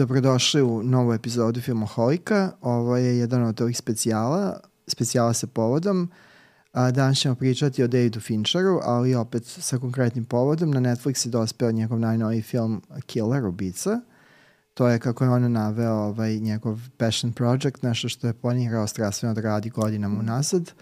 dobrodošli 0.00 0.62
u 0.62 0.82
novu 0.82 1.12
epizodu 1.12 1.60
Filmoholika. 1.60 2.52
Ovo 2.60 2.96
je 2.96 3.18
jedan 3.18 3.42
od 3.42 3.60
ovih 3.60 3.76
specijala, 3.76 4.60
specijala 4.86 5.32
sa 5.32 5.46
povodom. 5.46 6.10
A, 6.72 6.90
danas 6.90 7.18
ćemo 7.18 7.34
pričati 7.34 7.82
o 7.82 7.88
Davidu 7.88 8.20
Fincheru, 8.20 8.80
ali 8.82 9.14
opet 9.14 9.44
sa 9.46 9.78
konkretnim 9.78 10.24
povodom. 10.24 10.70
Na 10.70 10.80
Netflix 10.80 11.26
je 11.26 11.30
dospeo 11.30 11.72
njegov 11.72 11.98
najnoviji 11.98 12.42
film 12.42 12.82
Killer, 13.06 13.44
ubica. 13.44 14.00
To 14.74 14.88
je, 14.88 14.98
kako 14.98 15.24
je 15.24 15.30
on 15.30 15.52
naveo, 15.52 15.94
ovaj, 15.94 16.38
njegov 16.38 16.80
passion 16.96 17.32
project, 17.32 17.82
nešto 17.82 18.08
što 18.08 18.26
je 18.26 18.32
planirao 18.32 18.86
strastveno 18.86 19.34
da 19.34 19.40
radi 19.40 19.70
godinama 19.70 20.20
unazad 20.20 20.72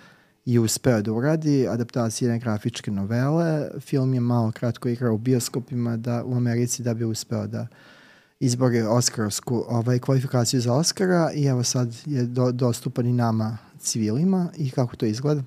i 0.44 0.58
uspeo 0.58 1.02
da 1.02 1.12
uradi 1.12 1.68
adaptacije 1.68 2.26
jedne 2.26 2.38
grafičke 2.38 2.90
novele. 2.90 3.68
Film 3.80 4.14
je 4.14 4.20
malo 4.20 4.52
kratko 4.52 4.88
igrao 4.88 5.14
u 5.14 5.18
bioskopima 5.18 5.96
da, 5.96 6.24
u 6.24 6.36
Americi 6.36 6.82
da 6.82 6.94
bi 6.94 7.04
uspeo 7.04 7.46
da 7.46 7.66
izbori 8.40 8.82
Oskarovsku 8.82 9.64
ovaj, 9.68 9.98
kvalifikaciju 9.98 10.60
za 10.60 10.74
Oscara 10.74 11.30
i 11.34 11.44
evo 11.44 11.62
sad 11.62 11.94
je 12.06 12.22
do, 12.22 12.52
dostupan 12.52 13.06
i 13.06 13.12
nama 13.12 13.58
civilima 13.78 14.48
i 14.56 14.70
kako 14.70 14.96
to 14.96 15.06
izgleda? 15.06 15.42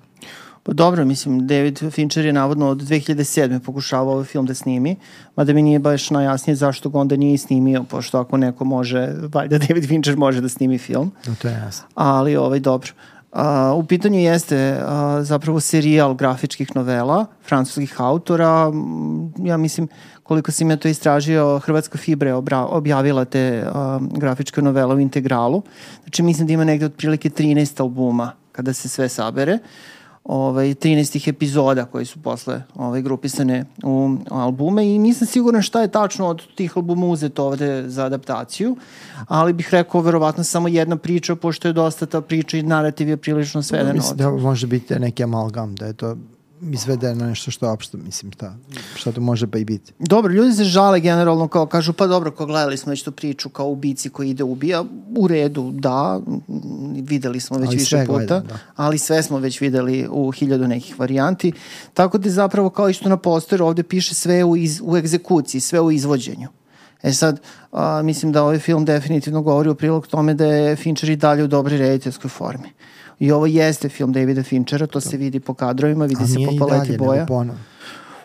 Pa 0.62 0.72
dobro, 0.72 1.04
mislim, 1.04 1.46
David 1.46 1.80
Fincher 1.90 2.24
je 2.24 2.32
navodno 2.32 2.68
od 2.68 2.78
2007. 2.78 3.58
pokušavao 3.58 4.12
ovaj 4.12 4.24
film 4.24 4.46
da 4.46 4.54
snimi, 4.54 4.96
mada 5.36 5.52
mi 5.52 5.62
nije 5.62 5.78
baš 5.78 6.10
najjasnije 6.10 6.56
zašto 6.56 6.88
ga 6.88 6.98
onda 6.98 7.16
nije 7.16 7.38
snimio, 7.38 7.84
pošto 7.84 8.20
ako 8.20 8.36
neko 8.36 8.64
može, 8.64 9.14
valjda 9.32 9.58
David 9.58 9.88
Fincher 9.88 10.16
može 10.16 10.40
da 10.40 10.48
snimi 10.48 10.78
film. 10.78 11.12
No, 11.26 11.34
to 11.42 11.48
je 11.48 11.54
jasno. 11.54 11.86
Ali, 11.94 12.36
ovaj, 12.36 12.60
dobro. 12.60 12.92
Uh, 13.32 13.40
u 13.76 13.86
pitanju 13.86 14.20
jeste 14.20 14.76
uh, 14.76 15.24
zapravo 15.24 15.60
serijal 15.60 16.14
grafičkih 16.14 16.76
novela 16.76 17.26
francuskih 17.44 18.00
autora. 18.00 18.72
Ja 19.38 19.56
mislim, 19.56 19.88
koliko 20.22 20.52
sam 20.52 20.70
ja 20.70 20.76
to 20.76 20.88
istražio, 20.88 21.58
Hrvatska 21.58 21.98
Fibra 21.98 22.30
je 22.30 22.34
objavila 22.52 23.24
te 23.24 23.64
uh, 23.66 24.02
grafičke 24.18 24.62
novele 24.62 24.94
u 24.94 25.00
integralu. 25.00 25.62
Znači, 26.02 26.22
mislim 26.22 26.46
da 26.46 26.52
ima 26.52 26.64
negde 26.64 26.86
otprilike 26.86 27.30
13 27.30 27.80
albuma 27.80 28.32
kada 28.52 28.72
se 28.72 28.88
sve 28.88 29.08
sabere. 29.08 29.54
Uh, 29.54 29.60
ovaj, 30.24 30.74
13 30.74 31.28
epizoda 31.28 31.84
koji 31.84 32.04
su 32.04 32.22
posle 32.22 32.62
ovaj, 32.74 33.02
grupisane 33.02 33.64
u 33.82 34.16
albume 34.30 34.86
i 34.86 34.98
nisam 34.98 35.26
siguran 35.26 35.62
šta 35.62 35.82
je 35.82 35.88
tačno 35.88 36.26
od 36.26 36.42
tih 36.54 36.76
albuma 36.76 37.06
uzeto 37.06 37.46
ovde 37.46 37.84
za 37.88 38.04
adaptaciju, 38.04 38.76
ali 39.28 39.52
bih 39.52 39.68
rekao 39.70 40.00
verovatno 40.00 40.44
samo 40.44 40.68
jedna 40.68 40.96
priča, 40.96 41.36
pošto 41.36 41.68
je 41.68 41.72
dosta 41.72 42.06
ta 42.06 42.20
priča 42.20 42.58
i 42.58 42.62
narativ 42.62 43.08
je 43.08 43.16
prilično 43.16 43.62
sveden 43.62 43.94
Mislim 43.94 44.16
da 44.16 44.30
može 44.30 44.66
biti 44.66 44.98
neki 44.98 45.24
amalgam, 45.24 45.74
da 45.74 45.86
je 45.86 45.92
to 45.92 46.16
izvedeno 46.70 47.26
nešto 47.26 47.50
što 47.50 47.66
je 47.66 47.72
opšto, 47.72 47.98
mislim, 47.98 48.32
šta, 48.32 48.56
šta 48.94 49.12
to 49.12 49.20
može 49.20 49.46
pa 49.46 49.58
i 49.58 49.64
biti. 49.64 49.92
Dobro, 49.98 50.32
ljudi 50.32 50.52
se 50.52 50.64
žale 50.64 51.00
generalno 51.00 51.48
kao 51.48 51.66
kažu, 51.66 51.92
pa 51.92 52.06
dobro, 52.06 52.30
ko 52.30 52.46
gledali 52.46 52.76
smo 52.76 52.90
već 52.90 53.02
tu 53.02 53.12
priču 53.12 53.48
kao 53.48 53.68
ubici 53.68 54.10
koji 54.10 54.30
ide 54.30 54.44
ubija, 54.44 54.84
u 55.16 55.28
redu, 55.28 55.70
da, 55.74 56.20
videli 57.02 57.40
smo 57.40 57.58
već 57.58 57.68
ali 57.68 57.76
više 57.76 58.04
puta, 58.06 58.12
gledam, 58.12 58.46
da. 58.46 58.58
ali 58.76 58.98
sve 58.98 59.22
smo 59.22 59.38
već 59.38 59.60
videli 59.60 60.08
u 60.10 60.30
hiljadu 60.30 60.68
nekih 60.68 61.00
varijanti, 61.00 61.52
tako 61.94 62.18
da 62.18 62.30
zapravo 62.30 62.70
kao 62.70 62.88
isto 62.88 63.08
na 63.08 63.16
posteru 63.16 63.66
ovde 63.66 63.82
piše 63.82 64.14
sve 64.14 64.44
u, 64.44 64.56
iz, 64.56 64.80
u 64.84 64.96
egzekuciji, 64.96 65.60
sve 65.60 65.80
u 65.80 65.92
izvođenju. 65.92 66.48
E 67.02 67.12
sad, 67.12 67.40
a, 67.72 68.02
mislim 68.02 68.32
da 68.32 68.42
ovaj 68.42 68.58
film 68.58 68.84
definitivno 68.84 69.42
govori 69.42 69.68
u 69.68 69.74
prilog 69.74 70.06
tome 70.06 70.34
da 70.34 70.46
je 70.46 70.76
Fincher 70.76 71.10
i 71.10 71.16
dalje 71.16 71.44
u 71.44 71.46
dobroj 71.46 71.78
rediteljskoj 71.78 72.30
formi. 72.30 72.68
I 73.22 73.32
ovo 73.32 73.46
jeste 73.46 73.88
film 73.88 74.12
Davida 74.12 74.42
Finchera, 74.42 74.86
to 74.86 75.00
se 75.00 75.16
vidi 75.16 75.40
po 75.40 75.54
kadrovima, 75.54 76.04
vidi 76.04 76.26
se 76.26 76.38
po 76.46 76.66
paleti 76.66 76.96
boja. 76.98 77.26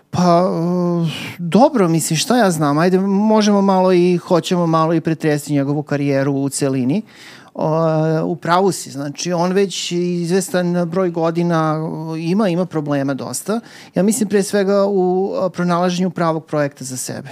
Pa, 0.09 0.49
uh, 0.49 1.07
dobro, 1.37 1.87
mislim, 1.87 2.17
šta 2.17 2.37
ja 2.37 2.51
znam, 2.51 2.77
ajde, 2.77 2.99
možemo 2.99 3.61
malo 3.61 3.93
i, 3.93 4.17
hoćemo 4.17 4.67
malo 4.67 4.93
i 4.93 5.01
pretresti 5.01 5.53
njegovu 5.53 5.83
karijeru 5.83 6.33
u 6.33 6.49
celini. 6.49 7.01
Uh, 7.53 7.63
u 8.23 8.35
pravu 8.35 8.71
si, 8.71 8.91
znači 8.91 9.33
on 9.33 9.51
već 9.51 9.91
izvestan 9.91 10.89
broj 10.89 11.09
godina 11.09 11.75
ima, 12.19 12.49
ima 12.49 12.65
problema 12.65 13.13
dosta. 13.13 13.59
Ja 13.95 14.03
mislim 14.03 14.29
pre 14.29 14.43
svega 14.43 14.85
u 14.85 15.31
pronalaženju 15.53 16.09
pravog 16.09 16.45
projekta 16.45 16.83
za 16.83 16.97
sebe. 16.97 17.29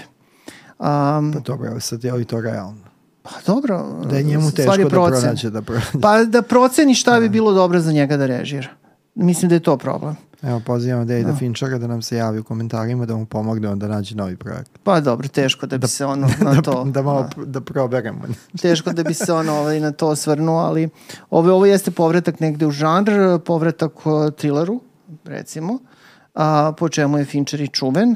Um, 0.80 1.34
pa 1.34 1.40
dobro, 1.46 1.80
sad 1.80 2.04
je 2.04 2.14
li 2.14 2.26
to 2.26 2.42
realno? 2.42 2.85
Pa 3.26 3.32
dobro, 3.46 3.86
da 4.10 4.18
je 4.18 4.24
njemu 4.24 4.52
teško 4.52 4.78
da 4.78 4.90
pronađe 4.90 5.50
da 5.50 5.62
pronađe. 5.62 6.00
Pa 6.02 6.24
da 6.24 6.42
proceni 6.42 6.96
šta 6.96 7.20
bi 7.20 7.28
da. 7.28 7.32
bilo 7.32 7.54
dobro 7.54 7.80
za 7.80 7.92
njega 7.92 8.18
da 8.18 8.26
režira. 8.26 8.68
Mislim 9.16 9.50
da 9.50 9.56
je 9.56 9.60
to 9.60 9.78
problem. 9.78 10.16
Evo, 10.44 10.62
pozivamo 10.66 11.06
Davida 11.06 11.32
no. 11.32 11.38
Finchera 11.38 11.78
da 11.78 11.88
nam 11.88 12.02
se 12.02 12.18
javi 12.18 12.40
u 12.40 12.44
komentarima 12.44 13.06
da 13.06 13.16
mu 13.16 13.26
pomogne 13.26 13.76
da 13.76 13.88
nađe 13.88 14.16
novi 14.16 14.36
projekt. 14.36 14.72
Pa 14.84 15.00
dobro, 15.00 15.28
teško 15.28 15.66
da 15.66 15.78
bi 15.78 15.82
da, 15.82 15.88
se 15.88 16.06
ono 16.06 16.28
na 16.42 16.54
da, 16.56 16.62
to... 16.62 16.84
da, 16.84 17.02
malo 17.02 17.30
da, 17.36 17.46
da 17.46 17.62
proberemo. 17.62 18.22
teško 18.62 18.94
da 18.94 19.04
bi 19.04 19.14
se 19.14 19.34
ono 19.34 19.54
ovaj, 19.54 19.80
na 19.80 19.92
to 19.92 20.08
osvrnuo, 20.08 20.60
ali 20.60 20.90
ovo, 21.30 21.54
ovo 21.54 21.66
jeste 21.66 21.92
povratak 21.92 22.40
negde 22.40 22.68
u 22.68 22.72
žanr, 22.72 23.40
povratak 23.46 24.06
u 24.06 24.32
thrilleru, 24.32 24.82
recimo, 25.24 25.80
a, 26.34 26.74
po 26.78 26.90
čemu 26.90 27.18
je 27.18 27.26
Fincher 27.26 27.62
i 27.62 27.68
čuven. 27.68 28.16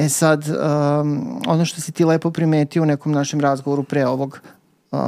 E 0.00 0.08
sad, 0.08 0.48
um, 0.48 1.40
ono 1.46 1.64
što 1.64 1.80
si 1.80 1.92
ti 1.92 2.04
lepo 2.04 2.30
primetio 2.30 2.82
u 2.82 2.86
nekom 2.86 3.12
našem 3.12 3.40
razgovoru 3.40 3.82
pre 3.82 4.06
ovog 4.06 4.40
uh, 4.90 5.00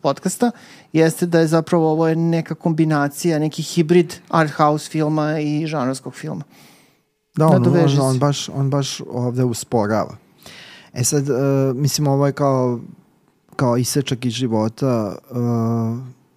podcasta, 0.00 0.50
jeste 0.92 1.26
da 1.26 1.40
je 1.40 1.46
zapravo 1.46 1.90
ovo 1.90 2.08
je 2.08 2.16
neka 2.16 2.54
kombinacija, 2.54 3.38
neki 3.38 3.62
hibrid 3.62 4.14
art 4.28 4.52
house 4.52 4.90
filma 4.90 5.38
i 5.38 5.66
žanrovskog 5.66 6.14
filma. 6.14 6.42
Da, 7.36 7.46
on, 7.46 7.66
on, 7.66 8.00
on, 8.00 8.18
baš, 8.18 8.48
on 8.48 8.70
baš 8.70 9.00
ovde 9.10 9.44
usporava. 9.44 10.16
E 10.92 11.04
sad, 11.04 11.28
uh, 11.28 11.36
mislim, 11.76 12.06
ovo 12.06 12.26
je 12.26 12.32
kao, 12.32 12.80
kao 13.56 13.76
isečak 13.76 14.24
iz 14.24 14.32
života 14.32 15.16
uh, 15.30 15.38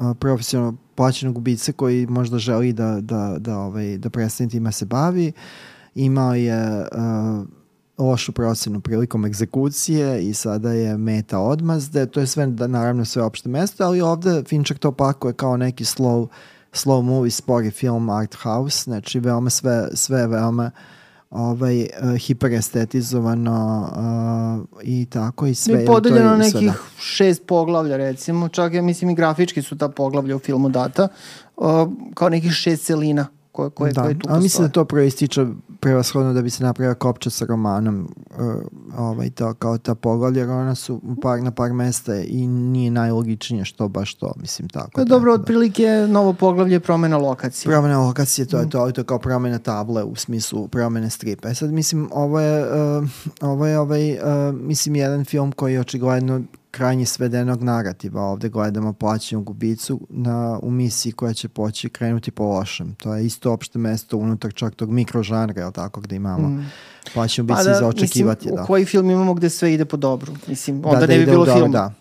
uh, 0.09 0.17
profesionalno 0.19 0.77
plaćenog 0.95 1.37
ubice 1.37 1.71
koji 1.71 2.07
možda 2.07 2.37
želi 2.37 2.73
da, 2.73 2.97
da, 3.01 3.35
da, 3.39 3.57
ovaj, 3.57 3.97
da 3.97 4.09
prestane 4.09 4.49
time 4.49 4.71
se 4.71 4.85
bavi. 4.85 5.31
Imao 5.95 6.35
je 6.35 6.79
uh, 6.81 7.58
lošu 7.99 8.31
procenu 8.31 8.79
prilikom 8.79 9.25
egzekucije 9.25 10.21
i 10.23 10.33
sada 10.33 10.71
je 10.71 10.97
meta 10.97 11.39
odmazde, 11.39 12.05
to 12.05 12.19
je 12.19 12.27
sve, 12.27 12.47
da, 12.47 12.67
naravno 12.67 13.05
sve 13.05 13.23
opšte 13.23 13.49
mesto, 13.49 13.83
ali 13.83 14.01
ovde 14.01 14.43
Fincher 14.47 14.77
to 14.77 14.91
pakuje 14.91 15.33
kao 15.33 15.57
neki 15.57 15.83
slow, 15.83 16.27
slow 16.73 17.01
movie, 17.01 17.31
spori 17.31 17.71
film, 17.71 18.09
art 18.09 18.35
house, 18.35 18.83
znači 18.83 19.19
veoma 19.19 19.49
sve, 19.49 19.87
sve 19.93 20.27
veoma 20.27 20.71
ovaj, 21.29 21.81
uh, 21.81 22.15
hiperestetizovano 22.17 23.89
uh, 24.71 24.79
i 24.83 25.05
tako 25.05 25.47
i 25.47 25.55
sve. 25.55 25.83
I 25.83 25.85
podeljeno 25.85 26.37
nekih 26.37 26.51
sve, 26.51 26.61
da. 26.67 26.73
šest 26.99 27.45
poglavlja 27.45 27.97
recimo, 27.97 28.47
čak 28.47 28.73
ja 28.73 28.81
mislim 28.81 29.09
i 29.09 29.15
grafički 29.15 29.61
su 29.61 29.77
ta 29.77 29.89
poglavlja 29.89 30.35
u 30.35 30.39
filmu 30.39 30.69
data, 30.69 31.07
uh, 31.57 31.65
kao 32.13 32.29
nekih 32.29 32.51
šest 32.51 32.85
celina 32.85 33.27
koje, 33.51 33.69
koje, 33.69 33.93
da, 33.93 34.01
koje 34.01 34.13
tu 34.13 34.19
postoje. 34.19 34.41
mislim 34.41 34.67
da 34.67 34.71
to 34.71 34.85
proističe 34.85 35.45
prevashodno 35.79 36.33
da 36.33 36.41
bi 36.41 36.49
se 36.49 36.63
napravila 36.63 36.93
kopča 36.95 37.29
sa 37.29 37.45
romanom 37.45 38.09
uh, 38.37 38.45
ovaj, 38.97 39.29
to, 39.29 39.53
kao 39.53 39.77
ta 39.77 39.95
poglavlja, 39.95 40.39
jer 40.39 40.49
ona 40.49 40.75
su 40.75 41.01
par, 41.21 41.43
na 41.43 41.51
par 41.51 41.73
mesta 41.73 42.15
i 42.15 42.47
nije 42.47 42.91
najlogičnije 42.91 43.65
što 43.65 43.87
baš 43.87 44.13
to, 44.13 44.33
mislim 44.41 44.69
tako. 44.69 44.91
Pa 44.93 45.03
dobro, 45.03 45.37
da. 45.37 45.41
otprilike 45.41 45.87
novo 46.09 46.33
poglavlje 46.33 46.79
promena 46.79 47.17
lokacije. 47.17 47.69
Promena 47.69 47.99
lokacije, 47.99 48.45
to 48.45 48.59
je 48.59 48.65
mm. 48.65 48.69
to, 48.69 48.91
to 48.91 49.01
je 49.01 49.05
kao 49.05 49.19
promena 49.19 49.59
table 49.59 50.03
u 50.03 50.15
smislu 50.15 50.67
promene 50.67 51.09
stripa. 51.09 51.49
E 51.49 51.55
sad, 51.55 51.71
mislim, 51.71 52.09
ovo 52.11 52.39
je, 52.39 52.63
uh, 52.63 53.09
ovo 53.41 53.67
je 53.67 53.79
ovaj, 53.79 54.11
uh, 54.13 54.19
mislim, 54.53 54.95
jedan 54.95 55.25
film 55.25 55.51
koji 55.51 55.77
očigledno 55.77 56.41
krajnje 56.71 57.05
svedenog 57.05 57.63
narativa. 57.63 58.21
Ovde 58.21 58.49
gledamo 58.49 58.93
plaćenu 58.93 59.41
gubicu 59.41 59.99
na, 60.09 60.59
u 60.63 60.71
misiji 60.71 61.11
koja 61.11 61.33
će 61.33 61.49
poći 61.49 61.89
krenuti 61.89 62.31
po 62.31 62.43
lošem. 62.43 62.95
To 62.95 63.15
je 63.15 63.25
isto 63.25 63.53
opšte 63.53 63.79
mesto 63.79 64.17
unutar 64.17 64.53
čak 64.53 64.75
tog 64.75 64.91
mikrožanra, 64.91 65.61
je 65.61 65.71
tako, 65.71 66.01
gde 66.01 66.15
imamo 66.15 66.47
mm. 66.47 66.71
plaćenu 67.13 67.47
gubicu 67.47 67.65
pa 67.65 67.71
da, 67.71 67.79
za 67.79 67.87
očekivati. 67.87 68.45
Mislim, 68.45 68.55
da. 68.55 68.63
u 68.63 68.65
koji 68.65 68.85
film 68.85 69.09
imamo 69.09 69.33
gde 69.33 69.49
sve 69.49 69.73
ide 69.73 69.85
po 69.85 69.97
dobru? 69.97 70.33
Mislim, 70.47 70.81
da, 70.81 70.87
onda 70.87 70.99
da, 70.99 71.07
da 71.07 71.13
ne 71.13 71.19
bi 71.19 71.25
bilo 71.25 71.45
film. 71.45 71.71
Da 71.71 71.93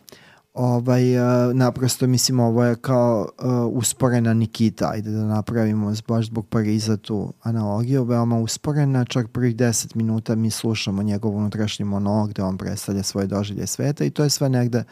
ovaj, 0.58 1.18
uh, 1.18 1.54
naprosto 1.54 2.06
mislim 2.06 2.40
ovo 2.40 2.64
je 2.64 2.76
kao 2.76 3.28
uh, 3.38 3.78
usporena 3.78 4.34
Nikita, 4.34 4.90
ajde 4.92 5.10
da 5.10 5.24
napravimo 5.24 5.92
baš 6.08 6.26
zbog 6.26 6.46
Pariza 6.46 6.96
tu 6.96 7.32
analogiju, 7.42 8.04
veoma 8.04 8.38
usporena, 8.38 9.04
čak 9.04 9.28
prvih 9.28 9.56
10 9.56 9.96
minuta 9.96 10.34
mi 10.34 10.50
slušamo 10.50 11.02
njegov 11.02 11.36
unutrašnji 11.36 11.84
monolog 11.84 12.30
gde 12.30 12.42
on 12.42 12.58
predstavlja 12.58 13.02
svoje 13.02 13.26
doživlje 13.26 13.66
sveta 13.66 14.04
i 14.04 14.10
to 14.10 14.24
je 14.24 14.30
sve 14.30 14.48
negde 14.48 14.84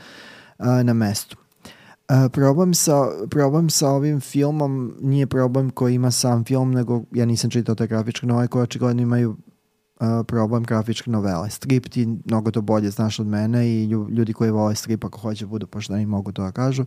uh, 0.59 0.67
na 0.67 0.93
mestu. 0.93 1.37
Uh, 2.09 2.33
problem, 2.33 2.75
sa, 2.75 3.09
problem 3.31 3.71
sa 3.71 3.89
ovim 3.89 4.21
filmom 4.21 4.95
nije 5.01 5.27
problem 5.27 5.71
koji 5.71 5.95
ima 5.95 6.11
sam 6.11 6.45
film, 6.45 6.71
nego 6.73 7.03
ja 7.13 7.25
nisam 7.25 7.51
čitao 7.51 7.75
te 7.75 7.87
grafičke 7.87 8.27
nove 8.27 8.49
koje 8.49 8.63
očigledno 8.63 9.03
imaju 9.03 9.37
problem 10.26 10.64
grafičke 10.64 11.10
novele. 11.10 11.50
Strip 11.50 11.88
ti 11.88 12.06
mnogo 12.25 12.50
to 12.50 12.60
bolje 12.60 12.90
znaš 12.90 13.20
od 13.20 13.26
mene 13.26 13.69
i 13.69 13.84
ljudi 13.84 14.32
koji 14.32 14.50
vole 14.50 14.75
strip 14.75 15.04
ako 15.04 15.19
hoće 15.19 15.46
budu 15.46 15.66
pošteni 15.66 16.06
mogu 16.06 16.32
to 16.32 16.43
da 16.43 16.52
kažu. 16.52 16.84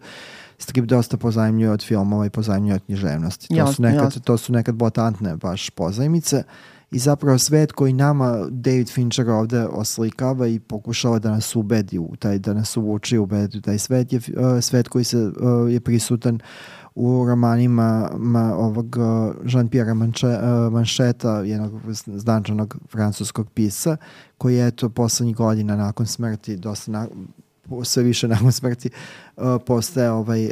Strip 0.57 0.85
dosta 0.85 1.17
pozajemljuje 1.17 1.71
od 1.71 1.83
filmova 1.83 2.25
i 2.25 2.29
pozajemljuje 2.29 2.75
od 2.75 2.85
književnosti. 2.85 3.47
To, 3.47 3.55
jasne, 3.55 3.73
su 3.73 3.81
nekad, 3.81 4.03
jasne. 4.03 4.21
to 4.21 4.37
su 4.37 4.53
nekad 4.53 4.75
botantne 4.75 5.35
baš 5.35 5.69
pozajmice 5.69 6.43
i 6.91 6.99
zapravo 6.99 7.37
svet 7.37 7.71
koji 7.71 7.93
nama 7.93 8.47
David 8.49 8.89
Fincher 8.89 9.29
ovde 9.29 9.65
oslikava 9.65 10.47
i 10.47 10.59
pokušava 10.59 11.19
da 11.19 11.31
nas 11.31 11.55
ubedi 11.55 11.99
u 11.99 12.15
taj, 12.19 12.39
da 12.39 12.53
nas 12.53 12.77
uvuči 12.77 13.17
ubedi 13.17 13.57
u 13.57 13.61
taj 13.61 13.77
svet 13.77 14.13
je 14.13 14.17
uh, 14.17 14.61
svet 14.61 14.87
koji 14.87 15.03
se 15.03 15.17
uh, 15.17 15.33
je 15.71 15.79
prisutan 15.79 16.39
u 16.95 17.25
romanima 17.27 18.11
ma, 18.17 18.55
ovog 18.55 18.95
Jean-Pierre 19.43 19.93
Manche, 19.93 20.27
uh, 20.27 20.73
Mancheta, 20.73 21.39
jednog 21.39 21.81
značajnog 22.07 22.77
francuskog 22.91 23.49
pisa, 23.49 23.97
koji 24.37 24.55
je 24.55 24.71
to 24.71 24.89
poslednjih 24.89 25.35
godina 25.35 25.75
nakon 25.75 26.05
smrti 26.05 26.57
dosta 26.57 26.91
na, 26.91 27.07
sve 27.83 28.03
više 28.03 28.27
nakon 28.35 28.51
smrti 28.51 28.89
uh, 29.37 29.43
postaje, 29.65 30.11
ovaj, 30.11 30.45
uh, 30.45 30.51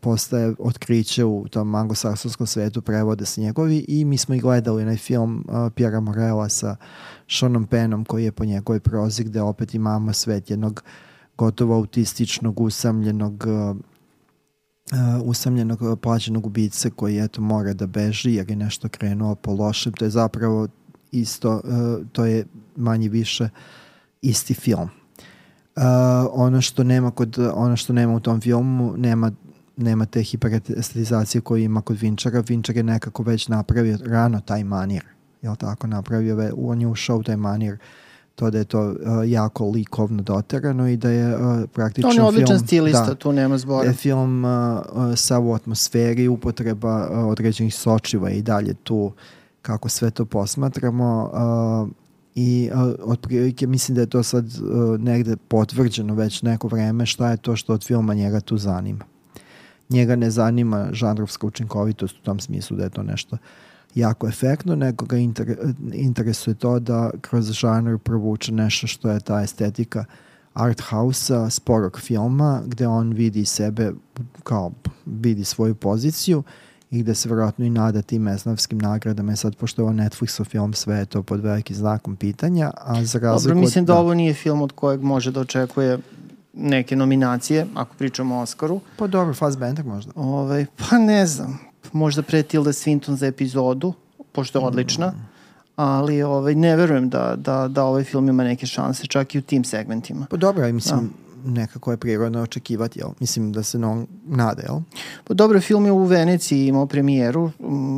postaje 0.00 0.54
otkriće 0.58 1.24
u 1.24 1.48
tom 1.48 1.74
anglosaksonskom 1.74 2.46
svetu, 2.46 2.82
prevode 2.82 3.26
se 3.26 3.40
njegovi 3.40 3.84
i 3.88 4.04
mi 4.04 4.18
smo 4.18 4.34
i 4.34 4.40
gledali 4.40 4.82
onaj 4.82 4.96
film 4.96 5.46
Pjera 5.74 6.00
Morela 6.00 6.48
sa 6.48 6.76
Seanom 7.28 7.66
Penom 7.66 8.04
koji 8.04 8.24
je 8.24 8.32
po 8.32 8.44
njegovoj 8.44 8.80
prozi 8.80 9.24
gde 9.24 9.42
opet 9.42 9.74
imamo 9.74 10.12
svet 10.12 10.50
jednog 10.50 10.82
gotovo 11.38 11.74
autističnog, 11.74 12.60
usamljenog 12.60 13.44
uh, 14.92 14.98
uh, 15.18 15.22
usamljenog 15.24 16.00
plaćenog 16.00 16.46
ubice 16.46 16.90
koji 16.90 17.18
eto 17.18 17.40
mora 17.40 17.72
da 17.72 17.86
beži 17.86 18.34
jer 18.34 18.50
je 18.50 18.56
nešto 18.56 18.88
krenuo 18.88 19.34
po 19.34 19.52
lošem. 19.52 19.92
To 19.92 20.04
je 20.04 20.10
zapravo 20.10 20.68
isto, 21.12 21.60
uh, 21.64 22.06
to 22.12 22.24
je 22.24 22.46
manje 22.76 23.08
više 23.08 23.48
isti 24.22 24.54
film. 24.54 24.88
Uh, 25.76 25.82
ono 26.32 26.60
što 26.60 26.84
nema 26.84 27.10
kod 27.10 27.38
ono 27.54 27.76
što 27.76 27.92
nema 27.92 28.14
u 28.14 28.20
tom 28.20 28.40
filmu 28.40 28.94
nema 28.96 29.32
nema 29.76 30.06
te 30.06 30.22
hiperestetizacije 30.22 31.40
koju 31.40 31.64
ima 31.64 31.80
kod 31.80 31.98
Vinčara. 32.00 32.42
Vinčar 32.48 32.76
je 32.76 32.82
nekako 32.82 33.22
već 33.22 33.48
napravio 33.48 33.98
rano 34.04 34.40
taj 34.40 34.64
manir. 34.64 35.04
Jel 35.42 35.56
tako? 35.56 35.86
Napravio, 35.86 36.36
ve, 36.36 36.52
on 36.56 36.80
je 36.80 36.86
ušao 36.86 37.16
u 37.16 37.22
taj 37.22 37.36
manir 37.36 37.78
to 38.38 38.50
da 38.50 38.58
je 38.58 38.64
to 38.64 38.80
uh, 38.88 38.96
jako 39.26 39.70
likovno 39.70 40.22
doterano 40.22 40.88
i 40.88 40.96
da 40.96 41.10
je 41.10 41.36
uh, 41.36 41.64
praktično 41.72 42.10
film... 42.10 42.20
On 42.20 42.24
je 42.24 42.28
odličan 42.28 42.56
film, 42.56 42.66
stilista, 42.66 43.06
da, 43.06 43.14
tu 43.14 43.32
nema 43.32 43.58
zbora. 43.58 43.82
Da 43.82 43.88
je 43.88 43.94
film 43.94 44.44
uh, 44.44 44.50
uh, 44.92 45.16
sa 45.16 45.38
u 45.38 45.52
atmosferi, 45.52 46.28
upotreba 46.28 47.08
uh, 47.10 47.26
određenih 47.26 47.74
sočiva 47.74 48.30
i 48.30 48.42
dalje 48.42 48.74
tu 48.74 49.12
kako 49.62 49.88
sve 49.88 50.10
to 50.10 50.24
posmatramo 50.24 51.30
uh, 51.32 51.88
i 52.34 52.70
uh, 52.74 52.94
otprilike 53.02 53.66
mislim 53.66 53.94
da 53.94 54.00
je 54.00 54.06
to 54.06 54.22
sad 54.22 54.44
uh, 54.46 55.00
negde 55.00 55.36
potvrđeno 55.36 56.14
već 56.14 56.42
neko 56.42 56.68
vreme 56.68 57.06
šta 57.06 57.30
je 57.30 57.36
to 57.36 57.56
što 57.56 57.72
od 57.72 57.86
filma 57.86 58.14
njega 58.14 58.40
tu 58.40 58.56
zanima. 58.56 59.04
Njega 59.88 60.16
ne 60.16 60.30
zanima 60.30 60.88
žanrovska 60.92 61.46
učinkovitost 61.46 62.16
u 62.16 62.22
tom 62.22 62.40
smislu 62.40 62.76
da 62.76 62.84
je 62.84 62.90
to 62.90 63.02
nešto 63.02 63.36
jako 63.94 64.28
efektno, 64.28 64.76
nego 64.76 65.06
ga 65.06 65.16
inter, 65.16 65.56
interesuje 65.92 66.54
to 66.54 66.78
da 66.78 67.10
kroz 67.20 67.50
žanr 67.50 67.98
provuče 67.98 68.52
nešto 68.52 68.86
što 68.86 69.10
je 69.10 69.20
ta 69.20 69.42
estetika 69.42 70.04
art 70.54 70.80
house-a, 70.80 71.50
sporog 71.50 72.00
filma, 72.00 72.62
gde 72.66 72.86
on 72.86 73.12
vidi 73.12 73.44
sebe 73.44 73.92
kao 74.42 74.72
vidi 75.06 75.44
svoju 75.44 75.74
poziciju 75.74 76.42
i 76.90 77.02
gde 77.02 77.14
se 77.14 77.28
vjerojatno 77.28 77.64
i 77.64 77.70
nada 77.70 78.02
tim 78.02 78.28
esnavskim 78.28 78.78
nagradama. 78.78 79.32
I 79.32 79.36
sad, 79.36 79.56
pošto 79.56 79.82
je 79.82 79.84
ovo 79.84 79.92
Netflixov 79.92 80.44
film, 80.44 80.72
sve 80.72 80.98
je 80.98 81.06
to 81.06 81.22
pod 81.22 81.40
velikim 81.40 81.76
znakom 81.76 82.16
pitanja, 82.16 82.70
a 82.76 83.04
za 83.04 83.18
razliku... 83.18 83.48
Dobro, 83.48 83.60
mislim 83.60 83.84
da, 83.84 83.92
da 83.92 83.98
ovo 83.98 84.14
nije 84.14 84.34
film 84.34 84.62
od 84.62 84.72
kojeg 84.72 85.02
može 85.02 85.30
da 85.30 85.40
očekuje 85.40 85.98
neke 86.54 86.96
nominacije, 86.96 87.66
ako 87.74 87.94
pričamo 87.94 88.36
o 88.36 88.40
Oscaru. 88.40 88.80
Pa 88.96 89.06
dobro, 89.06 89.34
Fassbender 89.34 89.84
možda. 89.84 90.12
Ove, 90.14 90.28
ovaj, 90.28 90.66
pa 90.76 90.98
ne 90.98 91.26
znam, 91.26 91.58
možda 91.92 92.22
pre 92.22 92.42
Tilda 92.42 92.72
Swinton 92.72 93.14
za 93.14 93.26
epizodu, 93.26 93.92
pošto 94.32 94.58
je 94.58 94.64
odlična, 94.64 95.12
ali 95.76 96.22
ovaj, 96.22 96.54
ne 96.54 96.76
verujem 96.76 97.08
da, 97.08 97.34
da, 97.36 97.68
da 97.68 97.84
ovaj 97.84 98.04
film 98.04 98.28
ima 98.28 98.44
neke 98.44 98.66
šanse, 98.66 99.06
čak 99.06 99.34
i 99.34 99.38
u 99.38 99.42
tim 99.42 99.64
segmentima. 99.64 100.26
Pa 100.30 100.36
dobro, 100.36 100.72
mislim, 100.72 101.00
da 101.00 101.27
nekako 101.44 101.90
je 101.90 101.96
prirodno 101.96 102.42
očekivati, 102.42 102.98
jel? 102.98 103.08
Mislim 103.20 103.52
da 103.52 103.62
se 103.62 103.78
on 103.78 104.06
nade, 104.26 104.62
jel? 104.62 104.80
Pa 105.24 105.34
dobro, 105.34 105.60
film 105.60 105.84
je 105.84 105.92
u 105.92 106.04
Veneciji 106.04 106.66
imao 106.66 106.86
premijeru, 106.86 107.50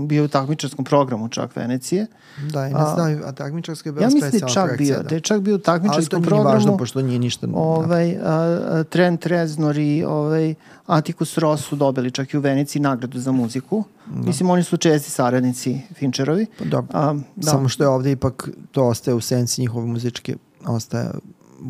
bio 0.06 0.24
u 0.24 0.28
takmičarskom 0.28 0.84
programu 0.84 1.28
čak 1.28 1.56
Venecije. 1.56 2.06
Da, 2.52 2.68
i 2.68 2.74
ne 2.74 2.84
znam, 2.94 3.20
a 3.24 3.32
takmičarski 3.32 3.88
je 3.88 3.92
bila 3.92 4.04
ja 4.04 4.10
mislim 4.14 4.30
da 4.30 4.46
je 4.46 4.52
čak 4.54 4.78
bio, 4.78 4.96
da. 4.96 5.02
da 5.02 5.14
je 5.14 5.20
čak 5.20 5.40
bio 5.40 5.54
u 5.54 5.58
takmičarskom 5.58 6.22
programu. 6.22 6.48
Ali 6.48 6.52
to 6.52 6.58
nije 6.58 6.66
važno, 6.66 6.76
pošto 6.76 7.02
nije 7.02 7.18
ništa... 7.18 7.46
Da. 7.46 7.56
Ovaj, 7.56 8.16
a, 8.16 8.20
a, 8.24 8.84
Trent 8.84 9.26
Reznor 9.26 9.78
i 9.78 10.04
ovaj, 10.04 10.54
Atticus 10.86 11.38
Ross 11.38 11.64
su 11.64 11.76
dobili 11.76 12.10
čak 12.10 12.34
i 12.34 12.36
u 12.36 12.40
Veneciji 12.40 12.82
nagradu 12.82 13.18
za 13.18 13.32
muziku. 13.32 13.84
Da. 14.06 14.26
Mislim, 14.26 14.50
oni 14.50 14.62
su 14.62 14.76
česti 14.76 15.10
saradnici 15.10 15.80
Fincherovi. 15.94 16.46
Pa 16.58 16.64
dobro, 16.64 16.98
a, 16.98 17.14
da. 17.36 17.50
samo 17.50 17.68
što 17.68 17.84
je 17.84 17.88
ovde 17.88 18.12
ipak 18.12 18.48
to 18.72 18.86
ostaje 18.86 19.14
u 19.14 19.20
senci 19.20 19.60
njihove 19.60 19.86
muzičke, 19.86 20.36
ostaje 20.66 21.10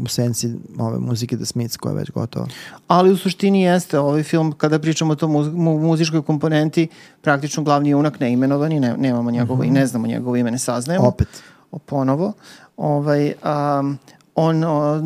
u 0.05 0.09
senci 0.09 0.51
ove 0.79 0.99
muzike 0.99 1.37
The 1.37 1.47
Smiths 1.47 1.77
koja 1.77 1.93
je 1.93 1.99
već 1.99 2.11
gotova. 2.11 2.47
Ali 2.89 3.13
u 3.13 3.17
suštini 3.17 3.63
jeste 3.63 3.99
ovaj 3.99 4.23
film, 4.23 4.53
kada 4.53 4.79
pričamo 4.79 5.13
o 5.13 5.17
tom 5.17 5.33
mu, 5.33 5.45
mu, 5.45 5.79
muzičkoj 5.79 6.23
komponenti, 6.23 6.89
praktično 7.23 7.63
glavni 7.63 7.91
junak 7.91 8.21
neimenovani, 8.21 8.81
ne, 8.81 8.97
nemamo 8.97 9.31
njegovo 9.31 9.63
mm 9.63 9.67
-hmm. 9.67 9.69
i 9.69 9.71
ne 9.71 9.87
znamo 9.87 10.07
njegovo 10.07 10.37
ime, 10.37 10.51
ne 10.51 10.59
saznajemo. 10.59 11.09
Opet. 11.09 11.29
O, 11.71 11.79
ponovo. 11.79 12.33
Ovaj, 12.77 13.33
um, 13.81 13.99
on 14.35 14.61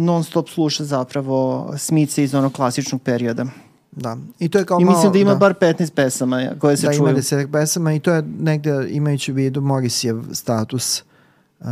non 0.05 0.25
stop 0.25 0.49
sluša 0.49 0.85
zapravo 0.85 1.71
Smitha 1.79 2.23
iz 2.23 2.35
onog 2.35 2.53
klasičnog 2.53 3.03
perioda. 3.03 3.47
Da. 3.97 4.17
I 4.39 4.49
to 4.49 4.59
je 4.59 4.65
kao 4.65 4.81
I 4.81 4.85
mislim 4.85 5.03
malo, 5.03 5.13
da 5.13 5.19
ima 5.19 5.31
da. 5.31 5.37
bar 5.37 5.55
15 5.61 5.93
pesama 5.95 6.51
koje 6.59 6.77
se 6.77 6.87
da, 6.87 6.93
čuju. 6.93 7.05
Da, 7.05 7.11
ima 7.11 7.19
10 7.19 7.53
pesama 7.53 7.95
i 7.95 8.01
to 8.01 8.13
je 8.13 8.23
negde 8.39 8.87
imajući 8.91 9.33
u 9.33 9.35
vidu 9.35 9.61
Morisijev 9.61 10.23
status 10.33 11.03
uh, 11.61 11.67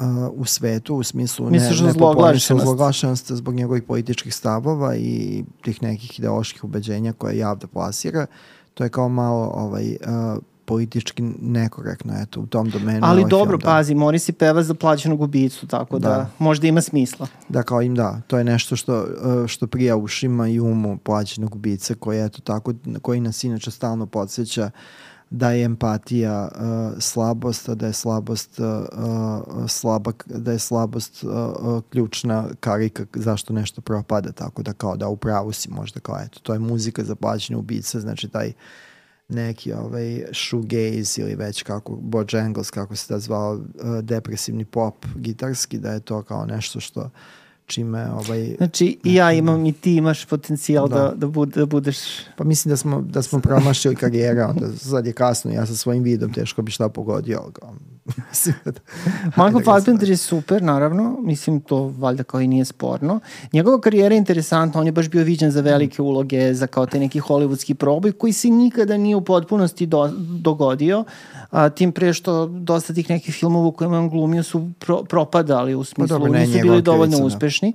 uh, 0.00 0.06
u 0.32 0.44
svetu, 0.44 0.94
u 0.96 1.02
smislu 1.02 1.50
Misliš 1.50 1.80
ne, 1.80 1.86
ne 1.86 2.62
zloglašenost 2.62 3.32
zbog 3.32 3.54
njegovih 3.54 3.82
političkih 3.82 4.34
stavova 4.34 4.96
i 4.96 5.44
tih 5.62 5.82
nekih 5.82 6.18
ideoloških 6.18 6.64
ubeđenja 6.64 7.12
koje 7.12 7.38
javda 7.38 7.66
plasira. 7.66 8.26
To 8.74 8.84
je 8.84 8.90
kao 8.90 9.08
malo 9.08 9.52
ovaj, 9.54 9.96
uh, 10.06 10.42
politički 10.64 11.22
nekorektno 11.40 12.14
eto, 12.22 12.40
u 12.40 12.46
tom 12.46 12.70
domenu. 12.70 13.00
Ali 13.02 13.20
ovaj 13.20 13.30
dobro, 13.30 13.58
film, 13.58 13.60
da. 13.60 13.66
pazi, 13.66 13.94
Morisi 13.94 14.32
peva 14.32 14.62
za 14.62 14.74
plaćenog 14.74 15.20
ubicu, 15.20 15.66
tako 15.66 15.98
da, 15.98 16.08
da 16.08 16.30
možda 16.38 16.66
ima 16.66 16.80
smisla. 16.80 17.26
Da, 17.48 17.62
kao 17.62 17.82
im 17.82 17.94
da, 17.94 18.20
to 18.26 18.38
je 18.38 18.44
nešto 18.44 18.76
što, 18.76 19.06
što 19.46 19.66
prija 19.66 19.96
ušima 19.96 20.48
i 20.48 20.60
umu 20.60 20.98
plaćenog 20.98 21.54
ubice 21.54 21.94
koji, 21.94 22.24
eto, 22.24 22.40
tako, 22.40 22.72
koji 23.02 23.20
nas 23.20 23.44
inače 23.44 23.70
stalno 23.70 24.06
podsjeća 24.06 24.64
uh, 24.64 25.13
da 25.34 25.50
je 25.50 25.64
empatija 25.64 26.48
uh, 26.54 26.98
slabost, 26.98 27.68
da 27.68 27.86
je 27.86 27.92
slabost 27.92 28.58
uh, 28.58 28.66
uh, 28.66 29.70
slaba, 29.70 30.12
da 30.26 30.52
je 30.52 30.58
slabost 30.58 31.24
uh, 31.24 31.30
uh, 31.30 31.82
ključna 31.90 32.48
karika 32.60 33.06
zašto 33.14 33.52
nešto 33.52 33.80
propada, 33.80 34.32
tako 34.32 34.62
da 34.62 34.72
kao 34.72 34.96
da 34.96 35.08
upravo 35.08 35.52
si 35.52 35.70
možda 35.70 36.00
kao 36.00 36.18
eto, 36.20 36.40
to 36.42 36.52
je 36.52 36.58
muzika 36.58 37.04
za 37.04 37.14
plaćanje 37.14 37.56
ubice, 37.56 38.00
znači 38.00 38.28
taj 38.28 38.52
neki 39.28 39.72
ovaj 39.72 40.24
shoegaze 40.32 41.22
ili 41.22 41.34
već 41.34 41.62
kako 41.62 41.96
Bojangles 41.96 42.70
kako 42.70 42.96
se 42.96 43.14
da 43.14 43.20
zvao 43.20 43.52
uh, 43.52 43.60
depresivni 44.02 44.64
pop 44.64 45.06
gitarski 45.16 45.78
da 45.78 45.92
je 45.92 46.00
to 46.00 46.22
kao 46.22 46.46
nešto 46.46 46.80
što 46.80 47.00
uh, 47.00 47.10
čime 47.66 48.10
ovaj 48.10 48.54
Znači 48.56 48.98
i 49.04 49.14
ja 49.14 49.32
imam 49.32 49.66
i 49.66 49.72
ti 49.72 49.94
imaš 49.94 50.24
potencijal 50.24 50.88
da, 50.88 50.94
da, 50.94 51.12
da, 51.16 51.26
bude, 51.26 51.60
da 51.60 51.66
budeš 51.66 51.96
Pa 52.36 52.44
mislim 52.44 52.70
da 52.70 52.76
smo 52.76 53.00
da 53.00 53.22
smo 53.22 53.40
promašili 53.40 53.96
karijera, 53.96 54.48
onda 54.48 54.76
sad 54.76 55.06
je 55.06 55.12
kasno, 55.12 55.50
ja 55.50 55.66
sa 55.66 55.76
svojim 55.76 56.02
vidom 56.02 56.32
teško 56.32 56.62
bi 56.62 56.70
šta 56.70 56.88
pogodio. 56.88 57.40
Michael 59.36 59.64
Fassbender 59.64 60.10
je 60.10 60.16
super, 60.16 60.62
naravno, 60.62 61.16
mislim 61.20 61.60
to 61.60 61.94
valjda 61.98 62.22
kao 62.22 62.40
i 62.40 62.46
nije 62.46 62.64
sporno. 62.64 63.20
Njegova 63.52 63.80
karijera 63.80 64.14
je 64.14 64.18
interesantna, 64.18 64.80
on 64.80 64.86
je 64.86 64.92
baš 64.92 65.08
bio 65.08 65.24
viđen 65.24 65.50
za 65.50 65.60
velike 65.60 66.02
uloge, 66.02 66.54
za 66.54 66.66
kao 66.66 66.86
te 66.86 67.00
neki 67.00 67.20
hollywoodski 67.20 67.74
proboj 67.74 68.12
koji 68.12 68.32
se 68.32 68.48
nikada 68.48 68.96
nije 68.96 69.16
u 69.16 69.24
potpunosti 69.24 69.86
do, 69.86 70.10
dogodio, 70.18 71.04
a, 71.50 71.68
tim 71.68 71.92
pre 71.92 72.12
što 72.12 72.46
dosta 72.46 72.94
tih 72.94 73.10
nekih 73.10 73.34
filmova 73.34 73.66
u 73.66 73.72
kojima 73.72 73.98
on 73.98 74.08
glumio 74.08 74.42
su 74.42 74.70
pro, 74.78 75.04
propadali 75.04 75.74
u 75.74 75.84
smislu, 75.84 76.18
pa 76.18 76.18
dobro, 76.18 76.38
nisu 76.38 76.58
bili 76.62 76.82
dovoljno 76.82 77.16
krivica, 77.16 77.34
uspešni. 77.54 77.72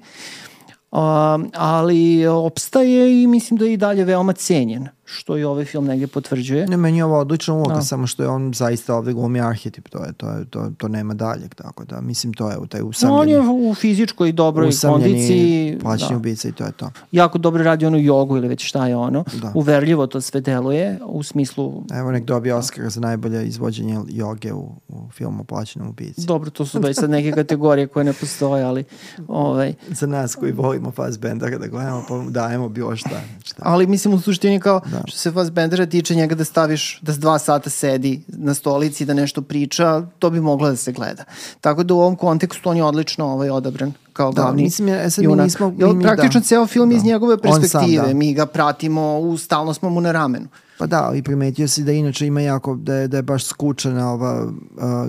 Da. 0.92 1.40
ali 1.54 2.28
opstaje 2.28 3.24
i 3.24 3.28
mislim 3.28 3.58
da 3.58 3.66
je 3.66 3.74
i 3.74 3.78
dalje 3.78 4.04
veoma 4.04 4.34
cenjen 4.34 4.88
što 5.12 5.38
i 5.38 5.44
ovaj 5.44 5.66
film 5.66 5.86
negdje 5.86 6.08
potvrđuje. 6.08 6.68
Ne, 6.68 6.78
meni 6.78 6.98
je 6.98 7.06
ovo 7.06 7.20
odlična 7.20 7.54
uloga, 7.54 7.74
no. 7.74 7.82
samo 7.82 8.08
što 8.08 8.24
je 8.24 8.30
on 8.30 8.54
zaista 8.54 8.96
ovde 8.96 9.14
glumi 9.14 9.42
arhetip, 9.42 9.90
to, 9.90 10.04
je, 10.04 10.14
to, 10.14 10.30
je, 10.30 10.46
to, 10.46 10.72
to 10.78 10.88
nema 10.88 11.14
daljeg, 11.14 11.56
tako 11.56 11.86
da, 11.86 12.02
mislim, 12.02 12.34
to 12.34 12.50
je 12.50 12.58
u 12.58 12.68
taj 12.68 12.82
usamljeni... 12.82 13.34
No, 13.34 13.42
on 13.42 13.64
je 13.64 13.70
u 13.70 13.74
fizičkoj 13.76 14.32
dobroj 14.32 14.72
kondiciji. 14.82 15.80
plaćeni 15.82 16.12
da. 16.12 16.18
ubica 16.18 16.48
i 16.48 16.52
to 16.52 16.66
je 16.66 16.72
to. 16.72 16.92
Jako 17.12 17.38
dobro 17.38 17.64
radi 17.64 17.86
onu 17.86 17.98
jogu 17.98 18.38
ili 18.38 18.48
već 18.48 18.68
šta 18.68 18.88
je 18.88 18.96
ono. 18.96 19.24
Da. 19.42 19.52
Uverljivo 19.56 20.08
to 20.08 20.22
sve 20.22 20.42
deluje, 20.42 21.00
u 21.06 21.24
smislu... 21.24 21.84
Evo 21.94 22.12
nek 22.12 22.26
dobije 22.26 22.56
Oscar 22.56 22.90
za 22.90 23.02
najbolje 23.02 23.48
izvođenje 23.48 24.00
joge 24.08 24.54
u, 24.54 24.70
u 24.88 25.10
filmu 25.12 25.44
Plaćenom 25.44 25.90
ubici. 25.90 26.26
Dobro, 26.26 26.50
to 26.50 26.66
su 26.66 26.80
već 26.80 27.00
sad 27.00 27.10
neke 27.10 27.32
kategorije 27.32 27.88
koje 27.88 28.04
ne 28.04 28.14
postoje, 28.14 28.64
ali... 28.64 28.84
Ovaj... 29.28 29.74
Za 29.88 30.08
nas 30.08 30.36
koji 30.36 30.52
volimo 30.52 30.92
Fassbendera 30.92 31.58
da 31.58 31.68
gledamo, 31.68 32.04
pa 32.10 32.24
dajemo 32.30 32.70
bilo 32.70 32.96
šta. 32.96 33.22
šta. 33.44 33.62
Ali 33.66 33.88
mislim 33.88 34.14
u 34.14 34.20
suštini 34.20 34.60
kao... 34.60 34.82
Da 34.92 34.99
Da. 35.02 35.08
Što 35.08 35.18
se 35.18 35.32
Fassbendera 35.32 35.86
tiče 35.86 36.16
njega 36.16 36.36
da 36.36 36.44
staviš, 36.44 37.00
da 37.02 37.14
s 37.14 37.20
dva 37.20 37.40
sata 37.40 37.70
sedi 37.70 38.22
na 38.28 38.54
stolici 38.54 39.06
da 39.06 39.14
nešto 39.14 39.42
priča, 39.42 40.04
to 40.20 40.30
bi 40.30 40.42
moglo 40.42 40.70
da 40.70 40.76
se 40.76 40.92
gleda. 40.92 41.24
Tako 41.62 41.84
da 41.84 41.94
u 41.94 42.00
ovom 42.00 42.16
kontekstu 42.16 42.70
on 42.70 42.78
je 42.78 42.84
odlično 42.84 43.26
ovaj, 43.26 43.50
odabran 43.50 43.94
kao 44.14 44.32
da, 44.32 44.42
glavni 44.42 44.64
mislim, 44.64 44.88
ja, 44.88 45.10
sad 45.10 45.24
junak. 45.24 45.38
Mi 45.38 45.44
nismo, 45.44 45.70
mi, 45.78 45.94
mi, 45.94 46.04
praktično 46.04 46.40
da. 46.40 46.46
ceo 46.46 46.68
film 46.68 46.90
da. 46.90 46.96
iz 46.96 47.04
njegove 47.04 47.38
perspektive, 47.38 47.98
sam, 47.98 48.08
da. 48.08 48.14
mi 48.14 48.34
ga 48.34 48.46
pratimo, 48.46 49.20
u, 49.20 49.38
stalno 49.38 49.74
smo 49.74 49.90
mu 49.90 50.02
na 50.02 50.12
ramenu. 50.12 50.48
Pa 50.78 50.88
da, 50.88 51.12
i 51.16 51.24
primetio 51.24 51.68
si 51.68 51.84
da 51.84 51.92
inače 51.92 52.28
ima 52.28 52.42
jako, 52.42 52.76
da 52.76 52.96
je, 52.96 53.08
da 53.08 53.18
je 53.18 53.24
baš 53.24 53.46
skučena 53.46 54.12
ova 54.12 54.44
uh, 54.46 54.52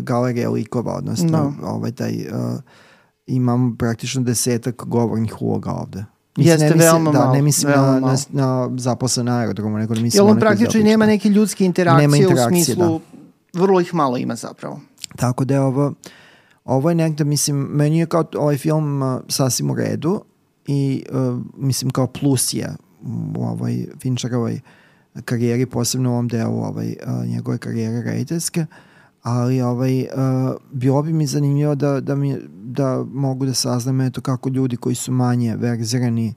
galerija 0.01 0.51
likova, 0.51 0.95
odnosno 0.95 1.39
no. 1.39 1.55
Da. 1.61 1.69
ovaj 1.69 1.93
taj, 1.93 2.15
uh, 2.15 2.61
imam 3.27 3.77
praktično 3.77 4.23
desetak 4.23 4.85
govornih 4.87 5.43
uloga 5.43 5.71
ovde. 5.71 6.05
Mislim, 6.37 6.53
Jeste, 6.53 6.65
ne 6.65 6.75
mislim, 6.75 6.93
veoma 6.93 7.13
da, 7.13 7.19
malo. 7.19 7.33
ne 7.33 7.43
mislim 7.43 7.73
na, 7.73 8.01
na, 8.01 8.17
na 8.31 8.71
zaposlen 8.77 9.29
aerodromu, 9.29 9.79
nego 9.79 9.95
ne 9.95 10.01
mislim 10.01 10.25
Jel 10.25 10.31
on 10.31 10.41
praktično 10.41 10.83
nema 10.83 11.07
neke 11.07 11.29
ljudske 11.29 11.65
interakcije, 11.65 12.09
nema 12.09 12.17
interakcije 12.17 12.63
u 12.63 12.65
smislu, 12.65 13.01
da. 13.53 13.61
vrlo 13.61 13.81
ih 13.81 13.95
malo 13.95 14.17
ima 14.17 14.35
zapravo. 14.35 14.81
Tako 15.17 15.45
da 15.45 15.55
je 15.55 15.61
ovo, 15.61 15.93
ovo 16.65 16.89
je 16.89 16.95
negde, 16.95 17.25
mislim, 17.25 17.57
meni 17.57 17.99
je 17.99 18.07
kao 18.07 18.25
ovaj 18.37 18.57
film 18.57 19.03
uh, 19.03 19.21
sasvim 19.29 19.71
u 19.71 19.75
redu 19.75 20.25
i 20.67 21.05
uh, 21.13 21.39
mislim 21.57 21.91
kao 21.91 22.07
plus 22.07 22.55
je 22.55 22.75
u 23.35 23.45
ovoj 23.45 23.87
Fincherovoj 24.01 24.61
karijeri, 25.25 25.67
posebno 25.67 26.11
u 26.11 26.13
ovom 26.13 26.29
delu 26.29 26.59
ovaj, 26.63 26.97
uh, 27.07 27.27
njegove 27.27 27.59
karijere 27.59 28.03
rediteljske, 28.03 28.67
ali 29.23 29.61
ovaj, 29.61 30.00
uh, 30.00 30.09
bilo 30.73 31.03
bi 31.03 31.12
mi 31.12 31.27
zanimljivo 31.27 31.75
da, 31.75 32.00
da, 32.00 32.15
mi, 32.15 32.37
da 32.53 33.05
mogu 33.12 33.47
da 33.47 33.55
saznam 33.55 34.00
eto 34.00 34.21
kako 34.21 34.49
ljudi 34.49 34.77
koji 34.77 34.95
su 34.95 35.12
manje 35.12 35.57
verzirani 35.57 36.35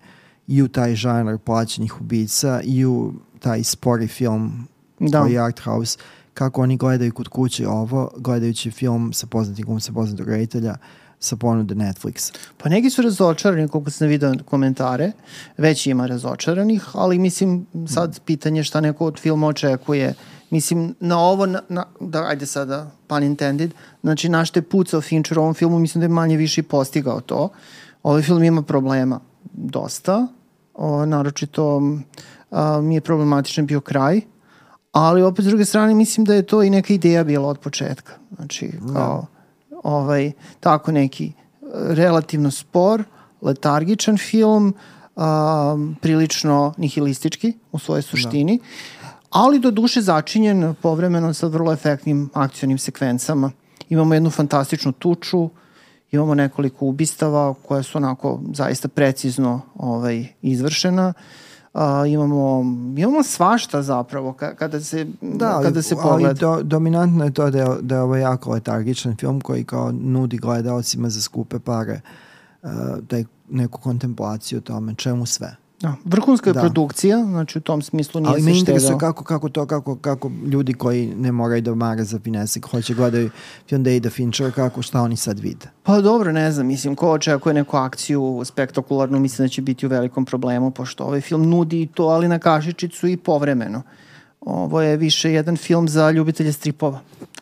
i 0.48 0.62
u 0.62 0.68
taj 0.68 0.96
žanr 0.96 1.38
plaćenih 1.38 2.02
ubica 2.02 2.62
i 2.64 2.86
u 2.86 3.14
taj 3.40 3.64
spori 3.64 4.08
film 4.08 4.68
da. 5.00 5.22
koji 5.22 5.34
je 5.34 5.40
art 5.40 5.60
house, 5.60 5.98
kako 6.34 6.62
oni 6.62 6.78
gledaju 6.78 7.14
kod 7.14 7.28
kuće 7.28 7.68
ovo, 7.68 8.12
gledajući 8.18 8.72
film 8.72 9.14
sa 9.14 9.28
poznatim 9.28 9.66
glumcem, 9.66 9.94
poznatog 9.94 10.28
reditelja, 10.28 10.76
sa 11.20 11.36
ponude 11.36 11.76
Netflix. 11.76 12.34
Pa 12.58 12.70
neki 12.70 12.90
su 12.90 13.02
razočarani, 13.02 13.68
koliko 13.68 13.92
sam 13.92 14.08
vidio 14.08 14.34
komentare, 14.46 15.12
već 15.58 15.88
ima 15.88 16.06
razočaranih, 16.06 16.84
ali 16.94 17.20
mislim 17.20 17.66
sad 17.88 18.20
pitanje 18.26 18.64
šta 18.64 18.82
neko 18.82 19.06
od 19.06 19.20
filma 19.20 19.48
očekuje. 19.48 20.14
Mislim, 20.54 20.96
na 21.00 21.20
ovo, 21.20 21.46
na, 21.46 21.62
na, 21.70 21.86
da, 22.00 22.24
ajde 22.28 22.46
sada, 22.46 22.92
pun 23.08 23.24
intended, 23.24 23.74
znači 24.02 24.30
naš 24.30 24.52
te 24.52 24.62
pucao 24.62 25.02
Fincher 25.02 25.40
u 25.40 25.42
ovom 25.42 25.54
filmu, 25.54 25.80
mislim 25.80 26.00
da 26.00 26.06
je 26.06 26.10
manje 26.10 26.38
više 26.38 26.64
postigao 26.64 27.22
to. 27.22 27.50
Ovaj 28.04 28.22
film 28.22 28.44
ima 28.44 28.62
problema 28.62 29.20
dosta, 29.54 30.28
o, 30.74 31.06
naročito 31.06 31.82
a, 32.52 32.82
mi 32.82 32.96
je 32.96 33.02
problematičan 33.02 33.66
bio 33.66 33.82
kraj, 33.82 34.22
ali 34.92 35.24
opet 35.24 35.46
s 35.46 35.48
druge 35.48 35.66
strane 35.66 35.96
mislim 35.96 36.26
da 36.26 36.34
je 36.34 36.46
to 36.46 36.64
i 36.64 36.70
neka 36.70 36.94
ideja 36.94 37.24
bila 37.24 37.48
od 37.48 37.60
početka. 37.60 38.14
Znači, 38.36 38.72
da. 38.82 38.94
kao, 38.94 39.26
ovaj, 39.84 40.32
tako 40.60 40.92
neki 40.92 41.32
relativno 41.72 42.52
spor, 42.52 43.04
letargičan 43.42 44.18
film, 44.18 44.74
um, 45.16 45.96
prilično 46.02 46.74
nihilistički 46.78 47.54
u 47.72 47.80
svojoj 47.80 48.02
da. 48.02 48.08
suštini, 48.08 48.58
da. 48.58 48.64
Ali 49.34 49.60
do 49.60 49.72
duše 49.72 50.02
začinjen 50.02 50.76
povremeno 50.82 51.34
sa 51.34 51.48
vrlo 51.48 51.74
efektnim 51.74 52.30
akcionim 52.34 52.78
sekvencama. 52.78 53.52
Imamo 53.90 54.14
jednu 54.14 54.30
fantastičnu 54.30 54.92
tuču, 54.92 55.50
imamo 56.12 56.36
nekoliko 56.36 56.86
ubistava 56.86 57.54
koja 57.54 57.84
su 57.84 57.98
onako 57.98 58.40
zaista 58.54 58.88
precizno 58.88 59.62
ovaj, 59.76 60.28
izvršena. 60.42 61.14
Uh, 61.18 61.24
Uh, 61.74 61.82
imamo, 62.08 62.62
imamo 62.98 63.24
svašta 63.24 63.82
zapravo 63.82 64.34
kada 64.34 64.80
se, 64.82 65.08
da, 65.22 65.60
kada 65.64 65.82
se 65.82 65.96
pogleda. 65.96 66.28
Ali 66.30 66.40
do, 66.40 66.64
dominantno 66.64 67.24
je 67.26 67.34
to 67.34 67.50
da 67.50 67.60
je, 67.60 67.68
da 67.82 67.96
je 67.96 68.02
ovo 68.02 68.16
jako 68.16 68.52
letargičan 68.52 69.16
film 69.16 69.42
koji 69.42 69.64
kao 69.64 69.92
nudi 69.92 70.38
gledalcima 70.38 71.10
za 71.10 71.22
skupe 71.22 71.60
pare 71.60 72.02
uh, 72.62 72.70
da 73.10 73.18
je 73.18 73.26
neku 73.50 73.82
kontemplaciju 73.82 74.58
o 74.58 74.62
tome, 74.62 74.96
čemu 74.96 75.26
sve. 75.26 75.56
Da, 75.84 75.96
vrhunska 76.06 76.50
je 76.50 76.54
da. 76.54 76.62
produkcija, 76.62 77.18
znači 77.26 77.58
u 77.58 77.62
tom 77.62 77.82
smislu 77.82 78.22
nije 78.22 78.32
Ali 78.32 78.42
se 78.42 78.54
štedao. 78.54 78.86
Ali 78.86 78.94
me 78.94 79.00
kako, 79.00 79.24
kako 79.24 79.50
to, 79.50 79.66
kako, 79.66 79.96
kako 79.96 80.32
ljudi 80.46 80.74
koji 80.74 81.16
ne 81.16 81.32
moraju 81.32 81.62
da 81.62 81.76
mare 81.76 82.04
za 82.04 82.20
finese, 82.20 82.60
hoće 82.72 82.94
gledaju 82.94 83.30
film 83.70 83.84
Data 83.84 84.10
Fincher, 84.10 84.52
kako, 84.52 84.82
šta 84.82 85.02
oni 85.02 85.18
sad 85.18 85.40
vide? 85.40 85.66
Pa 85.84 86.02
dobro, 86.02 86.32
ne 86.32 86.52
znam, 86.52 86.68
mislim, 86.68 86.96
ko 86.96 87.12
očekuje 87.12 87.54
neku 87.54 87.78
akciju 87.78 88.42
spektakularnu, 88.46 89.20
mislim 89.20 89.46
da 89.46 89.50
će 89.50 89.62
biti 89.62 89.86
u 89.86 89.90
velikom 89.90 90.26
problemu, 90.26 90.72
pošto 90.72 91.04
ovaj 91.04 91.22
film 91.22 91.50
nudi 91.50 91.90
to, 91.94 92.04
ali 92.04 92.28
na 92.28 92.40
kašičicu 92.40 93.08
i 93.08 93.18
povremeno. 93.18 93.82
Ovo 94.42 94.82
je 94.82 94.98
više 94.98 95.34
jedan 95.34 95.58
film 95.58 95.88
za 95.88 96.12
ljubitelje 96.12 96.54
stripova. 96.54 97.00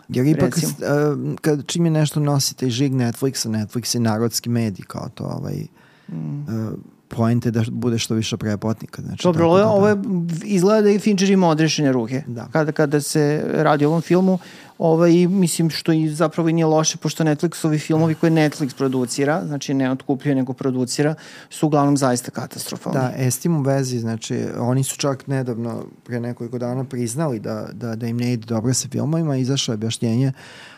Jer 0.09 0.25
ipak, 0.27 0.57
uh, 0.57 1.35
kad 1.41 1.65
čim 1.65 1.85
je 1.85 1.91
nešto 1.91 2.19
nosite 2.19 2.67
i 2.67 2.71
žig 2.71 2.93
Netflixa, 2.93 3.49
Netflix 3.49 3.95
je 3.95 4.01
narodski 4.01 4.49
medij, 4.49 4.85
kao 4.87 5.09
to, 5.13 5.23
ovaj, 5.23 5.65
mm. 6.07 6.39
uh, 6.41 6.73
poente 7.15 7.51
da 7.51 7.63
bude 7.71 7.97
što 7.97 8.13
više 8.13 8.37
prepotnika. 8.37 9.01
Znači, 9.01 9.23
Dobro, 9.23 9.45
ovo, 9.45 9.57
da, 9.57 9.67
ovo 9.67 9.87
je, 9.87 9.95
izgleda 10.43 10.81
da 10.81 10.89
i 10.89 10.99
Fincher 10.99 11.29
ima 11.29 11.47
odrešene 11.47 11.91
ruke. 11.91 12.23
Da. 12.27 12.47
Kada, 12.51 12.71
kada 12.71 13.01
se 13.01 13.43
radi 13.53 13.85
o 13.85 13.89
ovom 13.89 14.01
filmu, 14.01 14.39
ovaj, 14.77 15.27
mislim 15.27 15.69
što 15.69 15.91
i 15.91 16.09
zapravo 16.09 16.49
i 16.49 16.53
nije 16.53 16.65
loše, 16.65 16.97
pošto 16.97 17.23
Netflixovi 17.23 17.79
filmovi 17.79 18.15
koje 18.15 18.31
Netflix 18.31 18.75
producira, 18.77 19.45
znači 19.45 19.73
ne 19.73 19.91
otkupljuje 19.91 20.35
nego 20.35 20.53
producira, 20.53 21.15
su 21.49 21.67
uglavnom 21.67 21.97
zaista 21.97 22.31
katastrofalni. 22.31 22.99
Da, 22.99 23.13
Estim 23.17 23.55
u 23.55 23.61
vezi, 23.61 23.99
znači 23.99 24.45
oni 24.57 24.83
su 24.83 24.97
čak 24.97 25.27
nedavno, 25.27 25.85
pre 26.03 26.19
nekoliko 26.19 26.57
dana 26.57 26.83
priznali 26.83 27.39
da, 27.39 27.67
da, 27.73 27.95
da 27.95 28.07
im 28.07 28.17
ne 28.17 28.33
ide 28.33 28.45
dobro 28.45 28.73
sa 28.73 28.87
filmovima, 28.87 29.37
izašlo 29.37 29.71
je 29.71 29.75
objašnjenje 29.75 30.31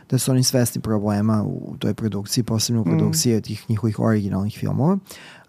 da 0.10 0.18
su 0.18 0.32
oni 0.32 0.44
svesni 0.44 0.82
problema 0.82 1.44
u 1.44 1.76
toj 1.80 1.94
produkciji, 1.94 2.44
posebno 2.44 2.82
u 2.82 2.86
mm. 2.86 2.90
produkciji 2.90 3.38
mm. 3.38 3.42
tih 3.42 3.70
njihovih 3.70 4.00
originalnih 4.00 4.58
filmova 4.60 4.98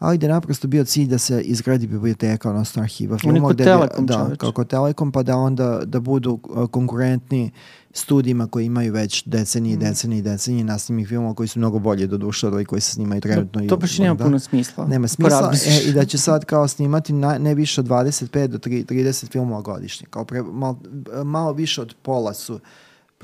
ali 0.05 0.19
da 0.19 0.27
je 0.27 0.33
naprosto 0.33 0.69
bio 0.69 0.85
cilj 0.85 1.07
da 1.07 1.19
se 1.19 1.41
izgradi 1.41 1.87
biblioteka, 1.87 2.51
odnosno 2.51 2.83
arhiva 2.83 3.19
filmova. 3.19 3.47
Oni 3.47 3.57
Telekom 3.57 4.07
da, 4.07 4.31
kako 4.39 4.65
Telekom, 4.65 5.13
pa 5.13 5.23
da 5.23 5.37
onda 5.37 5.81
da 5.85 6.01
budu 6.01 6.39
konkurentni 6.71 7.51
studijima 7.93 8.47
koji 8.47 8.67
imaju 8.67 8.93
već 8.93 9.23
decenije, 9.27 9.77
mm. 9.77 9.81
decenije 9.81 10.19
i 10.19 10.23
decenije 10.23 10.65
nasnimih 10.65 11.09
filmova 11.09 11.35
koji 11.35 11.49
su 11.49 11.59
mnogo 11.59 11.79
bolje 11.79 12.07
do 12.07 12.17
duše 12.17 12.47
od 12.47 12.53
ovih 12.53 12.67
koji 12.67 12.81
se 12.81 12.91
snimaju 12.91 13.21
trenutno. 13.21 13.61
To, 13.61 13.67
to 13.67 13.77
baš 13.77 13.99
nema 13.99 14.15
da, 14.15 14.25
puno 14.25 14.39
smisla. 14.39 14.87
Nema 14.87 15.09
smisla 15.09 15.53
e, 15.67 15.89
i 15.89 15.93
da 15.93 16.05
će 16.05 16.19
sad 16.19 16.45
kao 16.45 16.69
snimati 16.69 17.13
na, 17.13 17.39
ne 17.39 17.55
više 17.55 17.81
od 17.81 17.87
25 17.87 18.47
do 18.47 18.59
30 18.59 19.31
filmova 19.31 19.61
godišnje. 19.61 20.07
Kao 20.11 20.25
pre, 20.25 20.43
malo, 20.43 20.79
malo 21.25 21.53
više 21.53 21.83
od 21.83 21.95
pola 22.03 22.35
su 22.35 22.61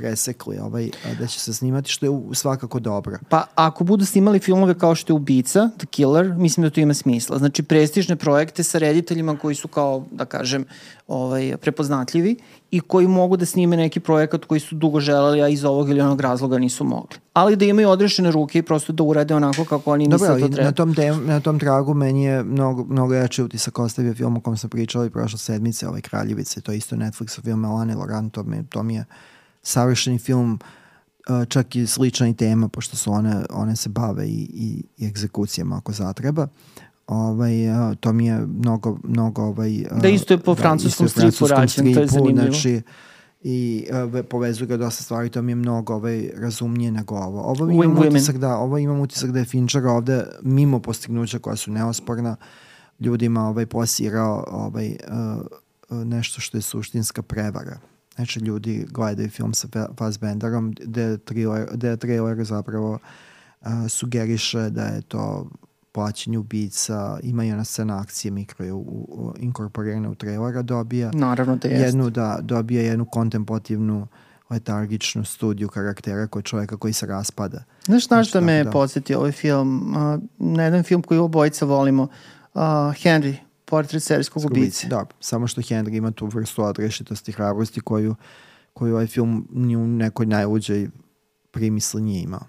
presekli 0.00 0.58
ovaj, 0.58 0.90
da 1.18 1.26
će 1.26 1.40
se 1.40 1.54
snimati, 1.54 1.90
što 1.90 2.06
je 2.06 2.12
svakako 2.34 2.80
dobro. 2.80 3.18
Pa 3.28 3.44
ako 3.54 3.84
budu 3.84 4.04
snimali 4.04 4.38
filmove 4.38 4.78
kao 4.78 4.94
što 4.94 5.12
je 5.12 5.14
Ubica, 5.14 5.70
The 5.76 5.86
Killer, 5.86 6.34
mislim 6.34 6.64
da 6.64 6.70
to 6.70 6.80
ima 6.80 6.94
smisla. 6.94 7.38
Znači 7.38 7.62
prestižne 7.62 8.16
projekte 8.16 8.62
sa 8.62 8.78
rediteljima 8.78 9.36
koji 9.36 9.54
su 9.54 9.68
kao, 9.68 10.04
da 10.10 10.24
kažem, 10.24 10.64
ovaj, 11.08 11.56
prepoznatljivi 11.56 12.36
i 12.70 12.80
koji 12.80 13.08
mogu 13.08 13.36
da 13.36 13.46
snime 13.46 13.76
neki 13.76 14.00
projekat 14.00 14.44
koji 14.44 14.60
su 14.60 14.74
dugo 14.74 15.00
želeli, 15.00 15.42
a 15.42 15.48
iz 15.48 15.64
ovog 15.64 15.90
ili 15.90 16.00
onog 16.00 16.20
razloga 16.20 16.58
nisu 16.58 16.84
mogli. 16.84 17.18
Ali 17.32 17.56
da 17.56 17.64
imaju 17.64 17.88
odrešene 17.88 18.30
ruke 18.30 18.58
i 18.58 18.62
prosto 18.62 18.92
da 18.92 19.02
urade 19.02 19.34
onako 19.34 19.64
kako 19.64 19.92
oni 19.92 20.08
misle 20.08 20.28
da 20.28 20.38
to 20.40 20.48
treba. 20.48 20.64
Na 20.64 20.72
tom, 20.72 20.94
tem, 20.94 21.26
na 21.26 21.40
tom 21.40 21.58
tragu 21.58 21.94
meni 21.94 22.24
je 22.24 22.42
mnogo, 22.42 22.84
mnogo 22.84 23.14
jače 23.14 23.44
utisak 23.44 23.78
ostavio 23.78 24.14
film 24.14 24.36
o 24.36 24.40
kom 24.40 24.56
sam 24.56 24.70
pričala 24.70 25.06
i 25.06 25.10
prošle 25.10 25.38
sedmice, 25.38 25.88
ovaj 25.88 26.00
Kraljevice, 26.00 26.60
to 26.60 26.72
je 26.72 26.78
isto 26.78 26.96
Netflixov 26.96 27.42
film 27.42 27.60
Melanie 27.60 27.96
Laurent, 27.96 28.32
to 28.32 28.42
mi, 28.42 28.66
to 28.66 28.82
mi 28.82 28.94
je 28.94 29.04
savršeni 29.62 30.18
film 30.18 30.58
uh, 31.28 31.46
čak 31.48 31.76
i 31.76 31.86
slična 31.86 32.28
i 32.28 32.34
tema, 32.34 32.68
pošto 32.68 32.96
su 32.96 33.12
one, 33.12 33.44
one 33.50 33.76
se 33.76 33.88
bave 33.88 34.26
i, 34.26 34.48
i, 34.54 34.84
i 34.96 35.06
egzekucijama 35.06 35.76
ako 35.76 35.92
zatreba. 35.92 36.46
Ovaj, 37.06 37.70
uh, 37.70 37.96
to 38.00 38.12
mi 38.12 38.26
je 38.26 38.46
mnogo, 38.46 38.98
mnogo 39.04 39.42
ovaj, 39.42 39.84
uh, 39.90 40.02
da 40.02 40.08
isto 40.08 40.34
je 40.34 40.38
po 40.38 40.54
da, 40.54 40.62
francuskom 40.62 41.08
stripu 41.08 41.46
rađen, 41.46 41.94
to 41.94 42.00
je 42.00 42.06
zanimljivo. 42.06 42.52
Znači, 42.52 42.82
i 43.42 43.86
uh, 44.14 44.24
povezuje 44.30 44.66
ga 44.66 44.76
dosta 44.76 45.02
stvari, 45.02 45.28
to 45.28 45.42
mi 45.42 45.52
je 45.52 45.56
mnogo 45.56 45.94
ovaj, 45.94 46.30
razumnije 46.36 46.92
nego 46.92 47.14
ovo. 47.14 47.40
Ovo 47.40 47.70
imam 47.70 47.98
utisak 47.98 48.38
da, 48.38 48.56
ovo 48.56 48.78
imam 48.78 49.00
utisak 49.00 49.30
da 49.30 49.38
je 49.38 49.44
Fincher 49.44 49.86
ovde 49.86 50.24
mimo 50.42 50.78
postignuća 50.78 51.38
koja 51.38 51.56
su 51.56 51.70
neosporna 51.70 52.36
ljudima 53.00 53.48
ovaj, 53.48 53.66
posirao 53.66 54.44
ovaj, 54.50 54.96
uh, 55.90 56.04
nešto 56.04 56.40
što 56.40 56.58
je 56.58 56.62
suštinska 56.62 57.22
prevara. 57.22 57.78
Znači, 58.20 58.40
ljudi 58.40 58.86
gledaju 58.90 59.28
film 59.30 59.54
sa 59.54 59.68
Fassbenderom, 59.98 60.74
gde 60.80 61.18
trailer, 61.18 61.68
gde 61.72 61.96
trailer 61.96 62.44
zapravo 62.44 62.98
uh, 63.60 63.68
sugeriše 63.88 64.70
da 64.70 64.82
je 64.82 65.02
to 65.02 65.46
plaćanje 65.92 66.38
ubica, 66.38 67.18
ima 67.22 67.44
i 67.44 67.52
ona 67.52 67.64
scena 67.64 68.00
akcije 68.00 68.30
mikro 68.30 68.64
je 68.64 68.72
u, 68.72 68.78
u, 68.78 69.34
inkorporirana 69.38 70.10
u 70.10 70.14
trailera, 70.14 70.62
dobija 70.62 71.10
Naravno 71.14 71.56
da 71.56 71.68
jest. 71.68 71.84
jednu, 71.84 72.10
da, 72.10 72.38
dobija 72.42 72.82
jednu 72.82 73.04
kontemplativnu 73.04 74.06
letargičnu 74.50 75.24
studiju 75.24 75.68
karaktera 75.68 76.26
kod 76.26 76.44
čoveka 76.44 76.76
koji 76.76 76.92
se 76.92 77.06
raspada. 77.06 77.64
Znaš 77.84 78.10
na 78.10 78.24
što 78.24 78.40
me 78.40 78.64
da. 78.64 78.70
podsjeti 78.70 79.14
ovaj 79.14 79.32
film? 79.32 79.96
Uh, 79.96 80.22
na 80.38 80.64
jedan 80.64 80.82
film 80.82 81.02
koji 81.02 81.20
obojica 81.20 81.64
volimo, 81.64 82.02
uh, 82.02 82.60
Henry 82.62 83.36
portret 83.70 84.02
serijskog 84.02 84.44
ubice. 84.44 84.86
Da, 84.86 85.04
samo 85.20 85.46
što 85.46 85.60
Henry 85.60 85.96
ima 85.96 86.10
tu 86.10 86.26
vrstu 86.26 86.62
odrešitosti, 86.62 87.32
hrabrosti 87.32 87.80
koju, 87.80 88.14
koju 88.72 88.94
ovaj 88.94 89.06
film 89.06 89.48
ni 89.52 89.76
u 89.76 89.86
nekoj 89.86 90.26
najuđej 90.26 90.88
primisli 91.50 92.02
nije 92.02 92.22
imao. 92.22 92.44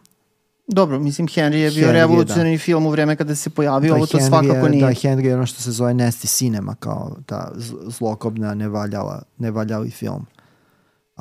Dobro, 0.67 0.99
mislim, 0.99 1.27
Henry 1.27 1.55
je 1.55 1.71
bio 1.71 1.91
revolucionarni 1.91 2.57
da. 2.57 2.63
film 2.63 2.85
u 2.85 2.89
vreme 2.89 3.15
kada 3.15 3.35
se 3.35 3.49
pojavio, 3.49 3.89
da, 3.89 3.95
ovo 3.95 4.05
to 4.05 4.17
Henry 4.17 4.27
svakako 4.27 4.69
nije. 4.69 4.85
Da, 4.85 4.91
Henry 4.91 5.25
je 5.25 5.35
ono 5.35 5.45
što 5.45 5.61
se 5.61 5.71
zove 5.71 5.93
Nesti 5.93 6.27
Cinema, 6.27 6.75
kao 6.75 7.15
ta 7.25 7.51
zlokobna, 7.87 8.53
nevaljala, 8.53 9.21
nevaljali 9.37 9.89
film 9.89 10.25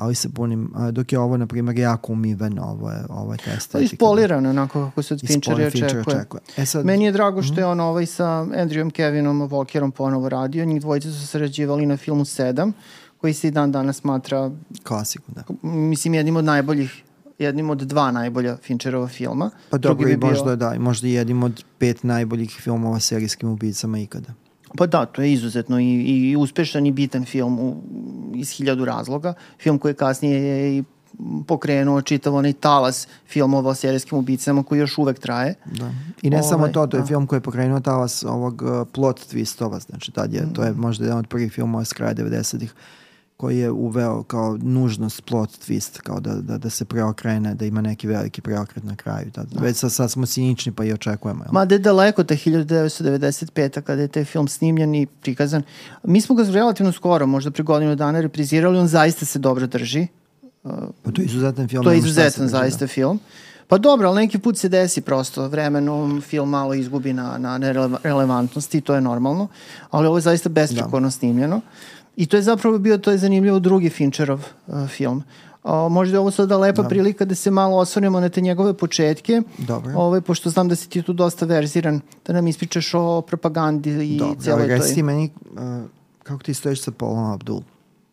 ali 0.01 0.15
se 0.15 0.29
punim, 0.29 0.73
dok 0.91 1.11
je 1.11 1.19
ovo, 1.19 1.37
na 1.37 1.47
primjer, 1.47 1.79
jako 1.79 2.13
umiveno, 2.13 2.63
ovo 2.63 2.91
je, 2.91 3.05
ovo 3.09 3.33
je 3.33 3.37
ta 3.45 3.51
estetika. 3.51 3.93
Ispolirano, 3.93 4.49
onako 4.49 4.85
kako 4.85 5.03
se 5.03 5.13
od 5.13 5.27
Finchera 5.27 5.67
očekuje. 5.67 5.99
očekuje. 5.99 6.41
E 6.57 6.65
sad, 6.65 6.85
Meni 6.85 7.05
je 7.05 7.11
drago 7.11 7.41
što 7.41 7.53
je 7.53 7.65
mhm. 7.65 7.71
on 7.71 7.79
ovaj 7.79 8.05
sa 8.05 8.25
Andrewom 8.25 8.91
Kevinom 8.91 9.49
Walkerom 9.49 9.91
ponovo 9.91 10.29
radio, 10.29 10.65
njih 10.65 10.81
dvojice 10.81 11.11
su 11.11 11.27
sarađivali 11.27 11.85
na 11.85 11.97
filmu 11.97 12.25
7, 12.25 12.71
koji 13.17 13.33
se 13.33 13.47
i 13.47 13.51
dan 13.51 13.71
danas 13.71 13.97
smatra 13.97 14.51
klasiku, 14.83 15.31
da. 15.31 15.43
Mislim, 15.69 16.13
jednim 16.13 16.35
od 16.35 16.45
najboljih 16.45 17.03
jednim 17.39 17.69
od 17.69 17.77
dva 17.77 18.11
najbolja 18.11 18.57
Fincherova 18.57 19.07
filma. 19.07 19.49
Pa 19.69 19.77
dobro, 19.77 20.09
i 20.09 20.17
možda, 20.17 20.43
bio... 20.43 20.55
da, 20.55 20.79
možda 20.79 21.07
jednim 21.07 21.43
od 21.43 21.63
pet 21.77 22.03
najboljih 22.03 22.51
filmova 22.51 22.99
serijskim 22.99 23.49
ubicama 23.49 23.99
ikada. 23.99 24.33
Pa 24.77 24.87
da, 24.87 25.05
to 25.05 25.21
je 25.21 25.33
izuzetno 25.33 25.79
i, 25.79 25.85
i 25.85 26.35
uspešan 26.35 26.85
i 26.85 26.91
bitan 26.91 27.25
film 27.25 27.59
u, 27.59 27.81
iz 28.41 28.49
hiljadu 28.49 28.85
razloga. 28.85 29.33
Film 29.59 29.79
koji 29.79 29.93
kasnije 29.93 30.41
je 30.41 30.77
i 30.77 30.83
pokrenuo 31.47 32.01
čitav 32.01 32.35
onaj 32.35 32.53
talas 32.53 33.07
filmova 33.27 33.69
o 33.69 33.75
serijskim 33.75 34.17
ubicama 34.17 34.63
koji 34.63 34.79
još 34.79 34.97
uvek 34.97 35.19
traje. 35.19 35.55
Da. 35.65 35.91
I 36.21 36.29
ne 36.29 36.37
Ove, 36.37 36.47
samo 36.47 36.59
ovaj, 36.59 36.71
to, 36.71 36.87
to 36.87 36.97
je 36.97 37.01
da. 37.01 37.07
film 37.07 37.27
koji 37.27 37.37
je 37.37 37.41
pokrenuo 37.41 37.79
talas 37.79 38.23
ovog 38.23 38.61
uh, 38.61 38.87
plot 38.93 39.19
twistova, 39.33 39.79
znači 39.79 40.11
tad 40.11 40.33
je, 40.33 40.41
mm. 40.41 40.53
to 40.53 40.63
je 40.63 40.73
možda 40.73 41.05
jedan 41.05 41.19
od 41.19 41.27
prvih 41.27 41.51
filmova 41.51 41.85
s 41.85 41.93
kraja 41.93 42.13
90-ih 42.13 42.73
koji 43.41 43.57
je 43.57 43.71
uveo 43.71 44.23
kao 44.23 44.57
nužnost 44.61 45.21
plot 45.25 45.49
twist, 45.49 45.99
kao 46.01 46.19
da, 46.19 46.33
da, 46.33 46.57
da 46.57 46.69
se 46.69 46.85
preokrene, 46.85 47.55
da 47.55 47.65
ima 47.65 47.81
neki 47.81 48.07
veliki 48.07 48.41
preokret 48.41 48.83
na 48.83 48.95
kraju. 48.95 49.31
Da, 49.35 49.43
da. 49.43 49.61
Već 49.61 49.77
sad, 49.77 49.91
sad 49.91 50.11
smo 50.11 50.25
cinični 50.25 50.71
pa 50.71 50.83
i 50.85 50.93
očekujemo. 50.93 51.43
Jel? 51.43 51.53
Ma 51.53 51.65
da 51.65 51.75
je 51.75 51.79
daleko 51.79 52.23
te 52.23 52.35
1995. 52.35 53.81
kada 53.81 54.01
je 54.01 54.07
taj 54.07 54.25
film 54.25 54.47
snimljen 54.47 54.95
i 54.95 55.05
prikazan. 55.05 55.63
Mi 56.03 56.21
smo 56.21 56.35
ga 56.35 56.43
relativno 56.43 56.91
skoro, 56.91 57.25
možda 57.25 57.51
pre 57.51 57.63
godinu 57.63 57.95
dana 57.95 58.21
reprizirali, 58.21 58.77
on 58.77 58.87
zaista 58.87 59.25
se 59.25 59.39
dobro 59.39 59.67
drži. 59.67 60.07
Pa 61.03 61.11
to 61.11 61.21
je 61.21 61.25
izuzetan 61.25 61.67
film. 61.67 61.83
To 61.83 61.91
je 61.91 61.97
izuzetan 61.97 62.45
drži, 62.45 62.51
zaista 62.51 62.85
da. 62.85 62.87
film. 62.87 63.19
Pa 63.67 63.77
dobro, 63.77 64.09
ali 64.09 64.21
neki 64.21 64.39
put 64.39 64.57
se 64.57 64.69
desi 64.69 65.01
prosto, 65.01 65.47
vremenom 65.47 66.21
film 66.21 66.49
malo 66.49 66.73
izgubi 66.73 67.13
na, 67.13 67.37
na 67.37 67.57
relevantnosti, 68.03 68.81
to 68.81 68.95
je 68.95 69.01
normalno, 69.01 69.47
ali 69.91 70.07
ovo 70.07 70.17
je 70.17 70.21
zaista 70.21 70.49
besprekorno 70.49 71.07
da. 71.07 71.11
snimljeno. 71.11 71.55
Uh, 71.55 72.00
I 72.15 72.25
to 72.25 72.37
je 72.37 72.41
zapravo 72.41 72.79
bio, 72.79 72.97
to 72.97 73.11
je 73.11 73.17
zanimljivo, 73.17 73.59
drugi 73.59 73.89
Fincherov 73.89 74.43
uh, 74.67 74.87
film. 74.87 75.23
O, 75.63 75.89
možda 75.89 76.15
je 76.15 76.19
ovo 76.19 76.31
sada 76.31 76.57
lepa 76.57 76.81
da. 76.81 76.87
prilika 76.87 77.25
da 77.25 77.35
se 77.35 77.51
malo 77.51 77.77
osvrnemo 77.77 78.19
na 78.19 78.29
te 78.29 78.41
njegove 78.41 78.73
početke. 78.73 79.41
Dobro. 79.57 79.93
Ovaj, 79.95 80.21
pošto 80.21 80.49
znam 80.49 80.69
da 80.69 80.75
si 80.75 80.89
ti 80.89 81.01
tu 81.01 81.13
dosta 81.13 81.45
verziran, 81.45 82.01
da 82.25 82.33
nam 82.33 82.47
ispričaš 82.47 82.93
o 82.93 83.21
propagandi 83.21 83.89
i 83.89 84.17
Dobro, 84.17 84.41
cijeloj 84.41 84.67
toj... 84.67 84.77
Dobro, 84.77 85.05
meni, 85.05 85.31
uh, 85.51 85.59
kako 86.23 86.43
ti 86.43 86.53
stojiš 86.53 86.81
sa 86.81 86.91
Paulom 86.91 87.31
Abdul? 87.31 87.61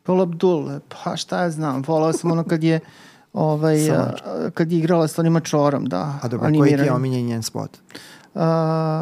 Paul 0.03 0.23
Abdul, 0.23 0.71
pa 0.89 1.17
šta 1.17 1.43
ja 1.43 1.51
znam, 1.51 1.83
volao 1.87 2.13
sam 2.13 2.31
ono 2.31 2.45
kad 2.45 2.65
je 2.65 2.81
ovaj, 3.33 3.91
uh, 3.91 3.97
kad 4.55 4.73
je 4.73 4.79
igrala 4.79 5.09
s 5.09 5.19
onima 5.19 5.41
čorom, 5.41 5.87
da. 5.87 6.19
A 6.23 6.29
dobro, 6.29 6.51
koji 6.59 6.77
ti 6.77 6.83
je 6.83 6.93
omiljen 6.93 7.27
njen 7.27 7.43
spot? 7.43 7.71
Uh, 8.35 8.43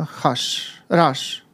haš, 0.09 0.59
Raš. 0.89 1.46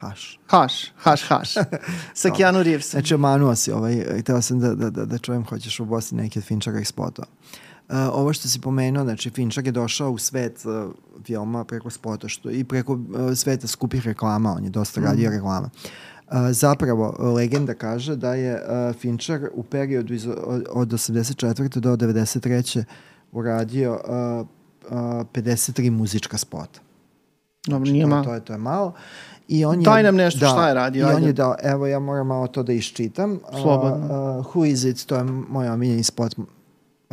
Haš. 0.00 0.40
Haš, 0.46 0.92
haš, 0.96 1.22
haš. 1.28 1.54
Sa 2.14 2.30
Keanu 2.36 2.62
Reevesom. 2.62 2.90
Znači, 2.90 3.14
omanuo 3.14 3.56
si, 3.56 3.72
ovaj, 3.72 4.04
htio 4.20 4.42
sam 4.42 4.60
da, 4.60 4.74
da, 4.74 4.90
da, 4.90 5.04
da 5.04 5.18
čujem, 5.18 5.44
hoćeš 5.44 5.80
u 5.80 5.84
Bosni 5.84 6.22
neki 6.22 6.38
od 6.38 6.44
Finčakovih 6.44 6.88
spotova. 6.88 7.28
Uh, 7.88 7.96
ovo 8.12 8.32
što 8.32 8.48
si 8.48 8.60
pomenuo, 8.60 9.04
znači 9.04 9.30
Finčak 9.30 9.66
je 9.66 9.72
došao 9.72 10.10
u 10.10 10.18
svet 10.18 10.62
uh, 10.64 10.92
filma 11.26 11.64
preko 11.64 11.90
spota 11.90 12.28
što, 12.28 12.50
i 12.50 12.64
preko 12.64 12.92
uh, 12.92 13.00
sveta 13.34 13.66
skupih 13.66 14.06
reklama, 14.06 14.52
on 14.56 14.64
je 14.64 14.70
dosta 14.70 15.00
mm. 15.00 15.04
radio 15.04 15.30
reklama. 15.30 15.70
Uh, 16.26 16.36
zapravo, 16.50 17.32
legenda 17.34 17.74
kaže 17.74 18.16
da 18.16 18.34
je 18.34 18.54
uh, 18.54 18.96
Finčar 18.96 19.48
u 19.54 19.62
periodu 19.62 20.14
iz, 20.14 20.26
od, 20.26 20.64
od 20.70 20.88
84. 20.88 21.80
do 21.80 21.96
93. 21.96 22.84
uradio 23.32 23.92
uh, 23.92 24.46
uh, 24.90 24.98
53 25.32 25.90
muzička 25.90 26.38
spota. 26.38 26.80
Dobro, 27.66 27.78
znači, 27.78 27.92
nije 27.92 28.06
malo. 28.06 28.24
To 28.24 28.34
je, 28.34 28.44
to 28.44 28.52
je 28.52 28.58
malo. 28.58 28.94
I 29.48 29.64
on 29.64 29.82
Daj 29.82 30.02
nam 30.02 30.16
nešto 30.16 30.40
da, 30.40 30.46
šta 30.46 30.68
je 30.68 30.74
radio. 30.74 31.00
I 31.00 31.04
ajde. 31.04 31.16
on 31.16 31.24
je 31.24 31.32
dao, 31.32 31.56
evo 31.62 31.86
ja 31.86 31.98
moram 31.98 32.26
malo 32.26 32.46
to 32.46 32.62
da 32.62 32.72
iščitam. 32.72 33.40
Slobodno. 33.62 34.06
Uh, 34.06 34.46
uh, 34.46 34.52
who 34.52 34.72
is 34.72 34.84
it, 34.84 35.06
to 35.06 35.16
je 35.16 35.24
moj 35.24 35.68
omiljeni 35.68 36.02
spot 36.02 36.36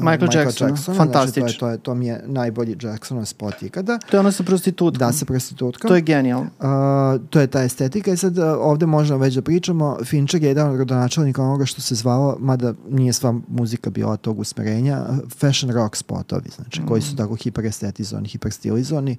Michael, 0.01 0.27
Michael 0.27 0.45
Jackson, 0.45 0.69
Jackson 0.69 0.95
fantastično. 0.95 1.41
Znači, 1.41 1.60
to, 1.60 1.67
je, 1.67 1.71
to, 1.71 1.77
je, 1.77 1.83
to 1.83 1.95
mi 1.95 2.07
je 2.07 2.23
najbolji 2.25 2.77
Jacksonov 2.81 3.25
spot 3.25 3.63
ikada. 3.63 3.99
To 4.10 4.17
je 4.17 4.19
ono 4.19 4.31
sa 4.31 4.43
prostitutkom. 4.43 4.99
Da, 4.99 5.12
sa 5.12 5.25
prostitutkom. 5.25 5.88
To 5.88 5.95
je 5.95 6.01
genijalno. 6.01 6.49
Uh, 6.60 7.27
to 7.29 7.39
je 7.39 7.47
ta 7.47 7.63
estetika 7.63 8.12
i 8.12 8.17
sad 8.17 8.38
uh, 8.38 8.45
ovde 8.60 8.86
možemo 8.86 9.19
već 9.19 9.36
da 9.36 9.41
pričamo. 9.41 9.97
Fincher 10.05 10.43
je 10.43 10.47
jedan 10.47 10.69
od 10.69 10.77
rodonačelnika 10.77 11.43
onoga 11.43 11.65
što 11.65 11.81
se 11.81 11.95
zvalo, 11.95 12.38
mada 12.39 12.73
nije 12.89 13.13
sva 13.13 13.33
muzika 13.47 13.89
bila 13.89 14.17
tog 14.17 14.39
usmerenja, 14.39 15.05
fashion 15.39 15.71
rock 15.71 15.95
spotovi, 15.95 16.49
znači, 16.55 16.81
mm. 16.81 16.88
koji 16.88 17.01
su 17.01 17.13
mm. 17.13 17.17
tako 17.17 17.36
hiperestetizovani, 17.36 18.27
hiperstilizovani 18.27 19.17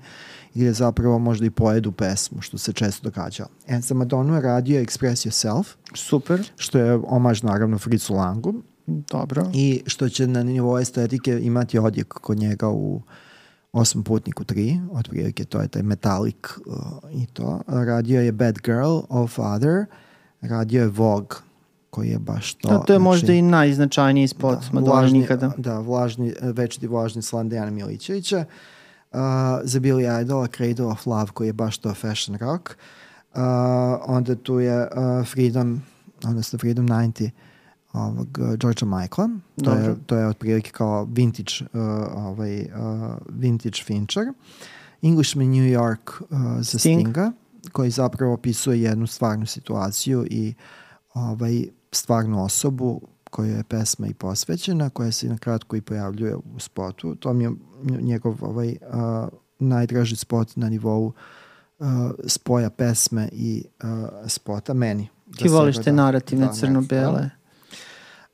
ili 0.55 0.73
zapravo 0.73 1.19
možda 1.19 1.47
i 1.47 1.51
pojedu 1.51 1.93
pesmu, 1.93 2.41
što 2.41 2.59
se 2.59 2.73
često 2.73 3.11
događa. 3.11 3.47
E, 3.69 3.81
za 3.81 3.95
Madonna 3.95 4.37
je 4.37 4.43
radio 4.43 4.81
Express 4.81 5.29
Yourself. 5.29 5.65
Super. 5.95 6.51
Što 6.57 6.79
je 6.79 7.01
omaž 7.07 7.43
naravno 7.43 7.79
Fritzu 7.79 8.15
Langu 8.15 8.55
Dobro. 8.89 9.51
I 9.55 9.83
što 9.87 10.09
će 10.09 10.27
na 10.27 10.43
nivou 10.43 10.79
estetike 10.79 11.41
imati 11.43 11.79
odjek 11.79 12.09
kod 12.09 12.39
njega 12.39 12.69
u 12.69 13.03
Osmom 13.73 14.05
putniku 14.05 14.45
3, 14.45 14.89
otprilike 14.93 15.45
to 15.45 15.61
je 15.61 15.69
taj 15.69 15.83
metalik 15.83 16.49
uh, 16.67 16.77
i 17.13 17.27
to. 17.27 17.61
Radio 17.67 18.21
je 18.21 18.33
Bad 18.33 18.59
Girl, 18.65 18.99
All 19.09 19.27
Father, 19.27 19.87
radio 20.41 20.83
je 20.83 20.89
Vogue, 20.89 21.37
koji 21.91 22.09
je 22.09 22.19
baš 22.19 22.55
to. 22.55 22.69
Da, 22.69 22.79
to 22.79 22.93
je 22.93 22.99
znači, 22.99 23.03
možda 23.03 23.33
i 23.33 23.43
najznačajniji 23.43 24.29
spot 24.29 24.59
da, 24.59 24.81
Madonna 24.81 25.09
nikada. 25.09 25.53
Da, 25.57 25.79
vlažni, 25.79 26.35
večiti 26.41 26.87
vlažni 26.87 27.23
slan 27.23 27.49
Dejana 27.49 27.71
Milićevića. 27.71 28.45
Uh, 29.13 29.19
za 29.63 29.81
Billy 29.81 30.21
Idol, 30.23 30.47
Cradle 30.47 30.87
of 30.87 31.07
Love, 31.07 31.31
koji 31.35 31.47
je 31.47 31.53
baš 31.53 31.79
to 31.79 31.95
fashion 31.95 32.39
rock. 32.39 32.71
Uh, 32.71 33.41
onda 34.07 34.35
tu 34.35 34.61
je 34.61 34.81
uh, 34.83 35.27
Freedom, 35.27 35.83
odnosno 36.25 36.59
Freedom 36.59 36.89
90, 36.89 37.31
ovog 37.93 38.39
uh, 38.41 38.49
George'a 38.49 39.01
Michaela. 39.01 39.31
To 39.65 39.73
je, 39.73 39.97
to 40.07 40.17
je 40.17 40.27
otprilike 40.27 40.71
kao 40.71 41.05
vintage, 41.05 41.53
uh, 41.61 41.81
ovaj, 42.17 42.61
uh, 42.61 43.17
vintage 43.29 43.83
Fincher. 43.85 44.27
Englishman 45.03 45.49
New 45.49 45.65
York 45.65 46.21
uh, 46.21 46.29
za 46.61 46.79
Sting. 46.79 47.01
Stinga, 47.01 47.33
koji 47.73 47.91
zapravo 47.91 48.33
opisuje 48.33 48.83
jednu 48.83 49.07
stvarnu 49.07 49.47
situaciju 49.47 50.27
i 50.31 50.55
ovaj, 51.15 51.65
stvarnu 51.93 52.45
osobu 52.45 53.01
koja 53.31 53.57
je 53.57 53.65
pesma 53.65 54.07
i 54.07 54.15
posvećena, 54.15 54.91
koja 54.91 55.13
se 55.13 55.29
na 55.29 55.39
kratko 55.39 55.77
i 55.77 55.81
pojavljuje 55.81 56.37
u 56.37 56.59
spotu. 56.59 57.15
To 57.15 57.33
mi 57.33 57.45
je 57.45 57.51
njegov 57.83 58.45
ovaj, 58.45 58.69
uh, 58.69 59.29
najdraži 59.59 60.17
spot 60.17 60.57
na 60.57 60.69
nivou 60.69 61.13
uh, 61.79 61.87
spoja 62.27 62.71
pesme 62.71 63.29
i 63.33 63.65
uh, 63.83 64.09
spota 64.27 64.75
meni. 64.75 65.09
Da 65.27 65.37
Ti 65.37 65.49
voliš 65.49 65.77
te 65.83 65.93
narativne 65.93 66.47
da, 66.47 66.53
crno-bele? 66.53 67.31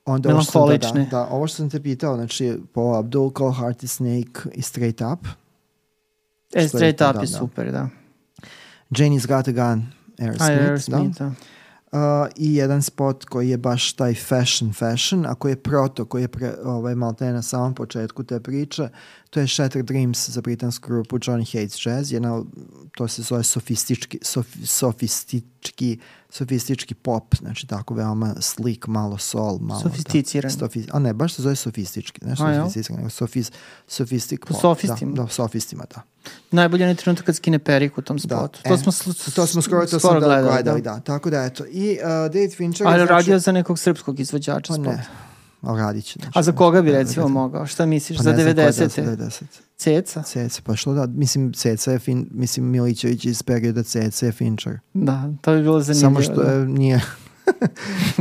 Da. 0.07 0.12
Onda 0.12 0.31
ovo 0.35 0.43
što, 0.43 0.67
da, 0.67 0.77
da, 0.77 1.05
da, 1.11 1.27
ovo 1.27 1.47
što 1.47 1.57
sam 1.57 1.71
te 1.71 1.83
pitao, 1.83 2.17
znači 2.17 2.61
po 2.73 2.95
Abdul 2.99 3.31
Call 3.38 3.53
Hearty 3.53 3.87
Snake 3.87 4.51
i 4.55 4.62
Straight 4.62 5.01
Up. 5.01 5.27
E, 6.55 6.69
Straight 6.69 7.01
je, 7.01 7.09
Up 7.09 7.14
da, 7.14 7.21
je 7.21 7.27
da. 7.27 7.38
super, 7.38 7.73
da. 7.73 7.88
Janie's 8.90 9.27
Got 9.27 9.49
a 9.49 9.53
Gun, 9.53 9.87
Aerosmith, 10.19 10.62
Aerosmith 10.62 11.19
da. 11.19 11.25
da. 11.25 11.33
Uh, 11.95 12.29
i 12.37 12.55
jedan 12.55 12.83
spot 12.83 13.25
koji 13.25 13.51
je 13.51 13.57
baš 13.57 13.93
taj 13.93 14.14
fashion 14.14 14.73
fashion, 14.73 15.27
a 15.27 15.35
koji 15.35 15.53
je 15.53 15.62
proto, 15.62 16.05
koji 16.05 16.23
je 16.23 16.29
pre, 16.29 16.55
ovaj, 16.64 16.95
malte 16.95 17.33
na 17.33 17.43
samom 17.43 17.75
početku 17.75 18.25
te 18.25 18.40
priče, 18.40 18.88
to 19.35 19.40
je 19.40 19.49
Shattered 19.49 19.87
Dreams 19.87 20.31
za 20.31 20.40
britansku 20.40 20.88
grupu 20.88 21.18
Johnny 21.18 21.44
Hates 21.53 21.87
Jazz, 21.87 22.12
jedna, 22.12 22.42
to 22.97 23.09
se 23.09 23.23
zove 23.23 23.42
sofistički, 23.42 24.18
sof, 24.23 24.47
sofistički, 24.64 25.99
sofistički 26.31 26.94
pop, 26.94 27.35
znači 27.37 27.66
tako 27.66 27.94
veoma 27.94 28.35
slik, 28.40 28.87
malo 28.87 29.18
sol, 29.18 29.59
malo... 29.61 29.81
Sofisticiran. 29.81 30.53
Da, 30.53 30.59
sofi, 30.59 30.85
a 30.92 30.99
ne, 30.99 31.12
baš 31.12 31.35
se 31.35 31.42
zove 31.42 31.57
sofistički, 31.57 32.25
ne 32.25 32.37
sofisticiran, 32.37 32.99
nego 32.99 33.11
sofis, 33.11 33.53
sofistik 33.88 34.47
pop. 34.47 34.61
Sofistima. 34.61 35.12
Da, 35.12 35.23
da, 35.23 35.29
sofistima, 35.29 35.85
da. 35.94 36.03
Najbolje 36.51 36.85
je 36.85 36.94
trenutak 36.94 37.27
kad 37.27 37.37
skine 37.37 37.59
periku 37.59 38.01
u 38.01 38.05
tom 38.05 38.16
da, 38.16 38.20
spotu. 38.20 38.59
Da, 38.64 38.68
to, 38.68 38.75
e, 38.75 38.92
smo, 38.92 39.12
to 39.35 39.47
smo 39.47 39.62
skoro, 39.62 39.87
to 39.87 39.99
skoro 39.99 40.20
gledali, 40.20 40.49
gledali 40.49 40.83
da. 40.83 40.94
da. 40.94 41.01
Tako 41.01 41.31
da, 41.31 41.44
eto. 41.44 41.64
I 41.70 41.99
uh, 42.01 42.33
David 42.33 42.57
Fincher... 42.57 42.87
Ali 42.87 42.97
znači, 42.97 43.11
radio 43.11 43.38
za 43.38 43.53
nekog 43.53 43.79
srpskog 43.79 44.20
izvođača 44.20 44.73
pa 44.73 44.75
spot. 44.75 44.87
Ne, 44.87 45.07
ali 45.66 45.81
radit 45.81 46.05
će. 46.05 46.18
Znači, 46.22 46.38
A 46.38 46.42
za 46.42 46.53
koga 46.53 46.83
bi 46.83 46.92
recimo 46.92 47.29
mogao? 47.29 47.66
Šta 47.66 47.87
misliš? 47.87 48.18
Pa 48.18 48.22
za 48.22 48.33
90. 48.33 49.03
90. 49.03 49.42
Ceca? 49.77 50.22
Ceca, 50.22 50.62
pa 50.64 50.77
što 50.77 50.94
da, 50.94 51.07
mislim, 51.07 51.53
Ceca 51.53 51.92
je, 51.92 51.98
fin, 51.98 52.29
mislim, 52.31 52.66
Milićević 52.66 53.24
iz 53.24 53.42
perioda 53.42 53.83
Ceca 53.83 54.27
je 54.27 54.33
Finčar. 54.33 54.79
Da, 54.94 55.33
to 55.40 55.53
bi 55.53 55.62
bilo 55.62 55.81
zanimljivo. 55.81 56.22
Samo 56.22 56.35
što 56.35 56.42
je, 56.42 56.66
nije, 56.81 57.00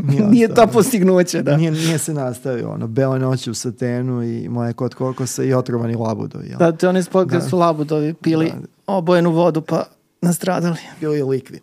nije, 0.03 0.27
nije 0.27 0.53
to 0.53 0.67
postignuće, 0.67 1.41
da. 1.41 1.58
Nije, 1.58 1.71
nije 1.71 1.97
se 1.97 2.13
nastavio, 2.13 2.71
ono, 2.71 2.88
Bele 2.88 3.19
noći 3.19 3.51
u 3.51 3.53
satenu 3.53 4.23
i 4.23 4.49
moje 4.49 4.73
kod 4.73 4.93
kokosa 4.93 5.43
i 5.43 5.53
otrovani 5.53 5.95
labudovi. 5.95 6.47
Jel? 6.47 6.60
Da, 6.60 6.71
to 6.71 6.86
je 6.86 6.89
onaj 6.89 7.03
spot 7.03 7.27
da. 7.27 7.41
su 7.41 7.58
labudovi 7.58 8.13
pili 8.13 8.45
da. 8.45 8.67
obojenu 8.88 9.32
vodu 9.32 9.62
pa 9.62 9.86
nastradali. 10.21 10.77
Bili 10.99 11.23
likvi. 11.23 11.60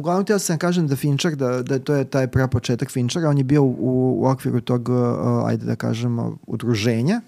Uglavnom, 0.00 0.24
htio 0.24 0.38
sam 0.38 0.58
kažem 0.58 0.86
da 0.86 0.96
Finčar, 0.96 1.34
da, 1.36 1.62
da 1.62 1.78
to 1.78 1.94
je 1.94 2.04
taj 2.04 2.26
prapočetak 2.28 2.90
Finčara, 2.90 3.28
on 3.28 3.38
je 3.38 3.44
bio 3.44 3.62
u, 3.62 3.74
u 4.22 4.26
okviru 4.26 4.60
tog, 4.60 4.88
uh, 4.88 4.96
ajde 5.46 5.66
da 5.66 5.76
kažem, 5.76 6.18
udruženja, 6.46 7.20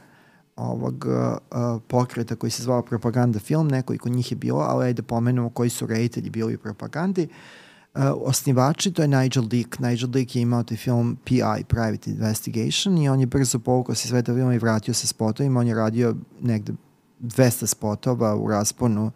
ovog 0.56 1.06
uh, 1.06 1.82
pokreta 1.88 2.36
koji 2.36 2.50
se 2.50 2.62
zvao 2.62 2.82
Propaganda 2.82 3.38
film, 3.38 3.68
nekoliko 3.68 4.08
njih 4.08 4.32
je 4.32 4.36
bilo, 4.36 4.60
ali 4.60 4.84
ajde 4.84 5.02
da 5.02 5.06
pomenemo 5.06 5.50
koji 5.50 5.70
su 5.70 5.86
reditelji 5.86 6.30
bili 6.30 6.54
u 6.54 6.58
propagandi. 6.58 7.28
Uh, 7.94 8.02
osnivači, 8.16 8.92
to 8.92 9.02
je 9.02 9.08
Nigel 9.08 9.44
Dick. 9.44 9.78
Nigel 9.78 10.08
Dick 10.08 10.36
je 10.36 10.42
imao 10.42 10.62
taj 10.62 10.76
film 10.76 11.16
PI, 11.24 11.64
Private 11.68 12.10
Investigation, 12.10 12.98
i 12.98 13.08
on 13.08 13.20
je 13.20 13.26
brzo 13.26 13.58
povukao 13.58 13.94
se 13.94 14.08
sveta 14.08 14.34
filma 14.34 14.54
i 14.54 14.58
vratio 14.58 14.94
se 14.94 15.06
spotovima. 15.06 15.60
On 15.60 15.66
je 15.66 15.74
radio 15.74 16.16
negde 16.40 16.72
200 17.20 17.66
spotova 17.66 18.36
u 18.36 18.48
rasponu 18.48 19.10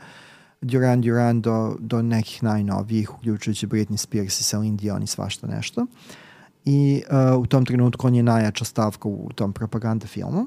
Duran 0.61 1.01
Duran 1.01 1.41
do, 1.41 1.77
do 1.81 2.03
nekih 2.03 2.43
najnovijih, 2.43 3.15
uključujući 3.15 3.67
Britney 3.67 3.97
Spears 3.97 4.41
i 4.41 4.45
Celine 4.45 4.77
Dion 4.77 5.03
i 5.03 5.07
svašta 5.07 5.47
nešto. 5.47 5.87
I 6.65 7.03
uh, 7.35 7.43
u 7.43 7.47
tom 7.47 7.67
trenutku 7.67 8.07
on 8.07 8.15
je 8.15 8.23
najjača 8.23 8.65
stavka 8.65 9.09
u 9.09 9.31
tom 9.35 9.53
propaganda 9.53 10.07
filmu. 10.07 10.47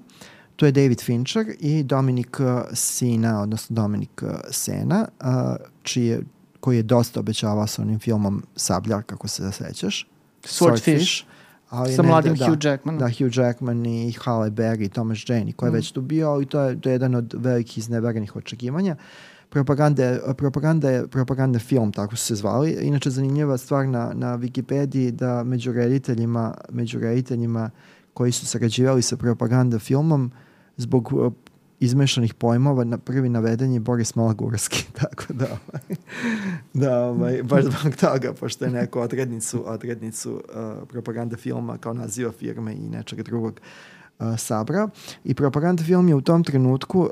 To 0.55 0.65
je 0.65 0.71
David 0.71 1.01
Fincher 1.01 1.45
i 1.59 1.83
Dominik 1.83 2.39
uh, 2.39 2.61
Sina, 2.73 3.41
odnosno 3.41 3.73
Dominik 3.75 4.23
uh, 4.23 4.29
Sena, 4.51 5.07
uh, 5.19 5.27
čije, 5.83 6.21
koji 6.59 6.77
je 6.77 6.83
dosta 6.83 7.19
obećavao 7.19 7.67
sa 7.67 7.81
onim 7.81 7.99
filmom 7.99 8.43
Sabljar, 8.55 9.03
kako 9.03 9.27
se 9.27 9.43
da 9.43 9.51
sećaš. 9.51 10.07
Swordfish. 10.43 11.23
Ali 11.69 11.93
sa 11.93 12.03
mladim 12.03 12.35
da, 12.35 12.45
Hugh 12.45 12.65
Jackman. 12.65 12.97
Da, 12.97 13.07
Hugh 13.07 13.37
Jackman 13.37 13.85
i 13.85 14.11
Halle 14.11 14.49
Berry 14.49 14.85
i 14.85 14.89
Thomas 14.89 15.19
Jane, 15.27 15.51
koji 15.51 15.67
je 15.67 15.71
mm. 15.71 15.75
već 15.75 15.91
tu 15.91 16.01
bio 16.01 16.41
i 16.41 16.45
to 16.45 16.61
je, 16.61 16.81
to 16.81 16.89
je 16.89 16.93
jedan 16.93 17.15
od 17.15 17.33
velikih 17.37 17.77
izneverenih 17.77 18.35
očekivanja. 18.35 18.95
Propaganda, 19.49 20.33
propaganda 20.37 21.07
propaganda 21.07 21.59
film, 21.59 21.91
tako 21.91 22.15
su 22.15 22.25
se 22.25 22.35
zvali. 22.35 22.71
Inače, 22.81 23.09
zanimljiva 23.09 23.57
stvar 23.57 23.87
na, 23.87 24.11
na 24.13 24.37
Wikipediji 24.37 25.11
da 25.11 25.43
među 25.43 25.71
rediteljima, 25.71 26.53
među 26.69 26.99
rediteljima 26.99 27.69
koji 28.13 28.31
su 28.31 28.45
sarađivali 28.45 29.01
sa 29.01 29.17
propaganda 29.17 29.79
filmom, 29.79 30.31
zbog 30.77 31.13
uh, 31.13 31.33
izmešanih 31.79 32.33
pojmova, 32.33 32.83
na 32.83 32.97
prvi 32.97 33.29
naveden 33.29 33.73
je 33.73 33.79
Boris 33.79 34.15
Malagurski, 34.15 34.85
tako 35.01 35.33
da, 35.33 35.45
ovaj, 35.45 35.95
da 36.73 37.05
ovaj, 37.05 37.43
baš 37.43 37.63
zbog 37.63 37.95
toga, 37.95 38.33
pošto 38.33 38.65
je 38.65 38.71
neko 38.71 39.01
odrednicu, 39.01 39.63
odrednicu 39.65 40.33
uh, 40.33 40.87
propaganda 40.87 41.37
filma 41.37 41.77
kao 41.77 41.93
naziva 41.93 42.31
firme 42.31 42.73
i 42.73 42.89
nečega 42.89 43.23
drugog 43.23 43.53
uh, 43.53 43.98
sabra. 44.37 44.89
I 45.23 45.33
propaganda 45.33 45.83
film 45.83 46.07
je 46.07 46.15
u 46.15 46.21
tom 46.21 46.43
trenutku, 46.43 46.99
uh, 46.99 47.09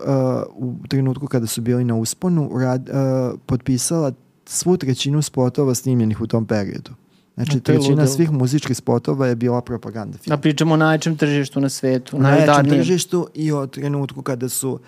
u 0.55 0.75
trenutku 0.87 1.27
kada 1.27 1.47
su 1.47 1.61
bili 1.61 1.83
na 1.83 1.95
usponu, 1.95 2.51
rad, 2.59 2.89
uh, 2.89 3.39
potpisala 3.45 4.11
svu 4.45 4.77
trećinu 4.77 5.21
spotova 5.21 5.75
snimljenih 5.75 6.21
u 6.21 6.27
tom 6.27 6.45
periodu. 6.45 6.91
Znači, 7.35 7.59
trećina 7.59 8.07
svih 8.07 8.31
muzičkih 8.31 8.77
spotova 8.77 9.27
je 9.27 9.35
bila 9.35 9.61
propaganda 9.61 10.17
filma. 10.17 10.35
A 10.35 10.37
pričamo 10.37 10.73
o 10.73 10.77
najvećem 10.77 11.17
tržištu 11.17 11.61
na 11.61 11.69
svetu. 11.69 12.19
Na 12.19 12.29
najvećem 12.29 12.69
tržištu 12.69 13.27
i 13.33 13.51
o 13.51 13.67
trenutku 13.67 14.21
kada 14.21 14.49
su 14.49 14.79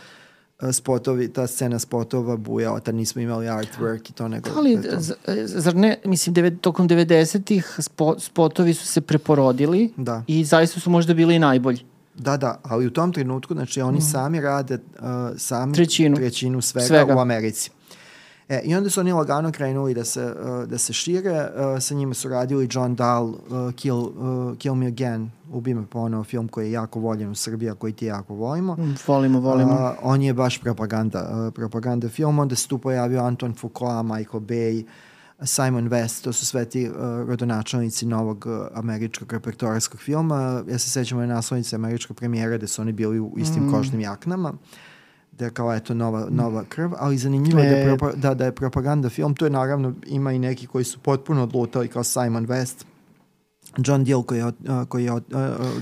spotovi, 0.72 1.28
ta 1.28 1.48
scena 1.48 1.80
spotova 1.80 2.38
bujala, 2.38 2.80
tad 2.80 2.96
nismo 2.96 3.22
imali 3.22 3.46
artwork 3.46 4.10
i 4.10 4.14
to 4.14 4.28
nego... 4.28 4.50
Ali, 4.56 4.80
zar 5.46 5.76
ne, 5.76 5.98
mislim, 6.06 6.34
devet, 6.34 6.62
tokom 6.62 6.90
90-ih 6.90 7.76
spo, 7.80 8.20
spotovi 8.20 8.74
su 8.74 8.88
se 8.88 9.02
preporodili 9.02 9.94
da. 9.98 10.24
i 10.28 10.44
zaista 10.44 10.80
su 10.80 10.90
možda 10.90 11.14
bili 11.14 11.36
i 11.36 11.40
najbolji. 11.40 11.80
Da, 12.20 12.38
da, 12.38 12.60
ali 12.64 12.88
u 12.88 12.92
tom 12.92 13.14
trenutku, 13.14 13.54
znači, 13.54 13.82
oni 13.82 13.98
mm. 13.98 14.02
sami 14.02 14.42
rade 14.42 14.74
uh, 15.00 15.06
sami 15.38 15.74
trećinu, 15.74 16.16
trećinu 16.16 16.62
svega, 16.62 16.88
svega 16.88 17.16
u 17.16 17.20
Americi. 17.20 17.72
E, 18.50 18.62
I 18.64 18.76
onda 18.76 18.90
su 18.90 19.00
oni 19.00 19.12
lagano 19.12 19.52
krenuli 19.52 19.94
da 19.94 20.06
se, 20.06 20.26
uh, 20.26 20.70
da 20.70 20.78
se 20.78 20.94
šire. 20.94 21.32
Uh, 21.32 21.82
sa 21.82 21.96
njima 21.96 22.14
su 22.14 22.30
radili 22.30 22.68
John 22.72 22.96
Dahl, 22.96 23.26
uh, 23.26 23.74
Kill, 23.76 23.98
uh, 23.98 24.58
Kill 24.58 24.76
Me 24.76 24.88
Again, 24.88 25.32
Ubi 25.52 25.74
me 25.74 25.86
ponovo, 25.86 26.24
film 26.24 26.48
koji 26.48 26.66
je 26.66 26.72
jako 26.72 27.00
voljen 27.00 27.32
u 27.32 27.36
Srbiji, 27.36 27.70
a 27.70 27.76
koji 27.76 27.94
ti 27.94 28.06
jako 28.06 28.34
volimo. 28.34 28.76
Mm, 28.76 28.96
volimo, 29.08 29.40
volimo. 29.40 29.74
Uh, 29.74 29.92
on 30.02 30.22
je 30.22 30.34
baš 30.34 30.62
propaganda, 30.62 31.46
uh, 31.48 31.54
propaganda 31.54 32.10
film. 32.10 32.40
Onda 32.40 32.56
se 32.56 32.68
tu 32.68 32.78
pojavio 32.78 33.24
Anton 33.24 33.54
Foucault, 33.54 34.06
Michael 34.06 34.42
Bay, 34.42 34.86
Simon 35.46 35.90
West, 35.90 36.24
to 36.24 36.34
su 36.34 36.46
sve 36.46 36.66
ti 36.66 36.90
uh, 36.90 36.96
rodonačelnici 37.28 38.06
novog 38.06 38.46
uh, 38.46 38.68
američkog 38.74 39.34
repertoarskog 39.34 40.02
filma. 40.02 40.64
Ja 40.68 40.80
se 40.80 40.90
sećam 40.90 41.18
ove 41.18 41.28
naslovnice 41.28 41.76
američke 41.76 42.14
premijere 42.14 42.58
gde 42.58 42.68
su 42.68 42.82
oni 42.82 42.92
bili 42.92 43.20
u 43.20 43.34
istim 43.38 43.68
mm. 43.68 43.72
kožnim 43.72 44.02
jaknama. 44.02 44.54
Da 45.32 45.46
je 45.46 45.52
kao 45.52 45.74
eto 45.74 45.94
nova, 45.94 46.28
nova 46.30 46.64
krv, 46.70 46.92
ali 46.98 47.18
zanimljivo 47.18 47.60
je 47.60 47.86
da, 47.86 47.98
propa, 47.98 48.16
da, 48.16 48.34
da 48.34 48.46
je 48.46 48.56
propaganda 48.56 49.10
film, 49.10 49.36
tu 49.36 49.46
je 49.46 49.50
naravno 49.50 49.94
ima 50.08 50.32
i 50.32 50.40
neki 50.40 50.68
koji 50.68 50.84
su 50.84 51.00
potpuno 51.00 51.44
odlutali 51.44 51.88
kao 51.88 52.04
Simon 52.04 52.48
West, 52.48 52.86
John 53.78 54.04
Dill 54.04 54.24
koji 54.24 54.40
je, 54.40 54.46
uh, 54.46 54.52
koji 54.90 55.06
je 55.06 55.12
uh, 55.12 55.22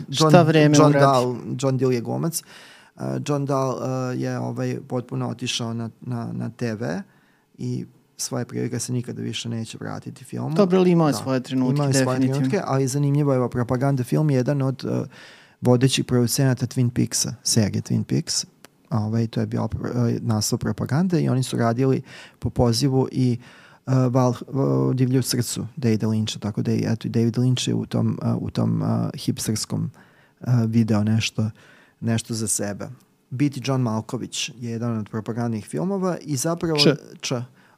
John, 0.07 0.29
Šta 0.29 0.41
vreme 0.41 0.77
John 0.77 0.91
Dahl, 0.91 1.33
John 1.61 1.77
Dill 1.77 1.93
je 1.93 2.01
glumac, 2.01 2.43
uh, 2.95 3.01
John 3.27 3.45
Dahl 3.45 3.69
uh, 3.69 4.21
je 4.21 4.39
ovaj 4.39 4.77
potpuno 4.87 5.29
otišao 5.29 5.73
na, 5.73 5.89
na, 6.01 6.29
na 6.33 6.49
TV 6.49 6.83
i 7.57 7.85
svoje 8.17 8.45
prilike 8.45 8.79
se 8.79 8.93
nikada 8.93 9.21
više 9.21 9.49
neće 9.49 9.77
vratiti 9.81 10.23
filmu. 10.23 10.55
Dobro, 10.55 10.79
ali 10.79 10.91
imao 10.91 11.11
da, 11.11 11.17
svoje 11.17 11.43
trenutke, 11.43 11.75
imao 11.75 11.93
svoje 11.93 12.19
trenutke, 12.19 12.61
ali 12.63 12.87
zanimljivo 12.87 13.33
je 13.33 13.49
propaganda 13.49 14.03
film 14.03 14.29
je 14.29 14.35
jedan 14.35 14.61
od 14.61 14.85
uh, 14.85 15.07
vodećih 15.61 16.05
producenata 16.05 16.65
Twin 16.65 16.89
Peaksa, 16.89 17.33
serije 17.43 17.81
Twin 17.81 18.03
Peaks, 18.03 18.45
ovaj, 18.89 19.27
to 19.27 19.39
je 19.39 19.45
bio 19.45 19.69
eh, 19.73 20.19
naslov 20.21 20.59
propagande 20.59 21.21
i 21.21 21.29
oni 21.29 21.43
su 21.43 21.57
radili 21.57 22.01
po 22.39 22.49
pozivu 22.49 23.07
i 23.11 23.39
uh, 23.85 23.93
Val, 24.11 24.33
uh, 24.47 24.95
divlju 24.95 25.23
srcu 25.23 25.67
Davida 25.75 26.07
Lyncha, 26.07 26.39
tako 26.39 26.61
da 26.61 26.71
je 26.71 26.91
eto, 26.91 27.09
David 27.09 27.35
Lynch 27.35 27.69
je 27.69 27.75
u 27.75 27.85
tom, 27.85 28.19
uh, 28.21 28.35
u 28.41 28.49
tom 28.49 28.81
uh, 28.81 28.87
hipsterskom 29.15 29.91
uh, 30.39 30.47
video 30.67 31.03
nešto, 31.03 31.49
nešto 31.99 32.33
za 32.33 32.47
sebe. 32.47 32.87
Biti 33.29 33.61
John 33.63 33.81
Malković 33.81 34.49
je 34.49 34.71
jedan 34.71 34.97
od 34.97 35.09
propagandnih 35.09 35.65
filmova 35.65 36.17
i 36.21 36.35
zapravo 36.35 36.79
Č. 36.79 36.95
Č 37.21 37.35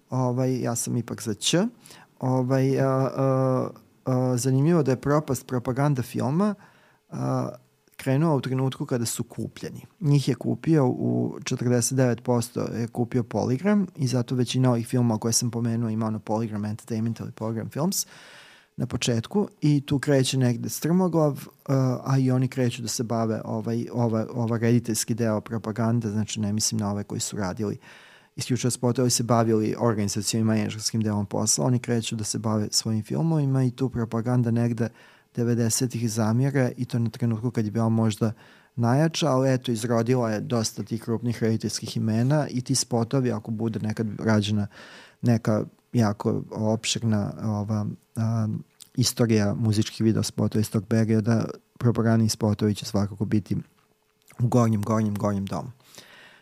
ovaj, 0.09 0.61
ja 0.61 0.75
sam 0.75 0.97
ipak 0.97 1.21
za 1.21 1.33
Č. 1.33 1.67
Ovaj, 2.19 2.77
uh, 2.77 2.83
uh, 2.85 3.69
uh, 4.05 4.39
zanimljivo 4.39 4.83
da 4.83 4.91
je 4.91 5.01
propast 5.01 5.47
propaganda 5.47 6.01
filma 6.01 6.55
uh, 7.09 7.17
krenuo 7.97 8.35
u 8.35 8.41
trenutku 8.41 8.85
kada 8.85 9.05
su 9.05 9.23
kupljeni. 9.23 9.85
Njih 9.99 10.27
je 10.27 10.35
kupio 10.35 10.87
u 10.87 11.37
49% 11.39 12.75
je 12.75 12.87
kupio 12.87 13.23
Polygram 13.23 13.85
i 13.95 14.07
zato 14.07 14.35
većina 14.35 14.69
ovih 14.69 14.87
filmova 14.87 15.19
koje 15.19 15.33
sam 15.33 15.51
pomenuo 15.51 15.89
ima 15.89 16.05
ono 16.05 16.19
Polygram 16.19 16.69
Entertainment 16.69 17.19
ili 17.19 17.31
Polygram 17.31 17.71
Films 17.71 18.05
na 18.77 18.85
početku 18.85 19.47
i 19.61 19.81
tu 19.85 19.99
kreće 19.99 20.37
negde 20.37 20.69
strmoglav, 20.69 21.31
uh, 21.31 21.75
a 22.03 22.17
i 22.19 22.31
oni 22.31 22.47
kreću 22.47 22.81
da 22.81 22.87
se 22.87 23.03
bave 23.03 23.41
ovaj, 23.45 23.87
ova, 23.93 24.25
ova 24.33 24.57
rediteljski 24.57 25.13
deo 25.13 25.41
propagande, 25.41 26.09
znači 26.09 26.39
ne 26.39 26.53
mislim 26.53 26.79
na 26.79 26.91
ove 26.91 27.03
koji 27.03 27.21
su 27.21 27.37
radili 27.37 27.77
isključivo 28.39 28.71
spotovi 28.71 29.09
se 29.09 29.23
bavili 29.23 29.75
organizacijom 29.79 30.41
i 30.41 30.45
menadžerskim 30.45 31.01
delom 31.01 31.25
posla, 31.25 31.65
oni 31.65 31.79
kreću 31.79 32.15
da 32.15 32.23
se 32.23 32.39
bave 32.39 32.67
svojim 32.71 33.03
filmovima 33.03 33.63
i 33.63 33.71
tu 33.71 33.89
propaganda 33.89 34.51
negde 34.51 34.83
uh, 34.85 34.91
90-ih 35.35 36.11
zamjere 36.11 36.71
i 36.77 36.85
to 36.85 36.99
na 36.99 37.09
trenutku 37.09 37.51
kad 37.51 37.65
je 37.65 37.71
bila 37.71 37.89
možda 37.89 38.31
najjača, 38.75 39.27
ali 39.27 39.53
eto, 39.53 39.71
izrodila 39.71 40.31
je 40.31 40.39
dosta 40.39 40.83
tih 40.83 41.03
krupnih 41.03 41.43
rediteljskih 41.43 41.97
imena 41.97 42.47
i 42.47 42.61
ti 42.61 42.75
spotovi, 42.75 43.31
ako 43.31 43.51
bude 43.51 43.79
nekad 43.79 44.07
rađena 44.19 44.67
neka 45.21 45.65
jako 45.93 46.43
opširna 46.51 47.33
ova, 47.43 47.85
a, 48.15 48.47
istorija 48.95 49.53
muzičkih 49.53 50.05
video 50.05 50.23
spotova 50.23 50.61
iz 50.61 50.71
tog 50.71 50.85
perioda, 50.87 51.45
propagandni 51.77 52.29
spotovi 52.29 52.75
će 52.75 52.85
svakako 52.85 53.25
biti 53.25 53.55
u 54.39 54.47
gornjem, 54.47 54.81
gornjem, 54.81 55.15
gornjem 55.15 55.45
domu. 55.45 55.71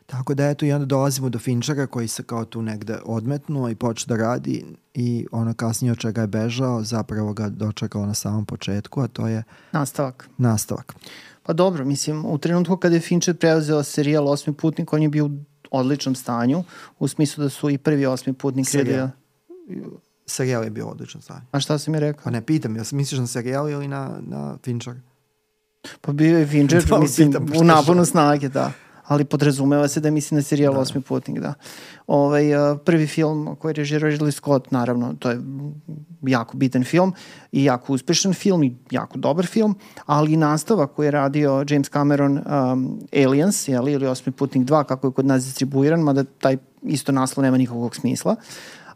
Tako 0.07 0.33
da 0.33 0.49
eto 0.49 0.65
i 0.65 0.71
onda 0.71 0.85
dolazimo 0.85 1.29
do 1.29 1.39
Finčara 1.39 1.87
koji 1.87 2.07
se 2.07 2.23
kao 2.23 2.45
tu 2.45 2.61
negde 2.61 2.99
odmetnuo 3.05 3.69
i 3.69 3.75
počeo 3.75 4.07
da 4.07 4.23
radi 4.23 4.65
i 4.93 5.27
ono 5.31 5.53
kasnije 5.53 5.91
od 5.91 5.97
čega 5.97 6.21
je 6.21 6.27
bežao 6.27 6.83
zapravo 6.83 7.33
ga 7.33 7.49
dočekalo 7.49 8.05
na 8.05 8.13
samom 8.13 8.45
početku, 8.45 9.01
a 9.01 9.07
to 9.07 9.27
je 9.27 9.43
nastavak. 9.71 10.29
Nastavak. 10.37 10.95
Pa 11.43 11.53
dobro, 11.53 11.85
mislim, 11.85 12.25
u 12.25 12.37
trenutku 12.37 12.77
kada 12.77 12.95
je 12.95 13.01
Fincher 13.01 13.37
preuzeo 13.37 13.83
serijal 13.83 14.27
Osmi 14.27 14.53
putnik, 14.53 14.93
on 14.93 15.01
je 15.01 15.09
bio 15.09 15.25
u 15.25 15.31
odličnom 15.71 16.15
stanju, 16.15 16.63
u 16.99 17.07
smislu 17.07 17.43
da 17.43 17.49
su 17.49 17.69
i 17.69 17.77
prvi 17.77 18.05
Osmi 18.05 18.33
putnik 18.33 18.69
serijal. 18.69 19.09
Serijal 20.25 20.63
je 20.63 20.69
bio 20.69 20.87
u 20.87 20.89
odličnom 20.89 21.21
stanju. 21.21 21.45
A 21.51 21.59
šta 21.59 21.77
si 21.77 21.91
mi 21.91 21.99
rekao? 21.99 22.23
Pa 22.23 22.29
ne, 22.29 22.45
pitam, 22.45 22.75
ja 22.75 22.83
misliš 22.91 23.19
na 23.19 23.27
serijal 23.27 23.69
ili 23.69 23.87
na, 23.87 24.19
na 24.21 24.57
Fincher? 24.63 24.95
Pa 26.01 26.13
bio 26.13 26.39
je 26.39 26.47
Fincher, 26.47 26.83
mislim, 27.01 27.33
u 27.59 27.63
naponu 27.63 28.05
snage, 28.05 28.49
da 28.49 28.71
ali 29.07 29.25
podrazumeva 29.25 29.87
se 29.87 29.99
da 29.99 30.11
misli 30.11 30.35
na 30.35 30.41
serijal 30.41 30.73
da. 30.73 30.79
Osmi 30.79 31.01
putnik, 31.01 31.39
da. 31.39 31.53
Ovaj, 32.07 32.43
prvi 32.85 33.07
film 33.07 33.55
koji 33.59 33.69
je 33.69 33.73
režirao 33.73 34.11
Ridley 34.11 34.31
Scott, 34.31 34.71
naravno, 34.71 35.13
to 35.19 35.29
je 35.29 35.41
jako 36.21 36.57
bitan 36.57 36.83
film 36.83 37.13
i 37.51 37.63
jako 37.63 37.93
uspešan 37.93 38.33
film 38.33 38.63
i 38.63 38.75
jako 38.91 39.17
dobar 39.17 39.45
film, 39.45 39.75
ali 40.05 40.33
i 40.33 40.37
nastava 40.37 40.87
koji 40.87 41.07
je 41.07 41.11
radio 41.11 41.65
James 41.69 41.89
Cameron 41.89 42.37
um, 42.37 42.99
Aliens, 43.13 43.67
jeli, 43.67 43.91
ili 43.91 44.07
Osmi 44.07 44.31
putnik 44.31 44.67
2, 44.67 44.83
kako 44.83 45.07
je 45.07 45.13
kod 45.13 45.25
nas 45.25 45.45
distribuiran, 45.45 45.99
mada 45.99 46.23
taj 46.23 46.57
isto 46.83 47.11
naslov 47.11 47.43
nema 47.43 47.57
nikakvog 47.57 47.95
smisla, 47.95 48.35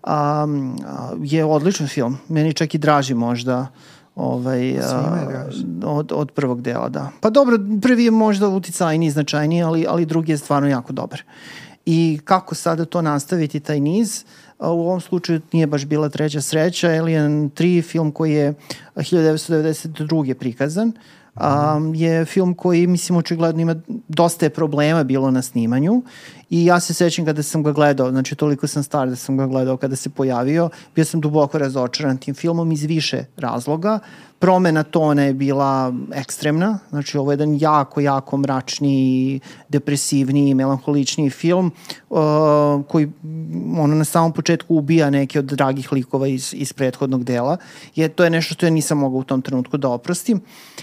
um, 0.08 0.76
je 1.22 1.46
odličan 1.46 1.88
film. 1.88 2.18
Meni 2.28 2.54
čak 2.54 2.76
i 2.76 2.78
draži 2.78 3.14
možda 3.14 3.68
ovaj, 4.16 4.80
a, 4.80 5.48
od, 5.84 6.12
od 6.12 6.32
prvog 6.32 6.62
dela, 6.62 6.90
da. 6.90 7.10
Pa 7.20 7.30
dobro, 7.30 7.58
prvi 7.82 8.04
je 8.04 8.12
možda 8.12 8.48
uticajniji, 8.48 9.10
značajniji, 9.10 9.64
ali, 9.64 9.86
ali 9.90 10.06
drugi 10.06 10.32
je 10.32 10.38
stvarno 10.38 10.70
jako 10.70 10.94
dobar. 10.94 11.24
I 11.86 12.20
kako 12.26 12.56
sada 12.56 12.86
to 12.86 13.02
nastaviti, 13.02 13.60
taj 13.60 13.80
niz, 13.80 14.26
a, 14.60 14.72
u 14.72 14.82
ovom 14.82 15.02
slučaju 15.02 15.42
nije 15.52 15.68
baš 15.68 15.86
bila 15.86 16.10
treća 16.10 16.42
sreća, 16.42 16.88
Alien 16.88 17.52
3, 17.52 17.84
film 17.84 18.12
koji 18.12 18.34
je 18.34 18.54
1992. 18.96 20.34
prikazan, 20.34 20.92
um, 21.36 21.96
je 21.96 22.26
film 22.26 22.54
koji, 22.54 22.88
mislim, 22.88 23.18
očigledno 23.18 23.62
ima 23.62 23.76
dosta 24.08 24.46
je 24.46 24.50
problema 24.50 25.04
bilo 25.04 25.32
na 25.32 25.42
snimanju 25.42 26.04
i 26.52 26.66
ja 26.66 26.80
se 26.80 26.94
sećam 26.94 27.26
kada 27.26 27.44
sam 27.44 27.64
ga 27.64 27.72
gledao, 27.72 28.12
znači 28.12 28.36
toliko 28.36 28.68
sam 28.68 28.84
star 28.84 29.10
da 29.10 29.16
sam 29.16 29.38
ga 29.38 29.48
gledao 29.48 29.78
kada 29.78 29.96
se 29.96 30.10
pojavio, 30.10 30.70
bio 30.96 31.06
sam 31.06 31.22
duboko 31.22 31.58
razočaran 31.58 32.18
tim 32.18 32.36
filmom 32.36 32.72
iz 32.72 32.84
više 32.84 33.26
razloga 33.38 34.00
promena 34.42 34.84
tona 34.84 35.24
je 35.24 35.34
bila 35.34 35.94
ekstremna, 36.14 36.80
znači 36.90 37.18
ovo 37.18 37.32
je 37.32 37.34
jedan 37.34 37.58
jako, 37.60 38.02
jako 38.02 38.38
mračni, 38.38 39.40
depresivni, 39.70 40.54
melankolični 40.54 41.30
film 41.30 41.72
uh, 42.10 42.18
koji 42.88 43.12
ono 43.78 43.96
na 43.96 44.06
samom 44.06 44.34
početku 44.34 44.76
ubija 44.76 45.10
neke 45.10 45.40
od 45.40 45.46
dragih 45.46 45.92
likova 45.94 46.28
iz, 46.28 46.54
iz 46.58 46.74
prethodnog 46.74 47.24
dela. 47.24 47.58
Je, 47.96 48.10
to 48.10 48.24
je 48.24 48.30
nešto 48.30 48.54
što 48.54 48.66
ja 48.66 48.70
nisam 48.70 48.98
mogao 48.98 49.20
u 49.20 49.24
tom 49.24 49.42
trenutku 49.42 49.78
da 49.78 49.90
oprostim. 49.90 50.42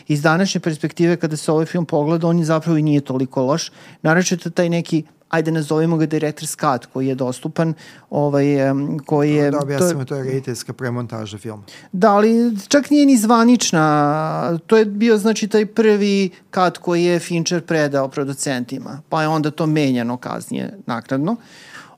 Iz 0.09 0.22
današnje 0.22 0.61
perspektive 0.61 1.16
kada 1.16 1.37
se 1.37 1.52
ovaj 1.52 1.66
film 1.66 1.87
pogleda, 1.87 2.26
on 2.26 2.38
je 2.38 2.44
zapravo 2.44 2.78
i 2.78 2.83
nije 2.83 3.00
toliko 3.00 3.42
loš. 3.42 3.70
Naravno 4.02 4.50
taj 4.54 4.68
neki 4.68 5.02
ajde 5.28 5.50
nazovimo 5.50 5.96
ga 5.96 6.06
director's 6.06 6.56
cut 6.56 6.86
koji 6.92 7.06
je 7.06 7.14
dostupan, 7.14 7.74
ovaj, 8.10 8.46
koji 9.06 9.34
je... 9.34 9.50
Da, 9.50 9.58
objasnimo, 9.58 10.04
to, 10.04 10.04
to 10.04 10.16
je 10.16 10.24
rediteljska 10.24 10.72
premontaža 10.72 11.38
filma. 11.38 11.62
Da, 11.92 12.12
ali 12.12 12.56
čak 12.68 12.90
nije 12.90 13.06
ni 13.06 13.16
zvanična. 13.16 14.58
To 14.66 14.76
je 14.76 14.84
bio, 14.84 15.18
znači, 15.18 15.48
taj 15.48 15.66
prvi 15.66 16.30
cut 16.54 16.78
koji 16.78 17.04
je 17.04 17.18
Fincher 17.18 17.62
predao 17.62 18.08
producentima, 18.08 19.00
pa 19.08 19.22
je 19.22 19.28
onda 19.28 19.50
to 19.50 19.66
menjano 19.66 20.16
kasnije 20.16 20.78
naknadno. 20.86 21.32
Uh, 21.32 21.38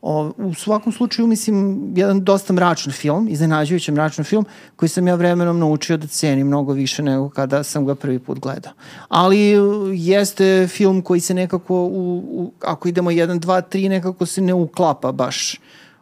O, 0.03 0.33
u 0.37 0.55
svakom 0.55 0.93
slučaju, 0.93 1.29
mislim, 1.29 1.87
jedan 1.97 2.25
dosta 2.25 2.53
mračan 2.53 2.93
film, 2.93 3.29
iznenađujući 3.29 3.93
mračan 3.93 4.25
film, 4.25 4.45
koji 4.77 4.89
sam 4.89 5.09
ja 5.09 5.15
vremenom 5.15 5.59
naučio 5.59 5.97
da 5.97 6.07
cenim 6.07 6.47
mnogo 6.47 6.73
više 6.73 7.03
nego 7.03 7.29
kada 7.29 7.63
sam 7.63 7.87
ga 7.87 7.95
prvi 7.95 8.19
put 8.19 8.39
gledao. 8.39 8.73
Ali 9.09 9.57
jeste 9.95 10.69
film 10.69 11.03
koji 11.03 11.21
se 11.21 11.35
nekako, 11.35 11.75
u, 11.75 12.25
u, 12.31 12.53
ako 12.61 12.89
idemo 12.89 13.11
1, 13.11 13.41
2, 13.41 13.63
3, 13.73 13.89
nekako 13.89 14.27
se 14.27 14.41
ne 14.41 14.55
uklapa 14.55 15.13
baš 15.13 15.61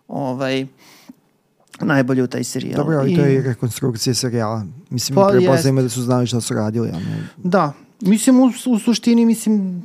ovaj, 0.09 0.67
najbolje 1.81 2.23
u 2.23 2.27
taj 2.27 2.45
serijal. 2.45 2.77
Dobro, 2.77 2.99
ali 2.99 3.13
I, 3.13 3.17
to 3.17 3.23
je 3.23 3.43
rekonstrukcija 3.43 4.15
serijala. 4.15 4.65
Mislim, 4.91 5.17
pa, 5.17 5.29
prepoznajemo 5.31 5.83
da 5.83 5.89
su 5.89 6.03
znali 6.03 6.27
šta 6.27 6.41
su 6.41 6.55
radili. 6.55 6.89
Ne... 6.93 7.29
Da, 7.37 7.73
mislim, 8.01 8.41
u, 8.41 8.53
u 8.67 8.79
suštini, 8.79 9.27
mislim, 9.27 9.83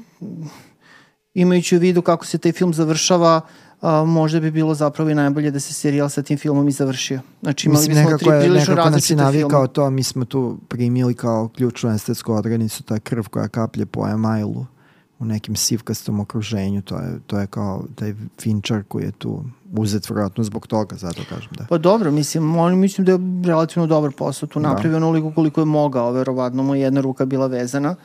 imajući 1.34 1.76
u 1.78 1.80
vidu 1.80 2.02
kako 2.02 2.26
se 2.26 2.38
taj 2.38 2.52
film 2.52 2.74
završava, 2.74 3.42
uh, 3.44 3.63
a, 3.84 4.04
možda 4.04 4.40
bi 4.40 4.52
bilo 4.52 4.74
zapravo 4.74 5.10
i 5.10 5.16
najbolje 5.16 5.52
da 5.52 5.60
se 5.60 5.74
serijal 5.74 6.10
sa 6.10 6.22
tim 6.22 6.38
filmom 6.38 6.68
i 6.68 6.72
završio. 6.72 7.20
Znači 7.42 7.68
imali 7.68 7.88
Mislim, 7.88 8.06
bismo 8.06 8.18
tri 8.18 8.30
prilično 8.40 8.76
različite 8.76 9.32
filme. 9.32 9.50
kao 9.50 9.68
to, 9.68 9.90
mi 9.90 10.04
smo 10.04 10.26
tu 10.26 10.58
primili 10.68 11.14
kao 11.14 11.48
ključnu 11.48 11.90
estetsku 11.90 12.34
odrednicu, 12.34 12.84
ta 12.84 13.00
krv 13.00 13.24
koja 13.30 13.48
kaplje 13.48 13.86
po 13.86 14.08
emailu 14.08 14.66
u 15.20 15.26
nekim 15.26 15.56
sivkastom 15.56 16.20
okruženju, 16.20 16.82
to 16.82 17.00
je, 17.00 17.20
to 17.28 17.40
je 17.40 17.48
kao 17.48 17.84
taj 17.96 18.14
Fincher 18.42 18.84
koji 18.88 19.04
je 19.04 19.12
tu 19.12 19.44
uzet 19.74 20.10
vjerojatno 20.10 20.44
zbog 20.44 20.68
toga, 20.68 20.96
zato 20.96 21.22
kažem 21.30 21.52
da. 21.58 21.66
Pa 21.70 21.78
dobro, 21.78 22.12
mislim, 22.12 22.58
on 22.58 22.80
mislim 22.80 23.06
da 23.06 23.12
je 23.12 23.20
relativno 23.46 23.88
dobar 23.88 24.12
posao 24.12 24.50
tu 24.50 24.60
da. 24.60 24.68
napravio 24.70 24.92
da. 24.92 24.98
onoliko 24.98 25.32
koliko 25.32 25.62
je 25.62 25.66
mogao, 25.66 26.12
verovatno 26.12 26.64
mu 26.64 26.76
jedna 26.76 27.02
ruka 27.02 27.26
bila 27.26 27.48
vezana, 27.48 27.96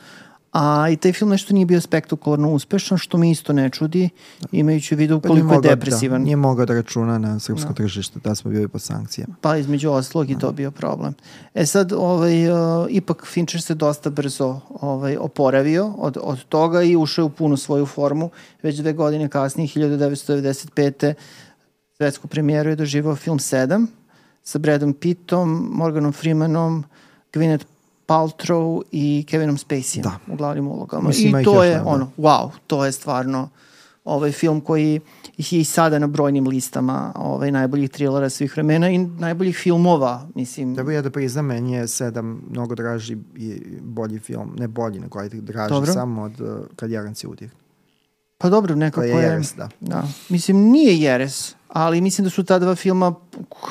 A 0.51 0.89
i 0.89 0.95
taj 0.95 1.13
film 1.13 1.29
nešto 1.29 1.53
nije 1.53 1.65
bio 1.65 1.81
spektakularno 1.81 2.51
uspešan, 2.51 2.97
što 2.97 3.17
mi 3.17 3.31
isto 3.31 3.53
ne 3.53 3.69
čudi, 3.69 4.09
imajući 4.51 4.95
u 4.95 4.97
vidu 4.97 5.19
pa 5.21 5.27
koliko 5.27 5.53
je 5.53 5.61
da, 5.61 5.69
depresivan. 5.69 6.21
Da, 6.21 6.25
nije 6.25 6.35
mogao 6.35 6.65
da 6.65 6.73
računa 6.73 7.17
na 7.17 7.39
srpsko 7.39 7.67
da. 7.67 7.73
tržište, 7.73 8.19
da 8.23 8.35
smo 8.35 8.51
bili 8.51 8.67
po 8.67 8.79
sankcijama. 8.79 9.35
Pa 9.41 9.57
između 9.57 9.89
oslog 9.89 10.29
i 10.29 10.39
to 10.39 10.47
da. 10.47 10.51
bio 10.51 10.71
problem. 10.71 11.13
E 11.53 11.65
sad, 11.65 11.93
ovaj, 11.93 12.49
uh, 12.49 12.87
ipak 12.89 13.25
Fincher 13.25 13.61
se 13.61 13.75
dosta 13.75 14.09
brzo 14.09 14.59
ovaj, 14.69 15.17
oporavio 15.17 15.93
od, 15.97 16.17
od 16.21 16.43
toga 16.43 16.81
i 16.81 16.95
ušao 16.95 17.25
u 17.25 17.29
punu 17.29 17.57
svoju 17.57 17.85
formu. 17.85 18.29
Već 18.63 18.75
dve 18.75 18.93
godine 18.93 19.29
kasnije, 19.29 19.67
1995. 19.67 21.13
svetsku 21.97 22.27
premijeru 22.27 22.69
je 22.69 22.75
doživao 22.75 23.15
film 23.15 23.39
7 23.39 23.87
sa 24.43 24.59
Bradom 24.59 24.93
Pittom, 24.93 25.69
Morganom 25.71 26.11
Freemanom, 26.11 26.83
Gwyneth 27.33 27.65
Paltrow 28.09 28.81
i 28.91 29.25
Kevinom 29.29 29.57
Spacey 29.57 30.01
da. 30.01 30.19
u 30.27 30.35
glavnim 30.35 30.67
ulogama. 30.67 31.07
Mislim, 31.07 31.39
I 31.39 31.43
to 31.43 31.63
je 31.63 31.81
ono, 31.81 32.11
da. 32.17 32.23
wow, 32.23 32.49
to 32.67 32.85
je 32.85 32.91
stvarno 32.91 33.49
ovaj 34.05 34.31
film 34.31 34.61
koji 34.61 35.01
je 35.37 35.59
i 35.59 35.63
sada 35.63 35.99
na 35.99 36.07
brojnim 36.07 36.47
listama 36.47 37.11
ovaj, 37.15 37.51
najboljih 37.51 37.89
trilera 37.89 38.29
svih 38.29 38.53
vremena 38.53 38.89
i 38.89 38.97
najboljih 38.97 39.57
filmova, 39.57 40.27
mislim. 40.35 40.75
Da 40.75 40.83
bi 40.83 40.93
ja 40.93 41.01
da 41.01 41.09
priznam, 41.09 41.45
meni 41.45 41.73
je 41.73 41.87
sedam 41.87 42.41
mnogo 42.49 42.75
draži 42.75 43.17
i 43.35 43.61
bolji 43.81 44.19
film, 44.19 44.55
ne 44.57 44.67
bolji, 44.67 44.99
nego 44.99 45.19
ajde 45.19 45.41
draži 45.41 45.69
dobro. 45.69 45.93
samo 45.93 46.21
od 46.21 46.41
uh, 46.41 46.47
Kad 46.75 46.91
Jaranci 46.91 47.27
udih. 47.27 47.51
Pa 48.37 48.49
dobro, 48.49 48.75
nekako 48.75 49.01
je... 49.01 49.23
Jeres, 49.23 49.55
da. 49.55 49.69
da. 49.79 50.03
Mislim, 50.29 50.57
nije 50.57 50.97
Jeres, 50.97 51.55
ali 51.67 52.01
mislim 52.01 52.23
da 52.23 52.29
su 52.29 52.43
ta 52.43 52.59
dva 52.59 52.75
filma 52.75 53.15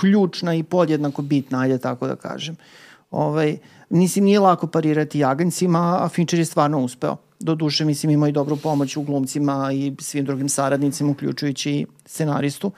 ključna 0.01 0.55
i 0.55 0.63
podjednako 0.63 1.23
bitna, 1.23 1.61
ajde 1.61 1.79
tako 1.79 2.07
da 2.07 2.17
kažem. 2.17 2.57
Ovaj, 3.11 3.59
Mislim, 3.91 4.25
nije 4.25 4.41
lako 4.41 4.67
parirati 4.67 5.25
agencima, 5.25 5.99
a 6.05 6.09
Fincher 6.09 6.39
je 6.39 6.45
stvarno 6.45 6.81
uspeo. 6.81 7.17
Do 7.41 7.55
duše, 7.55 7.85
mislim, 7.85 8.11
ima 8.11 8.29
i 8.29 8.33
dobru 8.33 8.57
pomoć 8.57 8.97
u 8.97 9.03
glumcima 9.03 9.71
i 9.73 9.93
svim 10.01 10.25
drugim 10.25 10.49
saradnicima, 10.49 11.11
uključujući 11.11 11.71
i 11.71 11.87
scenaristu. 12.07 12.73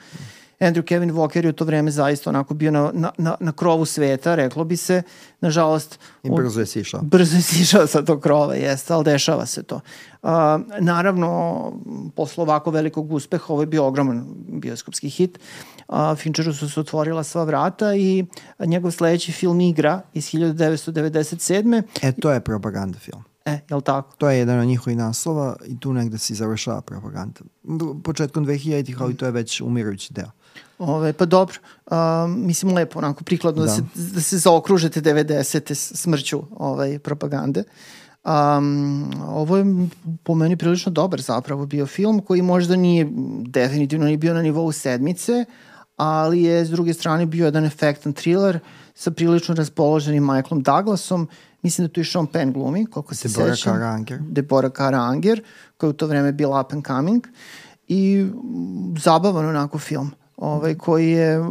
Andrew 0.61 0.83
Kevin 0.83 1.11
Walker 1.11 1.43
je 1.43 1.49
u 1.49 1.53
to 1.53 1.65
vreme 1.65 1.91
zaista 1.91 2.29
onako 2.29 2.53
bio 2.53 2.71
na, 2.71 2.91
na, 2.93 3.11
na, 3.17 3.35
na 3.39 3.51
krovu 3.51 3.85
sveta, 3.85 4.35
reklo 4.35 4.63
bi 4.63 4.77
se. 4.77 5.01
Nažalost... 5.41 5.99
I 6.23 6.29
brzo 6.29 6.59
je 6.59 6.65
sišao. 6.65 7.01
Brzo 7.01 7.35
je 7.35 7.41
sišao 7.41 7.87
sa 7.87 8.01
tog 8.01 8.21
krova, 8.21 8.55
jeste, 8.55 8.93
ali 8.93 9.03
dešava 9.03 9.45
se 9.45 9.63
to. 9.63 9.79
Uh, 10.21 10.29
naravno, 10.79 11.71
posle 12.15 12.41
ovako 12.41 12.71
velikog 12.71 13.13
uspeha, 13.13 13.45
ovo 13.47 13.61
je 13.61 13.65
bio 13.65 13.85
ogroman 13.85 14.25
bioskopski 14.47 15.09
hit. 15.09 15.39
Uh, 15.87 16.15
Fincheru 16.15 16.53
su 16.53 16.69
se 16.69 16.79
otvorila 16.79 17.23
sva 17.23 17.43
vrata 17.43 17.95
i 17.95 18.25
njegov 18.59 18.91
sledeći 18.91 19.31
film 19.31 19.61
Igra 19.61 20.01
iz 20.13 20.25
1997. 20.25 21.83
E, 22.01 22.11
to 22.11 22.31
je 22.31 22.39
propaganda 22.39 22.99
film. 22.99 23.23
E, 23.45 23.59
je 23.69 23.75
li 23.75 23.81
tako? 23.81 24.15
To 24.17 24.29
je 24.29 24.39
jedan 24.39 24.59
od 24.59 24.67
njihovih 24.67 24.97
naslova 24.97 25.55
i 25.65 25.79
tu 25.79 25.93
negde 25.93 26.17
se 26.17 26.33
završava 26.33 26.81
propaganda. 26.81 27.39
Početkom 28.03 28.45
2000-ih, 28.45 29.01
ali 29.01 29.17
to 29.17 29.25
je 29.25 29.31
već 29.31 29.61
umirujući 29.61 30.13
deo. 30.13 30.31
Ove, 30.81 31.13
pa 31.13 31.25
dobro, 31.25 31.55
uh, 31.85 31.97
mislim 32.27 32.73
lepo, 32.73 32.99
onako 32.99 33.23
prikladno 33.23 33.61
da, 33.61 33.67
da 33.67 33.75
se, 33.75 33.81
da 34.13 34.21
se 34.21 34.37
zaokružete 34.37 35.01
90. 35.01 35.73
smrću 35.73 36.43
ovaj, 36.51 36.99
propagande. 36.99 37.63
Um, 38.23 39.11
ovo 39.27 39.57
je 39.57 39.65
po 40.23 40.35
meni 40.35 40.57
prilično 40.57 40.91
dobar 40.91 41.21
zapravo 41.21 41.65
bio 41.65 41.85
film 41.85 42.19
koji 42.19 42.41
možda 42.41 42.75
nije 42.75 43.07
definitivno 43.47 44.05
nije 44.05 44.17
bio 44.17 44.33
na 44.33 44.41
nivou 44.41 44.71
sedmice, 44.71 45.45
ali 45.95 46.41
je 46.41 46.65
s 46.65 46.69
druge 46.69 46.93
strane 46.93 47.25
bio 47.25 47.45
jedan 47.45 47.65
efektan 47.65 48.13
thriller 48.13 48.59
sa 48.95 49.11
prilično 49.11 49.55
raspoloženim 49.55 50.23
Michaelom 50.23 50.63
Douglasom. 50.63 51.27
Mislim 51.61 51.87
da 51.87 51.93
tu 51.93 52.01
i 52.01 52.05
Sean 52.05 52.27
Penn 52.27 52.53
glumi, 52.53 52.85
koliko 52.85 53.15
se 53.15 53.27
Deborah 53.27 53.55
sećam. 53.55 53.73
Karanger. 53.73 54.19
Deborah 54.21 54.71
Karanger, 54.71 55.43
koja 55.77 55.87
je 55.87 55.91
u 55.91 55.93
to 55.93 56.07
vreme 56.07 56.31
bila 56.31 56.61
up 56.61 56.73
and 56.73 56.85
coming. 56.85 57.27
I 57.87 58.25
zabavan 58.97 59.45
onako 59.45 59.79
film 59.79 60.11
ovaj, 60.41 60.75
koji 60.75 61.09
je, 61.09 61.39
uh, 61.39 61.47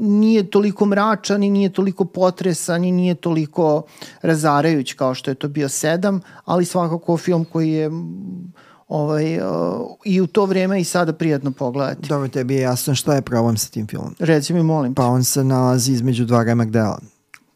nije 0.00 0.50
toliko 0.50 0.86
mračan 0.86 1.42
i 1.42 1.50
nije 1.50 1.72
toliko 1.72 2.04
potresan 2.04 2.84
i 2.84 2.92
nije 2.92 3.14
toliko 3.14 3.82
razarajuć 4.22 4.92
kao 4.92 5.14
što 5.14 5.30
je 5.30 5.34
to 5.34 5.48
bio 5.48 5.68
sedam, 5.68 6.20
ali 6.44 6.64
svakako 6.64 7.16
film 7.16 7.44
koji 7.44 7.70
je 7.70 7.90
ovaj, 8.88 9.38
uh, 9.38 9.44
i 10.04 10.20
u 10.20 10.26
to 10.26 10.44
vreme 10.44 10.80
i 10.80 10.84
sada 10.84 11.12
prijatno 11.12 11.50
pogledati. 11.50 12.08
Dobro, 12.08 12.28
tebi 12.28 12.54
je 12.54 12.60
jasno 12.60 12.94
šta 12.94 13.14
je 13.14 13.22
problem 13.22 13.56
sa 13.56 13.70
tim 13.70 13.86
filmom. 13.86 14.14
Reci 14.18 14.52
mi, 14.52 14.62
molim 14.62 14.94
Pa 14.94 15.06
on 15.06 15.24
se 15.24 15.44
nalazi 15.44 15.92
između 15.92 16.24
dva 16.24 16.42
remek 16.42 16.70
dela. 16.70 16.98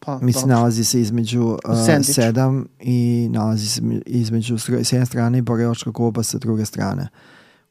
Pa, 0.00 0.18
Mislim, 0.22 0.42
dobro. 0.42 0.56
nalazi 0.56 0.84
se 0.84 1.00
između 1.00 1.42
uh, 1.42 1.58
sedam 2.02 2.66
i 2.80 3.28
nalazi 3.30 3.68
se 3.68 3.82
između 4.06 4.58
s 4.58 4.92
jedne 4.92 5.06
strane 5.06 5.38
i 5.38 5.42
Boreočka 5.42 5.92
kluba 5.92 6.22
sa 6.22 6.38
druge 6.38 6.64
strane. 6.64 7.08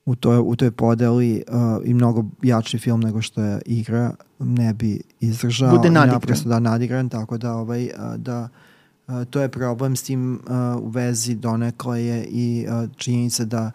U 0.06 0.16
toj, 0.16 0.40
u 0.46 0.56
toj 0.56 0.72
podeli 0.72 1.44
uh, 1.48 1.82
i 1.86 1.94
mnogo 1.94 2.26
jači 2.44 2.78
film 2.78 3.00
nego 3.00 3.22
što 3.22 3.42
je 3.42 3.62
igra 3.66 4.14
ne 4.40 4.74
bi 4.74 5.02
izdržao. 5.20 5.78
Bude 5.78 5.92
nadigran. 5.92 6.14
Naprosto 6.16 6.50
da 6.50 6.60
nadigran, 6.60 7.10
tako 7.10 7.38
da, 7.38 7.54
ovaj, 7.54 7.86
uh, 7.86 8.16
da 8.16 8.50
uh, 9.08 9.24
to 9.30 9.42
je 9.42 9.50
problem 9.50 9.96
s 9.96 10.04
tim 10.04 10.34
uh, 10.34 10.84
u 10.84 10.90
vezi 10.90 11.36
donekle 11.36 12.06
je 12.06 12.26
i 12.26 12.68
uh, 12.68 12.90
činjenica 12.96 13.46
da 13.46 13.72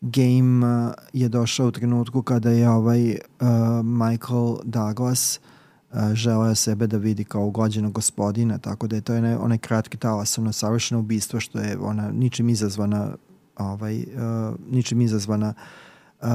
game 0.00 0.66
uh, 0.66 0.92
je 1.12 1.28
došao 1.28 1.66
u 1.66 1.70
trenutku 1.70 2.22
kada 2.22 2.50
je 2.50 2.70
ovaj 2.70 3.10
uh, 3.10 3.16
Michael 3.84 4.56
Douglas 4.64 5.40
uh, 5.92 5.98
želeo 6.12 6.54
sebe 6.54 6.86
da 6.86 6.96
vidi 6.96 7.24
kao 7.24 7.46
ugođenog 7.46 7.92
gospodina, 7.92 8.58
tako 8.58 8.86
da 8.86 8.96
je 8.96 9.02
to 9.02 9.14
onaj, 9.14 9.34
onaj 9.34 9.58
kratki 9.58 9.96
talas, 9.96 10.38
ono 10.38 10.52
savršeno 10.52 11.00
ubistvo 11.00 11.40
što 11.40 11.58
je 11.58 11.78
ona 11.78 12.10
ničim 12.12 12.48
izazvana 12.48 13.14
ovaj, 13.58 13.98
uh, 13.98 14.54
ničim 14.70 15.00
izazvana 15.00 15.54
uh, 16.20 16.28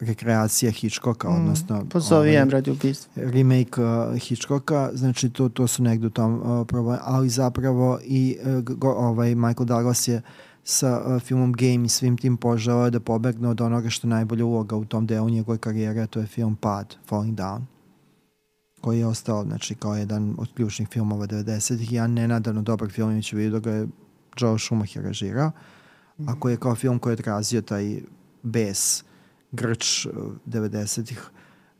rekreacija 0.00 0.72
Hitchcocka, 0.72 1.30
mm. 1.30 1.34
odnosno... 1.34 1.84
Pozovi 1.90 2.36
ovaj, 2.36 2.50
radi 2.50 2.70
ubistvo. 2.70 3.12
Remake 3.16 3.82
uh, 3.82 4.18
Hitchcocka, 4.18 4.90
znači 4.94 5.30
to, 5.30 5.48
to 5.48 5.66
su 5.66 5.82
negde 5.82 6.06
u 6.06 6.10
tom 6.10 6.34
uh, 6.34 6.66
problem, 6.66 6.98
ali 7.02 7.28
zapravo 7.28 7.98
i 8.04 8.36
uh, 8.40 8.76
go, 8.76 8.92
ovaj, 8.92 9.34
Michael 9.34 9.66
Douglas 9.66 10.08
je 10.08 10.22
sa 10.64 11.02
uh, 11.06 11.22
filmom 11.22 11.52
Game 11.52 11.84
i 11.84 11.88
svim 11.88 12.16
tim 12.16 12.36
poželao 12.36 12.90
da 12.90 13.00
pobegne 13.00 13.48
od 13.48 13.60
onoga 13.60 13.90
što 13.90 14.06
najbolja 14.06 14.44
uloga 14.44 14.76
u 14.76 14.84
tom 14.84 15.06
delu 15.06 15.30
njegove 15.30 15.58
karijere, 15.58 16.06
to 16.06 16.20
je 16.20 16.26
film 16.26 16.56
Pad, 16.56 16.96
Falling 17.06 17.38
Down 17.38 17.60
koji 18.84 18.98
je 18.98 19.06
ostao 19.06 19.44
znači, 19.44 19.74
kao 19.74 19.96
jedan 19.96 20.34
od 20.38 20.48
ključnih 20.54 20.88
filmova 20.88 21.26
90-ih 21.26 21.92
i 21.92 21.94
ja 21.94 22.06
nenadano 22.06 22.62
dobar 22.62 22.90
film 22.90 23.10
imajući 23.10 23.36
vidio 23.36 23.52
da 23.52 23.58
ga 23.58 23.70
je 23.70 23.88
Joe 24.40 24.58
Schumacher 24.58 25.02
režirao, 25.02 25.48
mm. 25.48 25.73
A 26.26 26.40
koji 26.40 26.52
je 26.52 26.56
kao 26.56 26.74
film 26.74 26.98
koji 26.98 27.12
je 27.12 27.18
odrazio 27.18 27.62
taj 27.62 28.00
bes, 28.42 29.04
grč 29.52 30.06
90-ih 30.46 31.18
uh, 31.18 31.34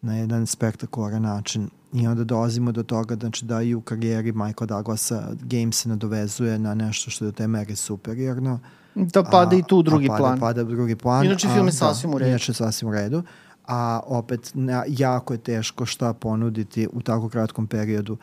na 0.05 0.17
jedan 0.17 0.47
spektakularan 0.47 1.23
način. 1.23 1.71
I 1.93 2.07
onda 2.07 2.25
dolazimo 2.25 2.73
do 2.73 2.83
toga 2.83 3.15
znači, 3.15 3.45
da 3.45 3.63
i 3.63 3.75
u 3.75 3.81
karijeri 3.81 4.33
Michael 4.33 4.67
Douglasa 4.67 5.29
game 5.43 5.73
se 5.73 5.89
nadovezuje 5.89 6.59
na 6.59 6.75
nešto 6.75 7.11
što 7.11 7.25
je 7.25 7.31
do 7.31 7.37
te 7.37 7.49
mere 7.49 7.77
superiorno. 7.77 8.59
Da 8.95 9.25
pada 9.25 9.57
a, 9.57 9.59
i 9.59 9.63
tu 9.69 9.83
drugi 9.83 10.07
pada, 10.07 10.19
plan. 10.19 10.41
Pada 10.41 10.63
u 10.63 10.65
drugi 10.65 10.97
plan. 10.97 11.27
Inače 11.27 11.49
film 11.49 11.67
je 11.67 11.71
da, 11.71 11.77
sasvim 11.77 12.15
u 12.15 12.19
redu. 12.19 12.29
Inače 12.29 12.53
sasvim 12.53 12.89
u 12.89 12.93
redu 12.93 13.23
a 13.67 14.01
opet 14.07 14.51
na, 14.55 14.85
jako 14.89 15.35
je 15.35 15.39
teško 15.39 15.87
šta 15.87 16.13
ponuditi 16.13 16.89
u 16.93 17.03
tako 17.03 17.29
kratkom 17.29 17.67
periodu 17.67 18.17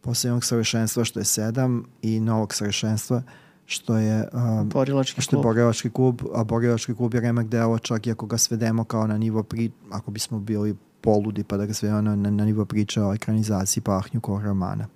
posle 0.00 0.28
jednog 0.28 0.44
savršenstva 0.44 1.04
što 1.04 1.20
je 1.20 1.24
sedam 1.24 1.84
i 2.02 2.20
novog 2.20 2.54
savršenstva 2.54 3.22
što 3.66 3.96
je 3.96 4.28
um, 4.32 4.68
borilački 4.68 5.20
što 5.20 5.36
je 5.36 5.42
borilački 5.42 5.90
klub, 5.90 6.22
a 6.34 6.44
borilački 6.44 6.94
klub 6.94 7.14
je 7.14 7.20
remek 7.20 7.46
delo 7.46 7.78
čak 7.78 8.06
i 8.06 8.10
ako 8.10 8.26
ga 8.26 8.38
svedemo 8.38 8.84
kao 8.84 9.06
na 9.06 9.18
nivo 9.18 9.42
pri, 9.42 9.70
ako 9.90 10.10
bismo 10.10 10.38
bili 10.38 10.76
poludi 11.00 11.44
pa 11.44 11.56
da 11.56 11.66
ga 11.66 11.74
svedemo 11.74 12.00
na, 12.00 12.16
na, 12.16 12.30
na 12.30 12.44
nivo 12.44 12.64
priče 12.64 13.02
o 13.02 13.14
ekranizaciji 13.14 13.82
Pahnjukov 13.82 14.44
romana. 14.44 14.86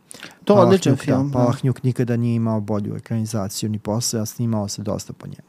To 0.44 0.54
je 0.54 0.60
odličan 0.60 0.92
da, 0.92 0.96
film. 0.96 1.30
Da, 1.30 1.38
Pahnjuk 1.38 1.82
nikada 1.82 2.16
nije 2.16 2.36
imao 2.36 2.60
bolju 2.60 2.96
ekranizaciju 2.96 3.70
ni 3.70 3.78
posle, 3.78 4.20
a 4.20 4.26
snimao 4.26 4.68
se 4.68 4.82
dosta 4.82 5.12
po 5.12 5.26
njemu. 5.26 5.48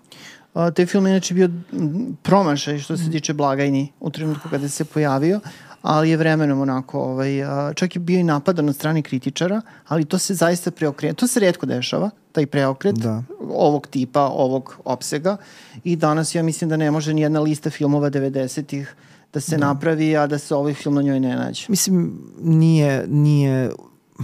Uh, 0.53 0.73
taj 0.73 0.85
film 0.85 1.05
je 1.05 1.11
inače 1.11 1.33
bio 1.33 1.49
promašaj 2.23 2.79
što 2.79 2.97
se 2.97 3.11
tiče 3.11 3.33
blagajni 3.33 3.91
u 3.99 4.09
trenutku 4.09 4.49
kada 4.49 4.69
se 4.69 4.85
pojavio, 4.85 5.39
ali 5.81 6.09
je 6.09 6.17
vremenom 6.17 6.61
onako, 6.61 6.99
ovaj, 6.99 7.31
čak 7.75 7.95
je 7.95 7.99
bio 7.99 8.19
i 8.19 8.23
napadan 8.23 8.69
od 8.69 8.75
strane 8.75 9.01
kritičara, 9.01 9.61
ali 9.87 10.05
to 10.05 10.17
se 10.17 10.33
zaista 10.33 10.71
preokrenje, 10.71 11.13
to 11.13 11.27
se 11.27 11.39
redko 11.39 11.65
dešava, 11.65 12.09
taj 12.31 12.45
preokret 12.45 12.95
da. 12.95 13.23
ovog 13.49 13.87
tipa, 13.87 14.21
ovog 14.21 14.77
opsega 14.85 15.37
i 15.83 15.95
danas 15.95 16.35
ja 16.35 16.43
mislim 16.43 16.69
da 16.69 16.77
ne 16.77 16.91
može 16.91 17.13
ni 17.13 17.21
jedna 17.21 17.39
lista 17.39 17.69
filmova 17.69 18.09
90-ih 18.09 18.95
da 19.33 19.39
se 19.39 19.57
da. 19.57 19.67
napravi, 19.67 20.17
a 20.17 20.27
da 20.27 20.37
se 20.37 20.55
ovaj 20.55 20.73
film 20.73 20.95
na 20.95 21.01
njoj 21.01 21.19
ne 21.19 21.35
nađe. 21.35 21.65
Mislim, 21.69 22.21
nije, 22.41 23.07
nije 23.07 23.69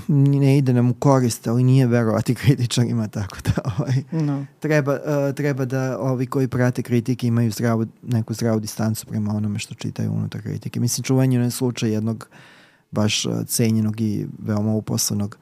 ne 0.07 0.57
ide 0.57 0.73
nam 0.73 0.89
u 0.89 0.93
korist, 0.93 1.47
ali 1.47 1.63
nije 1.63 1.87
verovati 1.87 2.35
kritičarima, 2.35 3.07
tako 3.17 3.37
da 3.45 3.51
ovaj, 3.77 4.03
no. 4.11 4.45
treba, 4.59 4.93
uh, 4.93 5.35
treba 5.35 5.65
da 5.65 5.99
ovi 5.99 6.25
koji 6.25 6.47
prate 6.47 6.81
kritike 6.81 7.27
imaju 7.27 7.51
zdravu, 7.51 7.85
neku 8.03 8.33
zdravu 8.33 8.59
distancu 8.59 9.05
prema 9.05 9.35
onome 9.35 9.59
što 9.59 9.73
čitaju 9.73 10.11
unutar 10.11 10.41
kritike. 10.41 10.79
Mislim, 10.79 11.03
čuvanju 11.03 11.41
je 11.41 11.51
slučaj 11.51 11.91
jednog 11.91 12.29
baš 12.91 13.25
uh, 13.25 13.33
cenjenog 13.47 14.01
i 14.01 14.27
veoma 14.39 14.73
uposlenog 14.73 15.37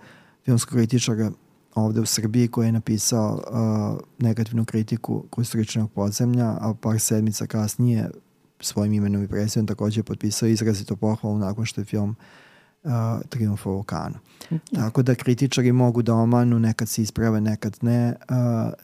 filmskog 0.45 0.73
kritičara 0.77 1.31
ovde 1.75 2.01
u 2.01 2.05
Srbiji 2.05 2.47
koji 2.47 2.65
je 2.65 2.71
napisao 2.71 3.33
uh, 3.33 3.99
negativnu 4.19 4.65
kritiku 4.65 5.23
konstričnog 5.29 5.91
podzemlja, 5.91 6.45
a 6.45 6.73
par 6.81 6.99
sedmica 6.99 7.47
kasnije 7.47 8.09
svojim 8.59 8.93
imenom 8.93 9.23
i 9.23 9.27
predsjedom 9.27 9.67
takođe 9.67 9.99
je 9.99 10.03
potpisao 10.03 10.47
izrazito 10.47 10.95
pohvalu 10.95 11.37
nakon 11.37 11.65
što 11.65 11.81
je 11.81 11.85
film 11.85 12.09
uh, 12.09 12.15
uh, 12.83 12.91
Triumfa 13.29 13.69
vulkana. 13.69 14.19
-hmm. 14.53 14.75
Tako 14.75 15.01
da 15.03 15.15
kritičari 15.15 15.71
mogu 15.71 16.01
da 16.01 16.13
omanu, 16.13 16.59
nekad 16.59 16.89
se 16.89 17.01
isprave, 17.01 17.41
nekad 17.41 17.77
ne, 17.81 18.15
uh, 18.29 18.35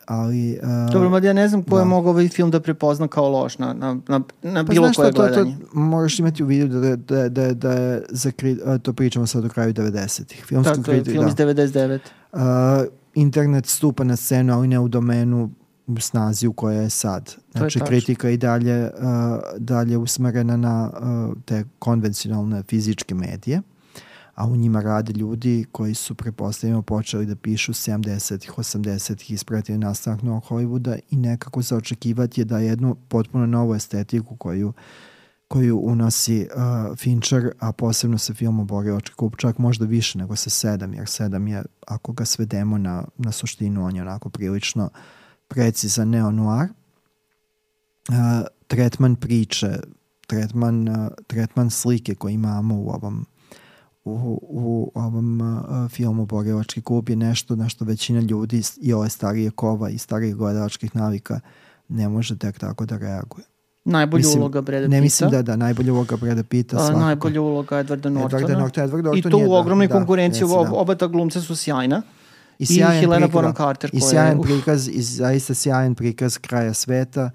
ali... 0.06 0.60
Uh, 0.64 0.94
Dobro, 0.94 1.10
mada 1.10 1.28
ja 1.28 1.34
ne 1.34 1.48
znam 1.48 1.64
ko 1.64 1.76
da. 1.76 1.82
je 1.82 1.86
mogao 1.86 2.12
ovaj 2.12 2.28
film 2.28 2.52
da 2.52 2.60
prepozna 2.60 3.08
kao 3.08 3.30
loš 3.30 3.58
na, 3.58 3.74
na, 3.74 3.98
na, 4.08 4.22
na 4.42 4.66
pa 4.66 4.74
bilo 4.74 4.92
koje 4.96 5.12
gledanje. 5.12 5.58
To, 5.60 5.66
to 5.74 5.80
moraš 5.80 6.20
imati 6.20 6.44
u 6.44 6.46
vidu 6.46 6.80
da, 6.82 6.96
da, 6.96 7.30
da, 7.30 7.54
da 7.54 7.72
je 7.72 8.04
za, 8.10 8.32
to 8.82 8.94
pričamo 8.94 9.28
sad 9.28 9.46
u 9.46 9.50
kraju 9.50 9.74
90-ih. 9.74 10.46
Filmski 10.46 10.76
Tako 10.76 10.92
je, 10.92 11.04
film 11.04 11.24
da. 11.24 11.30
iz 11.30 11.36
99. 11.36 12.00
Uh, 12.34 12.40
internet 13.14 13.66
stupa 13.66 14.04
na 14.04 14.16
scenu, 14.16 14.54
ali 14.54 14.68
ne 14.68 14.80
u 14.80 14.88
domenu 14.88 15.50
snazi 16.00 16.48
u 16.48 16.54
kojoj 16.54 16.84
je 16.84 16.90
sad. 16.90 17.36
Znači, 17.52 17.80
je 17.80 17.86
kritika 17.86 18.30
i 18.30 18.38
dalje, 18.38 18.84
uh, 18.84 18.92
dalje 19.58 19.98
usmerena 19.98 20.58
na 20.58 20.92
uh, 20.94 21.38
te 21.46 21.64
konvencionalne 21.80 22.64
fizičke 22.64 23.16
medije 23.16 23.62
a 24.40 24.46
u 24.46 24.56
njima 24.56 24.82
rade 24.82 25.14
ljudi 25.14 25.66
koji 25.72 25.94
su 25.94 26.16
prepostavljeno 26.16 26.82
počeli 26.82 27.26
da 27.26 27.36
pišu 27.36 27.74
70-ih, 27.74 28.52
80-ih 28.52 29.32
ispratili 29.32 29.78
nastavak 29.78 30.22
Novog 30.22 30.44
Hollywooda 30.44 31.00
i 31.10 31.16
nekako 31.16 31.62
za 31.62 31.78
očekivati 31.78 32.42
je 32.42 32.46
da 32.46 32.60
jednu 32.60 32.96
potpuno 33.08 33.46
novu 33.46 33.76
estetiku 33.76 34.36
koju 34.36 34.74
koju 35.48 35.78
unosi 35.78 36.48
uh, 36.56 36.98
Fincher, 36.98 37.52
a 37.60 37.72
posebno 37.72 38.18
sa 38.18 38.34
filmom 38.34 38.68
Borilački 38.68 39.16
kup, 39.16 39.36
čak 39.38 39.58
možda 39.58 39.86
više 39.86 40.18
nego 40.18 40.36
sa 40.36 40.50
sedam, 40.50 40.94
jer 40.94 41.08
sedam 41.08 41.48
je, 41.48 41.64
ako 41.88 42.14
ga 42.14 42.26
svedemo 42.26 42.78
na, 42.78 43.04
na 43.18 43.32
suštinu, 43.32 43.86
on 43.86 43.96
je 43.96 44.02
onako 44.02 44.30
prilično 44.30 44.90
precizan 45.48 46.10
neo-noir. 46.10 46.68
Uh, 48.10 48.16
tretman 48.68 49.16
priče, 49.16 49.80
tretman, 50.28 50.90
uh, 50.90 51.08
tretman 51.28 51.70
slike 51.70 52.16
koje 52.16 52.34
imamo 52.34 52.76
u 52.76 52.90
ovom 52.90 53.26
u, 54.10 54.40
u 54.42 54.92
ovom 54.96 55.42
uh, 55.42 55.92
filmu 55.92 56.26
Borilački 56.26 56.82
klub 56.82 57.10
je 57.10 57.16
nešto 57.16 57.56
na 57.56 57.70
što 57.70 57.86
većina 57.86 58.20
ljudi 58.20 58.62
i 58.82 58.94
ove 58.94 59.10
starije 59.10 59.52
kova 59.52 59.90
i 59.90 59.98
starijih 59.98 60.36
gledalačkih 60.36 60.96
navika 60.96 61.40
ne 61.88 62.10
može 62.10 62.38
tek 62.38 62.60
tako 62.60 62.86
da 62.86 62.98
reaguje. 62.98 63.46
Najbolja 63.86 64.20
mislim, 64.20 64.42
uloga 64.42 64.62
Breda 64.62 64.86
Pita. 64.86 64.96
Ne 64.96 65.02
mislim 65.02 65.30
da, 65.30 65.42
da, 65.42 65.56
najbolja 65.56 65.94
uloga 65.94 66.18
Breda 66.18 66.44
Pita. 66.44 66.78
Svakako. 66.78 67.00
najbolja 67.00 67.42
uloga 67.42 67.80
Edvarda 67.80 68.10
Nortona. 68.10 68.44
Edvarda 68.44 68.60
Nortona, 68.60 68.88
Edward 68.88 69.04
Norton 69.04 69.18
I 69.18 69.32
to 69.32 69.38
u 69.50 69.54
ogromnoj 69.54 69.88
da, 69.88 69.94
konkurenciji, 69.94 70.48
da, 70.48 70.54
oba, 70.54 70.72
oba 70.72 70.96
ta 70.96 71.08
glumca 71.08 71.42
su 71.42 71.56
sjajna. 71.56 72.02
I, 72.60 72.64
I 72.70 72.84
Helena 73.00 73.28
Bonham 73.28 73.54
Carter. 73.56 73.90
I 73.94 74.02
sjajan 74.02 74.42
prikaz, 74.42 74.88
i 74.88 75.02
zaista 75.02 75.54
sjajan 75.54 75.96
prikaz 75.96 76.38
kraja 76.38 76.74
sveta, 76.74 77.32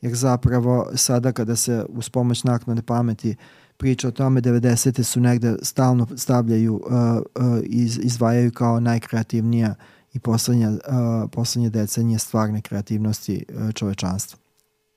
jer 0.00 0.14
zapravo 0.14 0.90
sada 0.94 1.32
kada 1.32 1.56
se 1.56 1.84
uz 1.88 2.08
pomoć 2.08 2.44
naknade 2.44 2.82
pameti 2.82 3.30
uh, 3.30 3.36
priča 3.76 4.08
o 4.08 4.10
tome 4.10 4.40
90. 4.40 5.02
su 5.02 5.20
negde 5.20 5.56
stalno 5.62 6.06
stavljaju, 6.16 6.74
uh, 6.74 6.82
uh, 6.92 7.58
iz, 7.62 7.98
izdvajaju 8.02 8.52
kao 8.52 8.80
najkreativnija 8.80 9.74
i 10.12 10.18
poslednja, 10.18 10.70
uh, 10.70 11.30
poslednje 11.32 11.70
decenije 11.70 12.18
stvarne 12.18 12.60
kreativnosti 12.60 13.44
uh, 13.48 13.72
čovečanstva. 13.72 14.38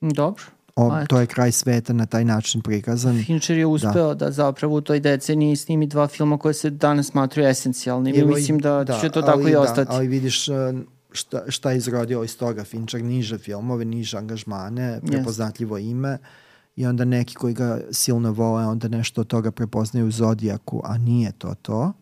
Dobro. 0.02 0.44
O, 0.76 1.06
to 1.08 1.20
je 1.20 1.26
kraj 1.26 1.52
sveta 1.52 1.94
na 1.94 2.06
taj 2.06 2.26
način 2.26 2.62
prikazan. 2.62 3.24
Fincher 3.26 3.58
je 3.58 3.66
uspeo 3.66 4.14
da, 4.14 4.26
da 4.26 4.32
zapravo 4.32 4.76
u 4.76 4.82
toj 4.82 5.00
deceniji 5.00 5.56
snimi 5.56 5.88
dva 5.88 6.08
filma 6.08 6.38
koje 6.38 6.54
se 6.54 6.70
danas 6.70 7.08
smatruju 7.08 7.48
esencijalnim 7.48 8.16
i 8.16 8.26
mislim 8.26 8.60
da, 8.60 8.84
da 8.84 9.00
će 9.02 9.10
to 9.10 9.22
tako 9.22 9.48
i 9.48 9.52
da, 9.52 9.62
ostati. 9.62 9.92
Ali 9.94 10.08
vidiš 10.08 10.48
uh, 10.48 10.56
šta, 11.12 11.42
šta 11.48 11.72
je 11.72 11.78
izrodio 11.78 12.24
iz 12.24 12.38
toga. 12.38 12.64
Fincher 12.64 13.04
niže 13.04 13.38
filmove, 13.38 13.86
niže 13.86 14.18
angažmane, 14.18 15.02
prepoznatljivo 15.08 15.78
yes. 15.78 16.18
I 16.76 16.86
onda 16.86 17.06
neki 17.06 17.36
koji 17.36 17.54
ga 17.54 17.80
silno 17.92 18.32
vole, 18.32 18.66
onda 18.66 18.88
nešto 18.88 19.22
od 19.22 19.28
toga 19.28 19.52
prepoznaju 19.52 20.08
u 20.08 20.12
Zodijaku, 20.12 20.82
a 20.84 20.98
nije 20.98 21.32
to 21.32 21.56
to. 21.62 21.94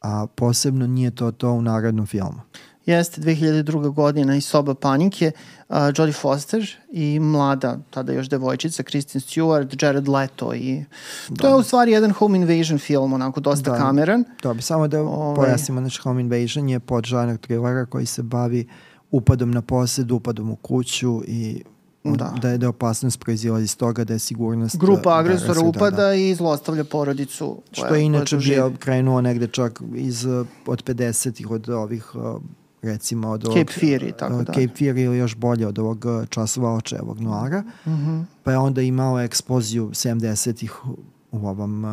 A 0.00 0.26
posebno 0.34 0.86
nije 0.86 1.10
to 1.10 1.30
to 1.30 1.52
u 1.52 1.62
narodnom 1.62 2.06
filmu. 2.06 2.40
Jeste, 2.86 3.20
2002. 3.20 3.92
godina 3.94 4.36
i 4.36 4.40
Soba 4.40 4.74
panike, 4.74 5.32
uh, 5.68 5.76
Jodie 5.96 6.12
Foster 6.12 6.76
i 6.92 7.20
mlada, 7.20 7.78
tada 7.90 8.12
još 8.12 8.28
devojčica, 8.28 8.82
Kristen 8.82 9.20
Stewart, 9.20 9.84
Jared 9.84 10.08
Leto 10.08 10.54
i 10.54 10.84
da. 11.28 11.42
to 11.42 11.48
je 11.48 11.54
u 11.54 11.62
stvari 11.62 11.92
jedan 11.92 12.12
home 12.12 12.38
invasion 12.38 12.78
film, 12.78 13.12
onako 13.12 13.40
dosta 13.40 13.70
da. 13.70 13.76
kameran. 13.76 14.24
bi 14.54 14.62
samo 14.62 14.88
da 14.88 15.00
ovaj... 15.00 15.36
pojasnimo, 15.36 15.80
znači 15.80 16.00
home 16.00 16.20
invasion 16.20 16.68
je 16.68 16.80
podžanar 16.80 17.36
trilera 17.36 17.86
koji 17.86 18.06
se 18.06 18.22
bavi 18.22 18.68
upadom 19.10 19.50
na 19.50 19.62
posed, 19.62 20.12
upadom 20.12 20.50
u 20.50 20.56
kuću 20.56 21.22
i 21.26 21.62
da. 22.04 22.34
da 22.42 22.48
je 22.48 22.58
da 22.58 22.68
opasnost 22.68 23.20
proizilazi 23.20 23.64
iz 23.64 23.76
toga 23.76 24.04
da 24.04 24.12
je 24.12 24.18
sigurnost 24.18 24.76
grupa 24.76 25.10
da, 25.10 25.16
agresora 25.16 25.60
da, 25.60 25.66
upada 25.66 25.96
da, 25.96 26.14
i 26.14 26.34
zlostavlja 26.34 26.84
porodicu 26.84 27.62
što 27.72 27.94
je 27.94 28.02
inače 28.02 28.36
bio 28.36 28.72
krenuo 28.78 29.20
negde 29.20 29.46
čak 29.46 29.82
iz 29.94 30.26
od 30.66 30.84
50-ih 30.84 31.50
od 31.50 31.68
ovih 31.68 32.04
recimo 32.82 33.28
od 33.28 33.44
ovog, 33.44 33.58
Cape 33.58 33.72
Fear 33.72 34.02
i 34.02 34.12
tako 34.12 34.42
da. 34.42 34.52
Cape 34.52 34.68
Fear 34.78 34.96
ili 34.96 35.18
još 35.18 35.36
bolje 35.36 35.66
od 35.66 35.78
ovog 35.78 36.04
časova 36.28 36.74
očevog 36.74 37.20
noara 37.20 37.60
mm 37.60 37.90
-hmm. 37.90 38.24
pa 38.42 38.50
je 38.50 38.58
onda 38.58 38.82
imao 38.82 39.20
ekspoziju 39.20 39.88
70-ih 39.88 40.86
u 41.32 41.48
ovom 41.48 41.84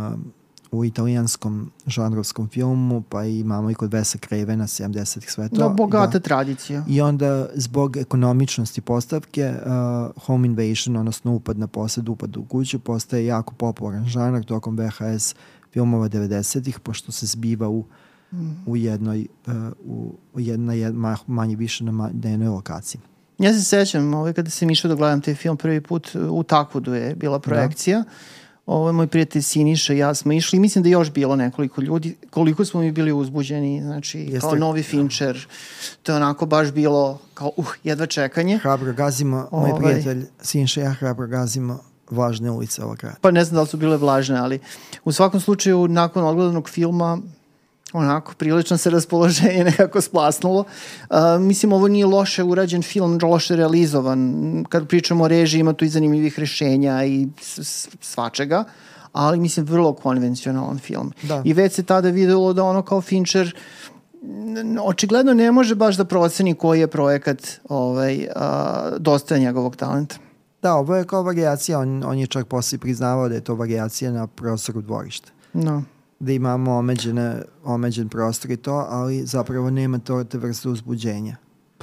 u 0.71 0.85
italijanskom 0.85 1.71
žanrovskom 1.87 2.49
filmu, 2.49 3.01
pa 3.01 3.23
imamo 3.23 3.71
i 3.71 3.73
kod 3.73 3.93
Vesa 3.93 4.17
Cravena 4.17 4.67
70-ih 4.67 5.31
sve 5.31 5.49
to. 5.49 5.55
Da, 5.55 5.69
bogata 5.69 6.11
da. 6.11 6.19
tradicija. 6.19 6.83
I 6.87 7.01
onda 7.01 7.49
zbog 7.53 7.97
ekonomičnosti 7.97 8.81
postavke 8.81 9.53
uh, 9.55 10.23
home 10.25 10.47
invasion, 10.47 10.97
odnosno 10.97 11.33
upad 11.33 11.59
na 11.59 11.67
posed, 11.67 12.09
upad 12.09 12.37
u 12.37 12.43
kuću, 12.43 12.79
postaje 12.79 13.25
jako 13.25 13.53
popularan 13.53 14.05
žanar 14.05 14.43
tokom 14.43 14.77
VHS 14.77 15.35
filmova 15.73 16.09
90-ih, 16.09 16.79
pošto 16.79 17.11
se 17.11 17.25
zbiva 17.25 17.69
u 17.69 17.85
mm. 18.31 18.51
u 18.65 18.77
jednoj 18.77 19.27
uh, 19.47 19.53
u, 19.85 20.13
u 20.33 20.39
jedna 20.39 20.73
jed, 20.73 20.95
manje 21.27 21.55
više 21.55 21.83
na, 21.83 21.91
na 22.13 22.29
jednoj 22.29 22.47
lokaciji. 22.47 23.01
Ja 23.37 23.53
se 23.53 23.63
sećam, 23.63 24.13
ovaj, 24.13 24.33
kada 24.33 24.49
sam 24.49 24.69
išao 24.69 24.89
da 24.89 24.95
gledam 24.95 25.21
taj 25.21 25.35
film 25.35 25.57
prvi 25.57 25.81
put, 25.81 26.15
u 26.29 26.43
Takvudu 26.43 26.93
je 26.93 27.15
bila 27.15 27.37
da. 27.37 27.41
projekcija. 27.41 27.99
Da 27.99 28.09
ovo 28.71 28.89
je 28.89 28.93
moj 28.93 29.07
prijatelj 29.07 29.41
Siniša 29.41 29.93
i 29.93 29.97
ja 29.97 30.13
smo 30.13 30.33
išli. 30.33 30.57
I 30.57 30.59
mislim 30.59 30.83
da 30.83 30.89
je 30.89 30.91
još 30.91 31.11
bilo 31.11 31.35
nekoliko 31.35 31.81
ljudi, 31.81 32.17
koliko 32.29 32.65
smo 32.65 32.79
mi 32.79 32.91
bili 32.91 33.11
uzbuđeni, 33.11 33.81
znači 33.81 34.19
Jeste, 34.19 34.39
kao 34.39 34.55
novi 34.55 34.83
Fincher, 34.83 35.47
to 36.03 36.11
je 36.11 36.15
onako 36.15 36.45
baš 36.45 36.71
bilo 36.71 37.19
kao 37.33 37.51
uh, 37.57 37.67
jedva 37.83 38.05
čekanje. 38.05 38.57
Hrabro 38.57 38.93
gazimo, 38.93 39.47
moj 39.51 39.71
ovaj, 39.71 39.81
prijatelj 39.81 40.25
Siniša 40.41 40.81
i 40.81 40.83
ja 40.83 40.93
hrabro 40.93 41.27
gazimo 41.27 41.79
vlažne 42.09 42.51
ulice 42.51 42.83
ovog 42.83 42.97
grada. 42.97 43.15
Pa 43.21 43.31
ne 43.31 43.45
znam 43.45 43.55
da 43.55 43.61
li 43.61 43.67
su 43.67 43.77
bile 43.77 43.97
vlažne, 43.97 44.37
ali 44.37 44.59
u 45.03 45.11
svakom 45.11 45.39
slučaju 45.39 45.87
nakon 45.87 46.23
odgledanog 46.23 46.69
filma 46.69 47.17
onako, 47.93 48.33
prilično 48.37 48.77
se 48.77 48.89
raspoloženje 48.89 49.63
nekako 49.71 50.01
splasnulo. 50.01 50.63
Uh, 51.09 51.17
mislim, 51.39 51.73
ovo 51.73 51.87
nije 51.87 52.05
loše 52.05 52.43
urađen 52.43 52.81
film, 52.81 53.19
loše 53.23 53.55
realizovan. 53.55 54.65
Kad 54.69 54.87
pričamo 54.87 55.23
o 55.23 55.27
režiji, 55.27 55.59
ima 55.59 55.73
tu 55.73 55.85
i 55.85 55.89
zanimljivih 55.89 56.39
rešenja 56.39 57.05
i 57.05 57.27
svačega, 58.01 58.63
ali 59.13 59.39
mislim, 59.39 59.65
vrlo 59.65 59.93
konvencionalan 59.93 60.79
film. 60.79 61.11
Da. 61.21 61.41
I 61.45 61.53
već 61.53 61.73
se 61.73 61.83
tada 61.83 62.09
videlo 62.09 62.53
da 62.53 62.63
ono 62.63 62.81
kao 62.81 63.01
Fincher 63.01 63.55
očigledno 64.83 65.33
ne 65.33 65.51
može 65.51 65.75
baš 65.75 65.97
da 65.97 66.05
proceni 66.05 66.55
koji 66.55 66.79
je 66.79 66.87
projekat 66.87 67.47
ovaj, 67.69 68.27
a, 68.35 68.89
dosta 68.97 69.37
njegovog 69.37 69.75
talenta. 69.75 70.15
Da, 70.61 70.75
ovo 70.75 70.95
je 70.95 71.07
kao 71.07 71.23
variacija, 71.23 71.79
on, 71.79 72.03
on 72.05 72.19
je 72.19 72.27
čak 72.27 72.47
posle 72.47 72.77
priznavao 72.77 73.29
da 73.29 73.35
je 73.35 73.41
to 73.41 73.55
variacija 73.55 74.11
na 74.11 74.27
prostoru 74.27 74.81
dvorišta. 74.81 75.29
No 75.53 75.83
da 76.21 76.31
imamo 76.31 76.77
omeđene, 76.77 77.41
omeđen 77.63 78.09
prostor 78.09 78.51
i 78.51 78.57
to, 78.57 78.85
ali 78.89 79.25
zapravo 79.25 79.69
nema 79.69 79.99
to 79.99 80.23
te 80.23 80.37
vrste 80.37 80.69
uzbuđenja. 80.69 81.35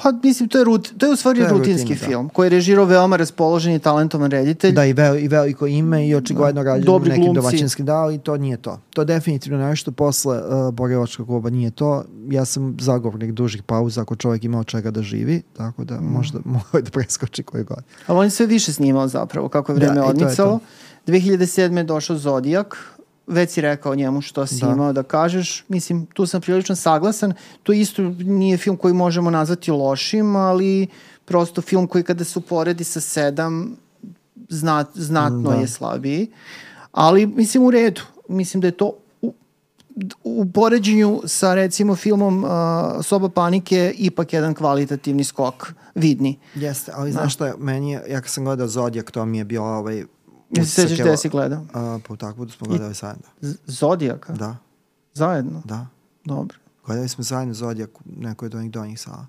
Pa 0.03 0.13
mislim, 0.23 0.49
to 0.49 0.59
je, 0.59 0.65
rut, 0.65 0.93
to 0.99 1.07
je 1.07 1.13
u 1.13 1.17
stvari 1.17 1.41
je 1.41 1.49
rutinski 1.49 1.89
rutin, 1.89 1.97
da. 2.01 2.07
film, 2.07 2.27
da. 2.27 2.33
koji 2.33 2.47
je 2.47 2.51
režirao 2.51 2.85
veoma 2.85 3.17
raspoložen 3.17 3.75
i 3.75 3.79
talentovan 3.79 4.31
reditelj. 4.31 4.73
Da, 4.73 4.85
i, 4.85 4.93
ve, 4.93 5.23
i 5.23 5.29
veliko 5.29 5.67
ime 5.67 6.09
i 6.09 6.15
očigledno 6.15 6.63
da. 6.63 6.71
rađeno 6.71 6.99
nekim 6.99 7.25
glumci. 7.25 7.35
domaćinskim, 7.35 7.87
da, 7.87 7.95
ali 7.95 8.19
to 8.19 8.37
nije 8.37 8.57
to. 8.57 8.81
To 8.91 9.05
definitivno 9.05 9.59
nešto 9.59 9.93
posle 9.93 10.39
uh, 10.39 10.75
Boriločkog 10.75 11.27
kluba 11.27 11.51
nije 11.51 11.71
to. 11.71 12.05
Ja 12.29 12.45
sam 12.45 12.77
zagovornik 12.81 13.33
dužih 13.33 13.63
pauza 13.63 14.03
ako 14.03 14.17
čovjek 14.17 14.45
ima 14.45 14.59
od 14.59 14.67
čega 14.67 14.91
da 14.91 15.03
živi, 15.03 15.43
tako 15.57 15.85
da 15.85 16.01
mm. 16.01 16.05
možda 16.05 16.39
može 16.73 16.83
da 16.85 16.91
preskoči 16.91 17.43
koji 17.43 17.65
god. 17.65 17.83
Ali 18.07 18.19
on 18.19 18.25
je 18.25 18.31
sve 18.31 18.47
više 18.47 18.73
snimao 18.73 19.09
zapravo, 19.09 19.49
kako 19.49 19.73
je 19.73 19.77
vreme 19.77 19.95
da, 19.95 20.05
odmicalo. 20.05 20.61
2007. 21.07 21.77
je 21.77 21.85
došao 21.85 22.17
Zodijak, 22.17 22.98
već 23.29 23.51
si 23.51 23.61
rekao 23.61 23.95
njemu 23.95 24.21
što 24.21 24.47
si 24.47 24.61
da. 24.61 24.73
imao 24.73 24.93
da 24.93 25.03
kažeš. 25.03 25.65
Mislim, 25.69 26.07
tu 26.07 26.27
sam 26.27 26.41
prilično 26.41 26.77
saglasan. 26.77 27.33
To 27.63 27.73
isto 27.73 28.03
nije 28.19 28.57
film 28.57 28.77
koji 28.77 28.95
možemo 28.95 29.31
nazvati 29.31 29.71
lošim, 29.71 30.37
ali 30.37 30.87
prosto 31.25 31.63
film 31.63 31.87
koji 31.87 32.05
kada 32.05 32.25
se 32.25 32.39
uporedi 32.39 32.85
sa 32.85 33.01
sedam 33.01 33.77
zna, 34.49 34.85
znatno 34.95 35.51
da. 35.51 35.55
je 35.55 35.69
slabiji. 35.69 36.31
Ali, 36.93 37.27
mislim, 37.27 37.63
u 37.63 37.71
redu. 37.71 38.01
Mislim 38.29 38.61
da 38.61 38.67
je 38.67 38.77
to 38.77 38.93
u, 39.23 39.35
u 40.25 40.47
poređenju 40.53 41.23
sa, 41.25 41.55
recimo, 41.55 41.97
filmom 41.97 42.45
uh, 42.45 42.51
Soba 43.03 43.29
panike 43.29 43.95
ipak 43.97 44.33
jedan 44.33 44.55
kvalitativni 44.55 45.25
skok, 45.25 45.73
vidni. 45.95 46.39
Jeste, 46.55 46.93
ali 46.95 47.13
da. 47.13 47.13
znaš 47.13 47.59
meni 47.59 47.93
je, 47.93 48.03
ja 48.09 48.21
kad 48.21 48.31
sam 48.31 48.45
gledao 48.45 48.69
Zodijak, 48.69 49.11
to 49.11 49.25
mi 49.25 49.39
je 49.39 49.45
bio 49.45 49.65
ovaj 49.65 50.05
Ja 50.51 50.65
se 50.65 50.71
sećaš 50.71 50.99
gde 50.99 51.17
si 51.17 51.29
gledao? 51.29 51.65
A, 51.73 51.99
po 52.09 52.17
takvu 52.17 52.45
da 52.45 52.53
smo 52.53 52.67
gledali 52.67 52.95
zajedno. 52.95 53.25
Zodijaka? 53.67 54.33
Da. 54.33 54.57
Zajedno? 55.15 55.63
Da. 55.65 55.87
Dobro. 56.25 56.59
Gledali 56.87 57.09
smo 57.09 57.25
zajedno 57.25 57.55
Zodijak 57.55 58.01
u 58.01 58.03
nekoj 58.17 58.47
od 58.47 58.55
onih 58.55 58.71
donjih 58.71 59.01
sala. 59.01 59.27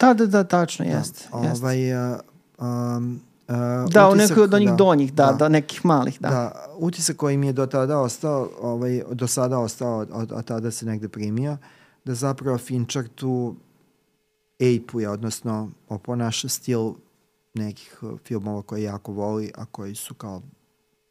Da, 0.00 0.14
da, 0.14 0.26
da, 0.26 0.44
tačno, 0.44 0.84
jeste. 0.84 1.28
Da. 1.32 1.38
Jest. 1.38 1.62
Ovaj, 1.62 2.12
uh, 2.12 2.20
um, 2.58 3.20
Uh, 3.48 3.92
da, 3.92 4.08
utisak, 4.08 4.12
u 4.12 4.14
nekoj 4.14 4.44
od 4.44 4.54
onih 4.54 4.68
da, 4.68 4.76
donjih, 4.76 5.12
da, 5.12 5.26
da, 5.26 5.32
da, 5.32 5.48
nekih 5.48 5.84
malih, 5.84 6.20
da. 6.20 6.28
Da, 6.28 6.66
utisak 6.76 7.16
koji 7.16 7.36
mi 7.36 7.46
je 7.46 7.52
do 7.52 7.66
tada 7.66 7.98
ostao, 7.98 8.50
ovaj, 8.60 9.02
do 9.12 9.26
sada 9.26 9.58
ostao, 9.58 9.98
od, 10.12 10.32
od 10.32 10.44
tada 10.44 10.70
se 10.70 10.86
negde 10.86 11.08
primio, 11.08 11.56
da 12.04 12.14
zapravo 12.14 12.58
Fincher 12.58 13.08
tu 13.08 13.54
ejpuje, 14.60 15.08
odnosno 15.08 15.70
oponaša 15.88 16.48
stil 16.48 16.92
nekih 17.54 18.02
filmova 18.24 18.62
koje 18.62 18.82
jako 18.82 19.12
voli, 19.12 19.52
a 19.54 19.64
koji 19.64 19.94
su 19.94 20.14
kao 20.14 20.42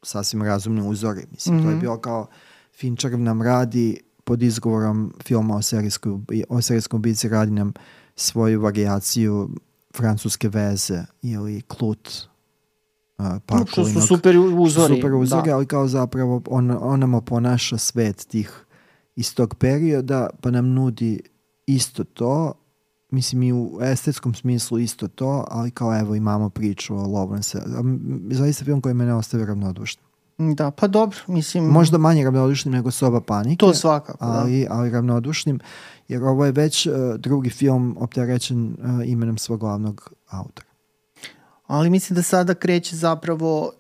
sasvim 0.04 0.44
razumni 0.44 0.90
uzori. 0.90 1.26
Mislim, 1.32 1.56
mm 1.56 1.60
-hmm. 1.60 1.64
to 1.64 1.70
je 1.70 1.76
mhm. 1.76 1.82
bilo 1.82 1.98
kao 1.98 2.28
Fincher 2.74 3.20
nam 3.20 3.42
radi 3.42 4.02
pod 4.24 4.44
izgovorom 4.44 5.14
filma 5.24 5.56
o 5.56 5.62
serijskoj, 5.62 6.12
o 6.50 6.62
serijskom 6.62 6.98
ubici 7.00 7.30
radi 7.30 7.52
nam 7.52 7.74
svoju 8.16 8.62
variaciju 8.62 9.50
francuske 9.96 10.50
veze 10.50 11.04
ili 11.22 11.62
klut 11.62 12.28
uh, 13.18 13.26
Parkolinog. 13.46 13.70
Što 13.70 13.86
su 13.86 14.08
super 14.08 14.38
uzori. 14.38 14.96
Super 14.96 15.14
uzori, 15.14 15.50
da. 15.50 15.56
ali 15.56 15.66
kao 15.66 15.88
zapravo 15.88 16.42
on, 16.48 16.78
on 16.82 17.00
nam 17.00 17.14
oponaša 17.14 17.78
svet 17.78 18.28
tih 18.28 18.66
iz 19.16 19.36
tog 19.36 19.56
perioda, 19.56 20.30
pa 20.42 20.52
nam 20.52 20.68
nudi 20.74 21.22
isto 21.66 22.04
to, 22.04 22.54
mislim 23.12 23.44
i 23.44 23.54
u 23.54 23.80
estetskom 23.82 24.34
smislu 24.34 24.80
isto 24.80 25.08
to, 25.08 25.46
ali 25.48 25.72
kao 25.72 26.00
evo 26.00 26.16
imamo 26.16 26.50
priču 26.50 26.96
o 26.96 27.06
Lawrence. 27.06 27.60
Zaista 28.32 28.66
film 28.66 28.82
koji 28.82 28.94
mene 28.94 29.14
ostavio 29.14 29.46
ravnodušno. 29.46 30.04
Da, 30.38 30.72
pa 30.72 30.88
dobro, 30.88 31.18
mislim... 31.28 31.64
Možda 31.64 31.98
manje 31.98 32.24
ravnodušnim 32.24 32.74
nego 32.74 32.92
Soba 32.92 33.22
panike. 33.22 33.60
To 33.60 33.74
svakako, 33.74 34.18
ali, 34.26 34.66
da. 34.70 34.76
ali 34.76 34.90
ravnodušnim, 34.90 35.60
jer 36.08 36.24
ovo 36.24 36.46
je 36.46 36.52
već 36.52 36.86
uh, 36.86 36.94
drugi 37.18 37.50
film 37.50 37.98
opterećen 38.00 38.66
uh, 38.68 39.10
imenom 39.10 39.38
svog 39.38 39.60
glavnog 39.60 40.14
autora. 40.30 40.68
Ali 41.68 41.90
mislim 41.90 42.16
da 42.16 42.24
sada 42.24 42.54
kreće 42.54 42.96
zapravo 42.96 43.72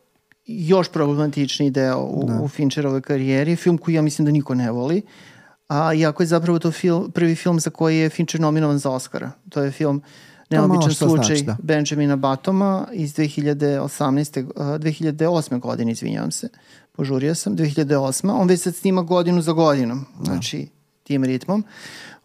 još 0.45 0.91
problematični 0.91 1.71
deo 1.71 2.01
u, 2.01 2.23
da. 2.27 2.41
u 2.41 2.47
Fincherovoj 2.47 3.01
karijeri, 3.01 3.55
film 3.55 3.77
koji 3.77 3.95
ja 3.95 4.01
mislim 4.01 4.25
da 4.25 4.31
niko 4.31 4.55
ne 4.55 4.71
voli. 4.71 5.01
Uh, 5.05 5.30
a 5.71 5.93
iako 5.93 6.23
je 6.23 6.27
zapravo 6.27 6.59
to 6.59 6.71
film, 6.71 7.11
prvi 7.11 7.35
film 7.35 7.59
za 7.59 7.69
koji 7.69 7.97
je 7.97 8.09
Fincher 8.09 8.41
nominovan 8.41 8.77
za 8.77 8.89
Oscara. 8.89 9.31
To 9.49 9.61
je 9.63 9.71
film 9.71 10.01
Neobičan 10.49 10.93
slučaj 10.93 11.25
znači, 11.25 11.43
da. 11.43 11.57
Benjamina 11.63 12.15
Batoma 12.15 12.87
iz 12.93 13.15
2018. 13.15 14.43
Uh, 14.43 14.51
2008. 14.55 15.59
godine, 15.59 15.91
izvinjavam 15.91 16.31
se. 16.31 16.49
Požurio 16.91 17.35
sam, 17.35 17.57
2008. 17.57 18.31
On 18.33 18.47
već 18.47 18.61
sad 18.61 18.75
snima 18.75 19.01
godinu 19.01 19.41
za 19.41 19.51
godinom, 19.51 20.05
da. 20.19 20.25
znači 20.25 20.67
tim 21.03 21.23
ritmom. 21.23 21.63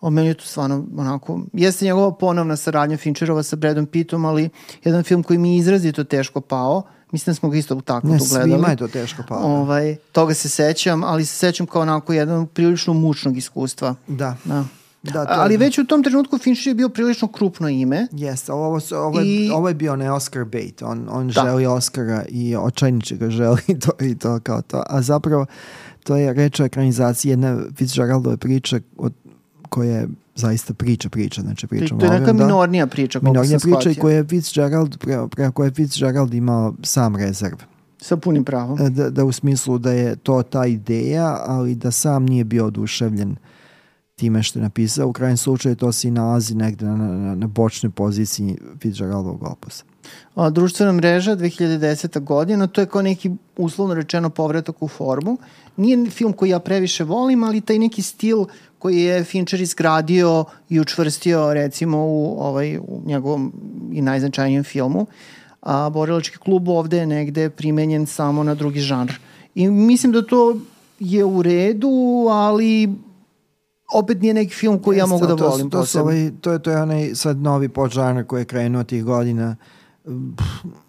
O 0.00 0.10
meni 0.10 0.28
je 0.28 0.34
to 0.34 0.44
stvarno 0.44 0.86
onako, 0.96 1.40
jeste 1.52 1.84
njegova 1.84 2.14
ponovna 2.14 2.56
saradnja 2.56 2.96
Fincherova 2.96 3.42
sa 3.42 3.56
Bradom 3.56 3.86
Pittom, 3.86 4.24
ali 4.24 4.48
jedan 4.84 5.02
film 5.02 5.22
koji 5.22 5.38
mi 5.38 5.52
je 5.52 5.58
izrazito 5.58 6.04
teško 6.04 6.40
pao, 6.40 6.82
Mislim 7.16 7.32
da 7.32 7.34
smo 7.34 7.48
ga 7.48 7.56
isto 7.56 7.76
u 7.76 7.80
takvu 7.80 8.10
ne, 8.10 8.18
gledali. 8.30 8.50
Svima 8.50 8.68
je 8.68 8.76
to 8.76 8.88
teško 8.88 9.22
pa. 9.28 9.34
Ovaj, 9.36 9.96
toga 10.12 10.34
se 10.34 10.48
sećam, 10.48 11.04
ali 11.04 11.24
se 11.24 11.36
sećam 11.36 11.66
kao 11.66 11.82
onako 11.82 12.12
jednog 12.12 12.50
prilično 12.50 12.94
mučnog 12.94 13.36
iskustva. 13.36 13.94
Da. 14.06 14.36
da. 14.44 14.64
Da, 15.02 15.24
to 15.24 15.32
ali 15.32 15.54
je... 15.54 15.58
već 15.58 15.78
u 15.78 15.84
tom 15.84 16.02
trenutku 16.02 16.38
Fincher 16.38 16.70
je 16.70 16.74
bio 16.74 16.88
prilično 16.88 17.28
krupno 17.28 17.68
ime. 17.68 18.06
Jeste, 18.12 18.52
ovo, 18.52 18.80
ovo, 18.92 19.20
je, 19.20 19.26
I... 19.26 19.50
ovo 19.50 19.68
je 19.68 19.74
bio 19.74 19.96
ne 19.96 20.12
Oscar 20.12 20.44
bait. 20.44 20.82
On, 20.82 21.06
on 21.10 21.26
da. 21.28 21.32
želi 21.32 21.66
Oscara 21.66 22.24
i 22.28 22.56
očajniče 22.56 23.16
ga 23.16 23.30
želi 23.30 23.62
to, 23.84 24.04
i 24.04 24.18
to 24.18 24.40
kao 24.40 24.62
to. 24.62 24.82
A 24.86 25.02
zapravo 25.02 25.46
to 26.04 26.16
je 26.16 26.32
reč 26.32 26.60
o 26.60 26.64
ekranizaciji 26.64 27.30
jedne 27.30 27.56
Fitzgeraldove 27.76 28.36
priče 28.36 28.80
od, 28.96 29.12
koje 29.68 30.08
zaista 30.36 30.74
priča 30.74 31.08
priča, 31.08 31.40
znači 31.40 31.66
pričamo 31.66 32.00
To 32.00 32.06
je 32.06 32.20
neka 32.20 32.32
minornija 32.32 32.86
priča, 32.86 33.20
Minornija 33.22 33.58
priča 33.58 33.90
i 33.90 33.94
koja 33.94 34.16
je 34.16 34.24
Fitzgerald, 34.24 34.98
prema, 34.98 35.28
prema 35.28 35.52
koje 35.52 35.66
je 35.66 35.74
Fitzgerald 35.74 36.34
imao 36.34 36.74
sam 36.82 37.16
rezerv. 37.16 37.56
Sa 37.98 38.16
punim 38.16 38.44
pravom. 38.44 38.80
E, 38.80 38.90
da, 38.90 39.10
da 39.10 39.24
u 39.24 39.32
smislu 39.32 39.78
da 39.78 39.92
je 39.92 40.16
to 40.16 40.42
ta 40.42 40.66
ideja, 40.66 41.38
ali 41.46 41.74
da 41.74 41.90
sam 41.90 42.26
nije 42.26 42.44
bio 42.44 42.66
oduševljen 42.66 43.36
time 44.16 44.42
što 44.42 44.58
je 44.58 44.62
napisao. 44.62 45.08
U 45.08 45.12
krajnjem 45.12 45.36
slučaju 45.36 45.76
to 45.76 45.92
se 45.92 46.08
i 46.08 46.10
nalazi 46.10 46.54
negde 46.54 46.86
na, 46.86 46.96
na, 46.96 47.34
na 47.34 47.46
bočnoj 47.46 47.90
poziciji 47.90 48.58
Fitzgeraldovog 48.80 49.42
opusa. 49.42 49.84
A, 50.34 50.50
društvena 50.50 50.92
mreža 50.92 51.36
2010. 51.36 52.20
godina, 52.20 52.66
to 52.66 52.80
je 52.80 52.86
kao 52.86 53.02
neki 53.02 53.30
uslovno 53.56 53.94
rečeno 53.94 54.30
povratak 54.30 54.82
u 54.82 54.88
formu. 54.88 55.38
Nije 55.76 56.10
film 56.10 56.32
koji 56.32 56.50
ja 56.50 56.58
previše 56.58 57.04
volim, 57.04 57.44
ali 57.44 57.60
taj 57.60 57.78
neki 57.78 58.02
stil 58.02 58.44
koji 58.78 59.02
je 59.02 59.24
Fincher 59.24 59.60
izgradio 59.60 60.44
i 60.68 60.80
učvrstio 60.80 61.54
recimo 61.54 61.98
u, 61.98 62.36
ovaj, 62.38 62.78
u 62.78 63.02
njegovom 63.04 63.52
i 63.92 64.02
najznačajnijem 64.02 64.64
filmu. 64.64 65.06
A 65.62 65.90
Borilački 65.90 66.38
klub 66.38 66.68
ovde 66.68 66.98
je 66.98 67.06
negde 67.06 67.50
primenjen 67.50 68.06
samo 68.06 68.42
na 68.42 68.54
drugi 68.54 68.80
žanr. 68.80 69.12
I 69.54 69.68
mislim 69.70 70.12
da 70.12 70.22
to 70.22 70.56
je 71.00 71.24
u 71.24 71.42
redu, 71.42 72.26
ali 72.30 72.88
opet 73.94 74.20
nije 74.20 74.34
neki 74.34 74.54
film 74.54 74.82
koji 74.82 74.96
Jeste, 74.96 75.02
ja 75.02 75.06
mogu 75.06 75.26
da 75.26 75.36
to, 75.36 75.48
volim 75.48 75.70
to, 75.70 75.84
to, 75.84 76.00
ovaj, 76.00 76.30
to, 76.40 76.52
je, 76.52 76.62
to 76.62 76.70
je 76.70 76.82
onaj 76.82 77.14
sad 77.14 77.36
novi 77.36 77.68
podžanr 77.68 78.24
koji 78.24 78.40
je 78.40 78.44
krenuo 78.44 78.84
tih 78.84 79.04
godina 79.04 79.56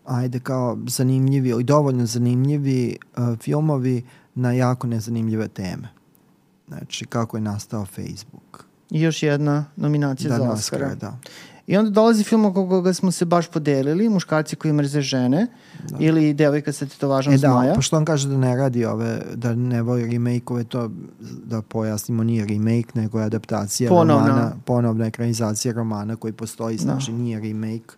ajde 0.06 0.40
kao 0.40 0.78
zanimljivi 0.88 1.50
ili 1.50 1.64
dovoljno 1.64 2.06
zanimljivi 2.06 2.98
uh, 3.18 3.38
filmovi 3.40 4.04
na 4.38 4.52
jako 4.52 4.88
nezanimljive 4.88 5.48
teme. 5.48 5.88
Znači, 6.68 7.06
kako 7.06 7.38
je 7.38 7.42
nastao 7.42 7.86
Facebook. 7.86 8.66
I 8.92 9.02
još 9.02 9.24
jedna 9.24 9.66
nominacija 9.76 10.30
da, 10.30 10.38
za 10.38 10.52
Oscara. 10.52 10.86
Oscara. 10.88 10.96
Da. 10.96 11.18
I 11.68 11.78
onda 11.78 11.90
dolazi 11.92 12.24
film 12.24 12.46
oko 12.46 12.70
koga 12.70 12.94
smo 12.94 13.12
se 13.12 13.26
baš 13.26 13.48
podelili, 13.48 14.10
muškarci 14.10 14.56
koji 14.56 14.74
mrze 14.74 15.02
žene 15.02 15.48
da. 15.90 15.98
ili 16.00 16.34
devojka 16.34 16.74
sa 16.74 16.86
tetovažom 16.86 17.34
e, 17.34 17.38
da, 17.38 17.48
zmaja. 17.48 17.74
pošto 17.74 17.98
on 17.98 18.06
kaže 18.06 18.28
da 18.30 18.38
ne 18.38 18.56
radi 18.56 18.86
ove, 18.86 19.22
da 19.36 19.56
ne 19.56 19.82
voli 19.82 20.04
remake-ove, 20.04 20.64
to 20.64 20.92
da 21.46 21.62
pojasnimo 21.62 22.24
nije 22.24 22.46
remake, 22.46 22.92
nego 22.94 23.20
je 23.20 23.26
adaptacija 23.26 23.90
ponovna. 23.90 24.28
romana, 24.28 24.52
ponovna 24.66 25.06
ekranizacija 25.06 25.74
romana 25.74 26.16
koji 26.16 26.34
postoji, 26.34 26.78
da. 26.78 26.84
znači 26.84 27.12
da. 27.12 27.18
nije 27.18 27.40
remake 27.40 27.96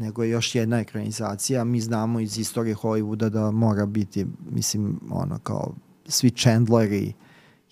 nego 0.00 0.22
je 0.22 0.30
još 0.30 0.54
jedna 0.54 0.80
ekranizacija. 0.80 1.64
Mi 1.64 1.80
znamo 1.80 2.20
iz 2.20 2.38
istorije 2.38 2.76
Hollywooda 2.76 3.28
da 3.28 3.50
mora 3.50 3.86
biti, 3.86 4.26
mislim, 4.50 5.00
ono 5.10 5.38
kao 5.38 5.72
svi 6.08 6.30
Chandleri, 6.30 7.12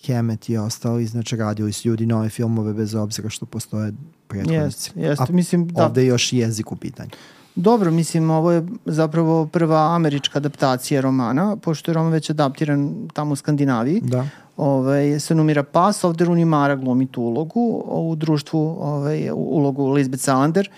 Hammett 0.06 0.48
i 0.48 0.56
ostali, 0.56 1.06
znači 1.06 1.36
radili 1.36 1.72
su 1.72 1.88
ljudi 1.88 2.06
nove 2.06 2.28
filmove 2.28 2.72
bez 2.72 2.94
obzira 2.94 3.28
što 3.28 3.46
postoje 3.46 3.92
prethodnici. 4.28 4.64
Jeste, 4.64 5.00
jeste. 5.00 5.32
Mislim, 5.32 5.68
da. 5.68 5.86
Ovde 5.86 6.02
je 6.02 6.06
još 6.06 6.32
jezik 6.32 6.72
u 6.72 6.76
pitanju. 6.76 7.10
Dobro, 7.54 7.90
mislim, 7.90 8.30
ovo 8.30 8.52
je 8.52 8.66
zapravo 8.84 9.46
prva 9.46 9.94
američka 9.94 10.38
adaptacija 10.38 11.00
romana, 11.00 11.56
pošto 11.56 11.90
je 11.90 11.94
roman 11.94 12.12
već 12.12 12.30
adaptiran 12.30 13.08
tamo 13.12 13.32
u 13.32 13.36
Skandinaviji. 13.36 14.00
Da. 14.00 14.18
Ove, 14.18 14.28
ovaj, 14.56 15.20
se 15.20 15.34
numira 15.34 15.62
Pas, 15.62 16.04
ovde 16.04 16.24
Rooney 16.24 16.44
Mara 16.44 16.76
glumi 16.76 17.06
tu 17.06 17.22
ulogu, 17.22 17.82
u 17.86 18.16
društvu 18.16 18.60
ove, 18.60 18.80
ovaj, 18.80 19.30
ulogu 19.34 19.88
Lisbeth 19.88 20.22
Salander. 20.22 20.70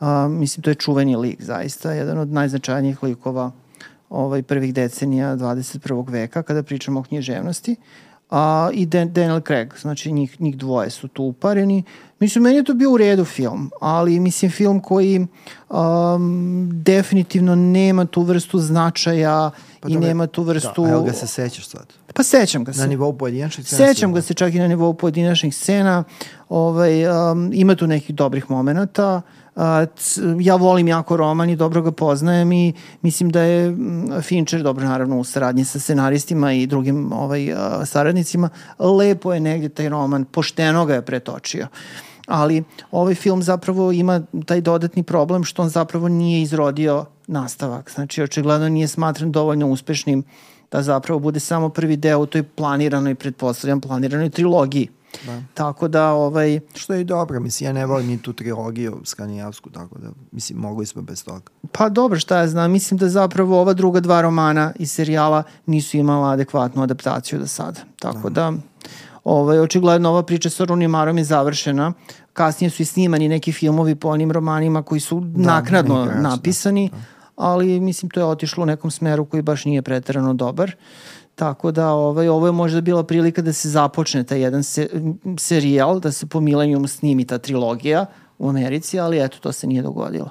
A, 0.00 0.28
mislim, 0.28 0.62
to 0.62 0.70
je 0.70 0.74
čuveni 0.74 1.16
lik, 1.16 1.42
zaista, 1.42 1.92
jedan 1.92 2.18
od 2.18 2.32
najznačajnijih 2.32 3.02
likova 3.02 3.50
ovaj, 4.10 4.42
prvih 4.42 4.74
decenija 4.74 5.36
21. 5.36 6.10
veka, 6.10 6.42
kada 6.42 6.62
pričamo 6.62 7.00
o 7.00 7.02
književnosti. 7.02 7.76
A, 8.30 8.70
I 8.72 8.86
Dan, 8.86 9.12
Daniel 9.12 9.40
Craig, 9.40 9.74
znači 9.80 10.12
njih, 10.12 10.40
njih 10.40 10.56
dvoje 10.56 10.90
su 10.90 11.08
tu 11.08 11.24
upareni. 11.24 11.82
Mislim, 12.20 12.44
meni 12.44 12.56
je 12.56 12.64
to 12.64 12.74
bio 12.74 12.92
u 12.92 12.96
redu 12.96 13.24
film, 13.24 13.70
ali 13.80 14.20
mislim 14.20 14.50
film 14.50 14.80
koji 14.80 15.26
um, 15.68 16.70
definitivno 16.72 17.54
nema 17.54 18.04
tu 18.04 18.22
vrstu 18.22 18.58
značaja 18.58 19.50
pa 19.80 19.88
i 19.88 19.92
toga, 19.92 20.06
nema 20.06 20.26
tu 20.26 20.42
vrstu... 20.42 20.82
Da, 20.82 20.90
evo 20.90 21.02
ga 21.02 21.12
se 21.12 21.26
sećaš 21.26 21.68
sad. 21.68 21.86
Pa 22.14 22.22
sećam 22.22 22.64
ga 22.64 22.72
se. 22.72 22.80
Na 22.80 22.86
nivou 22.86 23.12
pojedinačnih 23.12 23.66
scena? 23.66 23.86
Sećam 23.86 24.12
ga 24.12 24.22
se 24.22 24.34
čak 24.34 24.54
i 24.54 24.58
na 24.58 24.68
nivou 24.68 24.94
pojedinačnih 24.94 25.56
scena. 25.56 26.04
Ovaj, 26.48 27.06
um, 27.06 27.50
ima 27.52 27.74
tu 27.74 27.86
nekih 27.86 28.16
dobrih 28.16 28.50
momenta. 28.50 29.16
Uh, 29.16 29.22
ja 30.40 30.56
volim 30.56 30.88
jako 30.88 31.16
roman 31.16 31.50
i 31.50 31.56
dobro 31.56 31.82
ga 31.82 31.92
poznajem 31.92 32.52
i 32.52 32.72
mislim 33.02 33.30
da 33.30 33.42
je 33.42 33.76
Fincher 34.22 34.62
dobro 34.62 34.84
naravno 34.84 35.18
u 35.18 35.24
saradnji 35.24 35.64
sa 35.64 35.78
scenaristima 35.78 36.52
i 36.52 36.66
drugim 36.66 37.12
ovaj, 37.12 37.54
saradnicima 37.84 38.48
lepo 38.78 39.34
je 39.34 39.40
negdje 39.40 39.68
taj 39.68 39.88
roman, 39.88 40.24
pošteno 40.24 40.86
ga 40.86 40.94
je 40.94 41.02
pretočio 41.02 41.66
ali 42.28 42.64
ovaj 42.90 43.14
film 43.14 43.42
zapravo 43.42 43.92
ima 43.92 44.22
taj 44.46 44.60
dodatni 44.60 45.02
problem 45.02 45.44
što 45.44 45.62
on 45.62 45.68
zapravo 45.68 46.08
nije 46.08 46.42
izrodio 46.42 47.04
nastavak. 47.26 47.90
Znači, 47.90 48.22
očigledno 48.22 48.68
nije 48.68 48.88
smatran 48.88 49.32
dovoljno 49.32 49.68
uspešnim 49.68 50.24
da 50.70 50.82
zapravo 50.82 51.20
bude 51.20 51.40
samo 51.40 51.68
prvi 51.68 51.96
deo 51.96 52.18
u 52.18 52.26
toj 52.26 52.42
planiranoj, 52.42 53.14
pretpostavljam, 53.14 53.80
planiranoj 53.80 54.30
trilogiji. 54.30 54.88
Da. 55.26 55.42
Tako 55.54 55.88
da, 55.88 56.12
ovaj... 56.12 56.60
Što 56.74 56.94
je 56.94 57.00
i 57.00 57.04
dobro, 57.04 57.40
mislim, 57.40 57.66
ja 57.66 57.72
ne 57.72 57.86
volim 57.86 58.06
ni 58.06 58.22
tu 58.22 58.32
trilogiju 58.32 59.00
skandinavsku, 59.04 59.70
tako 59.70 59.98
da, 59.98 60.08
mislim, 60.32 60.58
mogli 60.58 60.86
smo 60.86 61.02
bez 61.02 61.24
toga. 61.24 61.50
Pa 61.72 61.88
dobro, 61.88 62.18
šta 62.18 62.38
ja 62.38 62.48
znam, 62.48 62.70
mislim 62.72 62.98
da 62.98 63.08
zapravo 63.08 63.60
ova 63.60 63.72
druga 63.72 64.00
dva 64.00 64.20
romana 64.20 64.72
iz 64.76 64.92
serijala 64.92 65.42
nisu 65.66 65.96
imala 65.96 66.30
adekvatnu 66.30 66.82
adaptaciju 66.82 67.38
do 67.38 67.46
sada. 67.46 67.80
Tako 67.98 68.30
da, 68.30 68.50
da 68.50 68.52
ovaj, 69.24 69.60
očigledno 69.60 70.10
ova 70.10 70.22
priča 70.22 70.50
sa 70.50 70.64
Runimarom 70.64 71.18
je 71.18 71.24
završena. 71.24 71.92
Kasnije 72.32 72.70
su 72.70 72.82
i 72.82 72.86
snimani 72.86 73.28
neki 73.28 73.52
filmovi 73.52 73.94
po 73.94 74.08
onim 74.08 74.32
romanima 74.32 74.82
koji 74.82 75.00
su 75.00 75.20
da, 75.20 75.54
naknadno 75.54 76.04
da. 76.04 76.20
napisani, 76.20 76.88
da, 76.88 76.96
da. 76.96 77.02
ali 77.36 77.80
mislim 77.80 78.10
to 78.10 78.20
je 78.20 78.24
otišlo 78.24 78.62
u 78.62 78.66
nekom 78.66 78.90
smeru 78.90 79.24
koji 79.24 79.42
baš 79.42 79.64
nije 79.64 79.82
preterano 79.82 80.34
dobar. 80.34 80.72
Tako 81.38 81.70
da 81.72 81.92
ovaj, 81.92 82.28
ovo 82.28 82.46
je 82.46 82.52
možda 82.52 82.80
bila 82.80 83.04
prilika 83.04 83.42
da 83.42 83.52
se 83.52 83.68
započne 83.68 84.24
taj 84.24 84.40
jedan 84.40 84.62
se, 84.62 84.88
serijal, 85.38 86.00
da 86.00 86.12
se 86.12 86.26
po 86.26 86.40
Millennium 86.40 86.88
snimi 86.88 87.24
ta 87.24 87.38
trilogija 87.38 88.06
u 88.38 88.48
Americi, 88.48 89.00
ali 89.00 89.24
eto, 89.24 89.38
to 89.40 89.52
se 89.52 89.66
nije 89.66 89.82
dogodilo. 89.82 90.30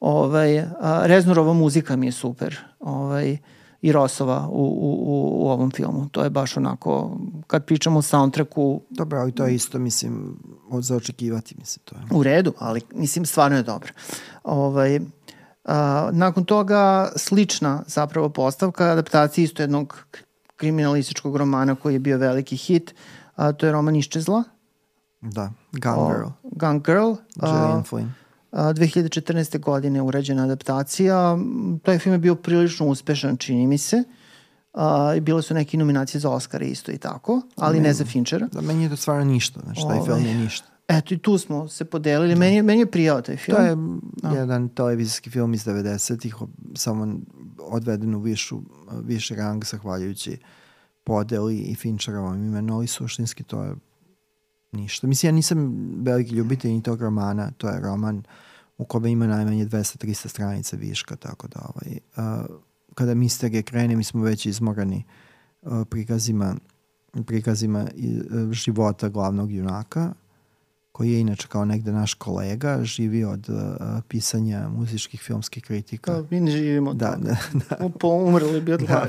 Ovaj, 0.00 0.60
a, 0.60 1.02
Reznurova 1.04 1.52
muzika 1.52 1.96
mi 1.96 2.06
je 2.06 2.12
super. 2.12 2.58
Ovaj, 2.80 3.36
i 3.82 3.92
Rosova 3.92 4.48
u, 4.50 4.62
u, 4.62 5.44
u 5.44 5.50
ovom 5.50 5.70
filmu. 5.70 6.08
To 6.12 6.24
je 6.24 6.30
baš 6.30 6.56
onako, 6.56 7.18
kad 7.46 7.64
pričamo 7.64 7.98
o 7.98 8.02
soundtracku... 8.02 8.80
Dobro, 8.90 9.20
ali 9.20 9.32
to 9.32 9.44
je 9.44 9.54
isto, 9.54 9.78
mislim, 9.78 10.36
od 10.70 10.82
za 10.82 10.96
očekivati, 10.96 11.54
mislim, 11.58 11.82
to 11.84 11.96
je. 11.96 12.18
U 12.18 12.22
redu, 12.22 12.52
ali, 12.58 12.80
mislim, 12.94 13.26
stvarno 13.26 13.56
je 13.56 13.62
dobro. 13.62 13.92
Ovaj, 14.42 15.00
a, 15.64 16.10
nakon 16.12 16.44
toga, 16.44 17.12
slična 17.16 17.82
zapravo 17.86 18.28
postavka, 18.28 18.84
adaptacija 18.84 19.44
isto 19.44 19.62
jednog 19.62 20.06
kriminalističkog 20.56 21.36
romana 21.36 21.74
koji 21.74 21.92
je 21.92 21.98
bio 21.98 22.18
veliki 22.18 22.56
hit, 22.56 22.94
a, 23.36 23.52
to 23.52 23.66
je 23.66 23.72
roman 23.72 23.96
Iščezla. 23.96 24.42
Da, 25.20 25.52
Gun 25.72 26.08
Girl. 26.08 26.26
O, 26.26 26.32
Gun 26.42 26.82
Girl. 26.82 27.12
Gillian 27.40 27.84
Flynn. 27.84 28.08
A, 28.52 28.72
2014. 28.72 29.60
godine 29.60 30.02
urađena 30.02 30.44
adaptacija. 30.44 31.38
Taj 31.82 31.98
film 31.98 32.12
je 32.12 32.18
bio 32.18 32.34
prilično 32.34 32.86
uspešan, 32.86 33.36
čini 33.36 33.66
mi 33.66 33.78
se. 33.78 34.04
Uh, 34.72 35.20
bile 35.20 35.42
su 35.42 35.54
neke 35.54 35.76
nominacije 35.76 36.20
za 36.20 36.30
Oscar 36.30 36.62
isto 36.62 36.92
i 36.92 36.98
tako, 36.98 37.42
ali 37.56 37.76
meni, 37.76 37.88
ne 37.88 37.94
za 37.94 38.04
Finchera. 38.04 38.48
Da, 38.52 38.60
meni 38.60 38.82
je 38.82 38.90
to 38.90 38.96
stvarno 38.96 39.24
ništa, 39.24 39.60
znači 39.60 39.80
taj 39.88 39.98
Ove, 39.98 40.06
film 40.06 40.26
je 40.26 40.34
ništa. 40.34 40.66
Eto 40.88 41.14
i 41.14 41.18
tu 41.18 41.38
smo 41.38 41.68
se 41.68 41.84
podelili, 41.84 42.34
da. 42.34 42.38
meni, 42.38 42.62
meni 42.62 42.80
je 42.80 42.90
prijao 42.90 43.22
taj 43.22 43.36
film. 43.36 43.56
To 43.56 43.62
je 43.62 43.76
da. 44.22 44.40
jedan 44.40 44.68
televizijski 44.68 45.30
film 45.30 45.54
iz 45.54 45.64
90-ih, 45.64 46.36
samo 46.74 47.18
odveden 47.58 48.14
u 48.14 48.20
višu, 48.20 48.60
više 49.02 49.34
rang 49.34 49.64
zahvaljujući 49.64 50.38
podeli 51.04 51.58
i 51.58 51.74
Fincherovom 51.74 52.44
imenu, 52.44 52.74
ali 52.74 52.86
suštinski 52.86 53.42
to 53.42 53.62
je 53.62 53.74
ništa. 54.72 55.06
Mislim, 55.06 55.28
ja 55.28 55.32
nisam 55.32 55.88
veliki 56.02 56.34
ljubitelj 56.34 56.70
ni 56.70 56.82
tog 56.82 57.02
romana, 57.02 57.50
to 57.50 57.68
je 57.68 57.80
roman 57.80 58.22
u 58.78 58.84
kome 58.84 59.10
ima 59.10 59.26
najmanje 59.26 59.66
200-300 59.66 60.28
stranica 60.28 60.76
viška, 60.76 61.16
tako 61.16 61.48
da 61.48 61.60
ovaj, 61.74 61.98
uh, 62.16 62.56
kada 62.94 63.14
misterije 63.14 63.62
krene, 63.62 63.96
mi 63.96 64.04
smo 64.04 64.22
već 64.22 64.46
izmorani 64.46 65.04
uh, 65.62 65.86
prikazima 65.90 66.56
prikazima 67.26 67.80
uh, 67.80 68.52
života 68.52 69.08
glavnog 69.08 69.52
junaka, 69.52 70.12
koji 70.94 71.12
je 71.12 71.20
inače 71.20 71.48
kao 71.48 71.64
negde 71.64 71.92
naš 71.92 72.14
kolega, 72.14 72.84
živi 72.84 73.24
od 73.24 73.48
uh, 73.48 73.56
pisanja 74.08 74.68
muzičkih 74.68 75.20
filmskih 75.20 75.62
kritika. 75.62 76.12
Da, 76.12 76.24
mi 76.30 76.40
ne 76.40 76.50
živimo 76.50 76.94
da, 76.94 77.16
da, 77.20 77.36
da. 77.68 78.08
Umrli 78.08 78.60
bi 78.60 78.72
od 78.72 78.80
da, 78.80 79.06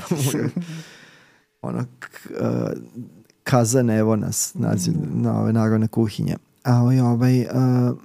ono, 1.61 1.85
k, 1.99 2.05
uh, 2.41 2.71
kazan, 3.43 3.89
evo 3.89 4.15
nas, 4.15 4.53
naziv, 4.53 4.93
mm. 4.93 5.21
na 5.21 5.39
ove 5.41 5.53
narodne 5.53 5.87
kuhinje. 5.87 6.35
Ali 6.63 6.99
ovaj, 6.99 7.41
uh, 7.41 7.47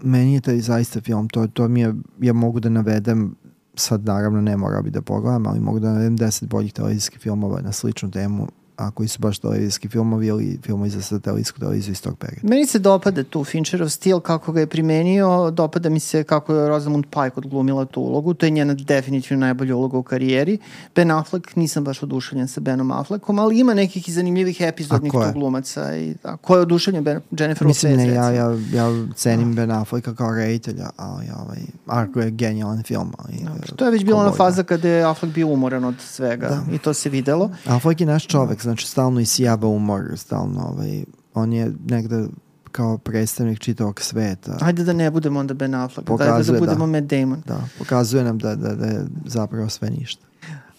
meni 0.03 0.35
je 0.35 0.41
taj 0.41 0.61
zaista 0.61 1.01
film, 1.01 1.29
to, 1.29 1.47
to 1.47 1.69
mi 1.69 1.81
je, 1.81 1.95
ja 2.21 2.33
mogu 2.33 2.61
da 2.61 2.69
navedem, 2.69 3.35
sad 3.75 4.05
naravno 4.05 4.41
ne 4.41 4.57
mora 4.57 4.83
bi 4.83 4.91
da 4.91 5.03
pogledam, 5.03 5.47
ali 5.47 5.61
mogu 5.61 5.81
da 5.81 5.93
navedem 5.93 6.17
deset 6.17 6.49
boljih 6.49 6.73
televizijskih 6.73 7.21
filmova 7.21 7.61
na 7.61 7.73
sličnu 7.73 8.11
temu, 8.11 8.49
a 8.81 8.91
koji 8.91 9.09
su 9.09 9.19
baš 9.19 9.39
televizijski 9.39 9.89
filmovi 9.89 10.27
ili 10.27 10.59
filmovi 10.63 10.91
za 10.91 11.03
satelitsku 11.03 11.61
televiziju 11.61 11.93
iz 11.93 12.03
tog 12.03 12.19
perioda. 12.19 12.49
Meni 12.49 12.67
se 12.67 12.79
dopada 12.79 13.25
tu 13.25 13.45
Fincherov 13.45 13.89
stil, 13.89 14.21
kako 14.21 14.53
ga 14.53 14.61
je 14.61 14.67
primenio, 14.67 15.51
dopada 15.51 15.89
mi 15.89 16.01
se 16.01 16.25
kako 16.25 16.55
je 16.55 16.69
Rosamund 16.69 17.05
Pike 17.07 17.33
odglumila 17.37 17.85
tu 17.85 18.01
ulogu, 18.01 18.35
to 18.35 18.47
je 18.47 18.51
njena 18.51 18.75
definitivno 18.75 19.41
najbolja 19.41 19.77
uloga 19.77 19.99
u 19.99 20.03
karijeri. 20.03 20.59
Ben 20.95 21.11
Affleck, 21.11 21.57
nisam 21.57 21.85
baš 21.85 22.03
oduševljen 22.03 22.49
sa 22.49 22.61
Benom 22.61 22.91
Affleckom, 22.93 23.39
ali 23.39 23.59
ima 23.59 23.75
nekih 23.75 24.09
i 24.09 24.13
zanimljivih 24.13 24.61
epizodnih 24.61 25.13
tu 25.13 25.33
glumaca. 25.33 25.97
I, 25.97 26.15
a 26.23 26.37
ko 26.37 26.57
je 26.57 26.61
oduševljen 26.61 27.05
Ben, 27.05 27.21
Jennifer 27.31 27.67
Lopez? 27.67 27.85
Mislim, 27.85 27.97
ne, 27.97 28.09
ja, 28.09 28.31
ja, 28.31 28.59
ja 28.73 29.07
cenim 29.15 29.55
Ben 29.55 29.71
Afflecka 29.71 30.15
kao 30.15 30.35
reditelja, 30.35 30.91
ali 30.97 31.27
ovaj, 31.45 31.59
Arko 31.87 32.21
je 32.21 32.31
genijalan 32.31 32.83
film. 32.83 33.13
Ali, 33.19 33.37
Dobro, 33.45 33.77
to 33.77 33.85
je 33.85 33.91
već 33.91 34.05
bila 34.05 34.21
ona 34.21 34.33
faza 34.33 34.63
kada 34.63 34.89
je 34.89 35.05
Affleck 35.05 35.35
bio 35.35 35.49
umoran 35.49 35.85
od 35.85 35.95
svega 36.01 36.49
da. 36.49 36.75
i 36.75 36.79
to 36.79 36.95
se 36.95 37.09
videlo. 37.09 37.51
Affleck 37.67 38.01
je 38.01 38.07
naš 38.07 38.27
čovek, 38.27 38.63
znači 38.71 38.87
stalno 38.87 39.21
isijaba 39.21 39.67
umor, 39.67 40.03
stalno 40.17 40.63
ovaj, 40.63 41.05
on 41.35 41.53
je 41.53 41.73
negde 41.89 42.27
kao 42.73 42.99
predstavnik 42.99 43.59
čitavog 43.59 44.01
sveta. 44.01 44.59
Ajde 44.61 44.85
da 44.85 44.93
ne 44.93 45.11
budemo 45.11 45.41
onda 45.41 45.55
Ben 45.55 45.75
Affleck, 45.75 46.07
pokazuje, 46.07 46.35
Ajde 46.35 46.53
da 46.53 46.59
budemo 46.59 46.87
da, 46.87 46.93
Matt 46.93 47.07
Damon. 47.07 47.43
Da, 47.47 47.61
pokazuje 47.79 48.25
nam 48.25 48.39
da, 48.39 48.55
da, 48.55 48.75
da 48.75 48.87
je 48.87 49.05
zapravo 49.27 49.69
sve 49.69 49.91
ništa. 49.91 50.27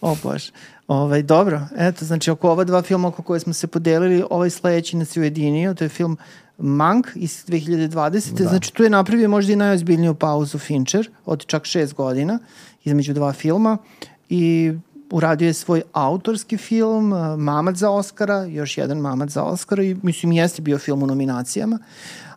O 0.02 0.16
bož. 0.24 0.50
Ovaj, 0.88 1.24
dobro, 1.24 1.62
eto, 1.78 2.06
znači 2.06 2.32
oko 2.32 2.52
ova 2.52 2.64
dva 2.64 2.82
filma 2.82 3.08
oko 3.08 3.24
koje 3.24 3.40
smo 3.40 3.54
se 3.54 3.68
podelili, 3.68 4.24
ovaj 4.30 4.50
sledeći 4.50 4.98
nas 4.98 5.16
je 5.18 5.22
ujedinio, 5.22 5.74
to 5.74 5.84
je 5.84 5.90
film 5.90 6.18
Mank 6.58 7.08
iz 7.16 7.46
2020. 7.48 8.38
Da. 8.38 8.50
Znači 8.50 8.74
tu 8.74 8.84
je 8.84 8.90
napravio 8.90 9.30
možda 9.30 9.54
i 9.54 9.56
najozbiljniju 9.56 10.14
pauzu 10.14 10.58
Fincher 10.58 11.10
od 11.26 11.46
čak 11.46 11.66
šest 11.66 11.94
godina 11.94 12.40
između 12.84 13.14
dva 13.14 13.34
filma 13.34 13.78
i 14.30 14.74
uradio 15.12 15.48
je 15.48 15.54
svoj 15.54 15.82
autorski 15.94 16.58
film, 16.58 17.14
uh, 17.14 17.40
Mamad 17.40 17.76
za 17.76 17.90
Oscara, 17.90 18.44
još 18.44 18.78
jedan 18.78 18.98
Mamad 18.98 19.30
za 19.30 19.44
Oscara 19.44 19.84
i 19.84 19.96
mislim 20.04 20.32
jeste 20.32 20.62
bio 20.62 20.78
film 20.78 21.04
u 21.04 21.08
nominacijama, 21.08 21.80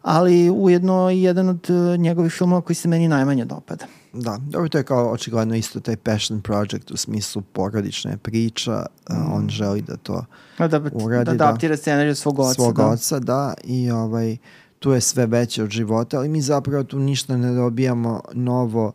ali 0.02 0.50
ujedno 0.50 1.10
i 1.10 1.22
jedan 1.22 1.48
od 1.48 1.70
uh, 1.70 2.00
njegovih 2.00 2.32
filmova 2.32 2.60
koji 2.60 2.76
se 2.76 2.88
meni 2.88 3.08
najmanje 3.08 3.44
dopada. 3.44 3.86
Da, 4.12 4.38
dobro, 4.40 4.68
to 4.68 4.78
je 4.78 4.84
kao 4.84 5.10
očigledno 5.10 5.54
isto 5.54 5.80
taj 5.80 5.96
passion 5.96 6.40
project 6.40 6.90
u 6.90 6.96
smislu 6.96 7.42
porodične 7.42 8.16
priča, 8.16 8.86
uh, 9.10 9.16
mm. 9.16 9.32
on 9.32 9.48
želi 9.48 9.82
da 9.82 9.96
to 9.96 10.24
da, 10.58 10.68
da, 10.68 10.80
uradi. 10.92 11.24
Da 11.24 11.30
adaptira 11.30 11.72
da, 11.72 11.76
scenariju 11.76 12.14
svog 12.14 12.38
oca. 12.38 12.54
Svog 12.54 12.76
da. 12.76 12.86
oca, 12.86 13.18
da, 13.18 13.54
i 13.64 13.90
ovaj, 13.90 14.36
tu 14.78 14.92
je 14.92 15.00
sve 15.00 15.26
veće 15.26 15.62
od 15.62 15.70
života, 15.70 16.18
ali 16.18 16.28
mi 16.28 16.40
zapravo 16.40 16.84
tu 16.84 16.98
ništa 16.98 17.36
ne 17.36 17.54
dobijamo 17.54 18.20
novo 18.32 18.92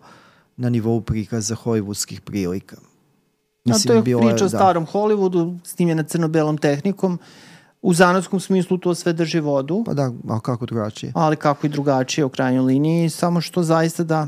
na 0.58 0.70
nivou 0.70 1.02
prikaza 1.02 1.56
hollywoodskih 1.56 2.20
prilika. 2.20 2.76
Mislim, 3.66 3.98
A 3.98 4.02
to 4.02 4.10
je 4.10 4.18
priča 4.18 4.44
je, 4.44 4.48
o 4.48 4.50
da. 4.50 4.50
starom 4.50 4.88
Hollywoodu, 4.88 5.60
snimljena 5.64 6.04
crno-belom 6.04 6.58
tehnikom. 6.58 7.20
U 7.82 7.94
zanatskom 7.94 8.40
smislu 8.40 8.78
to 8.78 8.96
sve 8.96 9.14
drži 9.14 9.40
vodu. 9.40 9.84
Pa 9.86 9.94
da, 9.94 10.12
a 10.30 10.40
kako 10.40 10.66
drugačije? 10.66 11.12
Ali 11.16 11.36
kako 11.36 11.68
i 11.68 11.70
drugačije 11.70 12.26
u 12.26 12.30
krajnjoj 12.30 12.64
liniji, 12.64 13.10
samo 13.10 13.42
što 13.42 13.64
zaista 13.64 14.04
da 14.04 14.28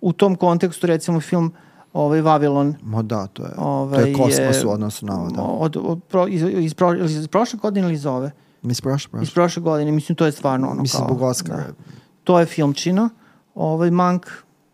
u 0.00 0.12
tom 0.12 0.36
kontekstu 0.36 0.86
recimo 0.86 1.20
film 1.20 1.52
ovaj 1.92 2.20
Vavilon. 2.20 2.74
Ma 2.82 3.02
da, 3.02 3.26
to 3.26 3.42
je, 3.42 3.50
ovaj, 3.56 4.00
to 4.02 4.06
je 4.06 4.14
kosmos 4.14 4.64
u 4.64 4.70
odnosu 4.70 5.06
na 5.06 5.20
ovo. 5.20 5.30
Da. 5.30 5.42
Od, 5.42 5.76
od, 5.76 6.00
pro, 6.08 6.26
iz, 6.28 6.42
iz, 6.42 6.74
pro, 6.74 6.94
iz 6.94 7.28
prošle 7.28 7.58
godine 7.58 7.86
ili 7.86 7.94
iz 7.94 8.06
ove? 8.06 8.30
Iz 8.62 8.80
prošle, 8.80 9.10
prošle. 9.10 9.22
Iz 9.22 9.30
prošle 9.30 9.62
godine, 9.62 9.92
mislim 9.92 10.16
to 10.16 10.26
je 10.26 10.32
stvarno 10.32 10.70
ono 10.70 10.82
mislim, 10.82 11.06
kao... 11.06 11.28
Mislim. 11.28 11.56
Da. 11.56 11.64
To 12.24 12.40
je 12.40 12.46
filmčina. 12.46 13.10
Ovaj 13.54 13.90
Mank, 13.90 14.26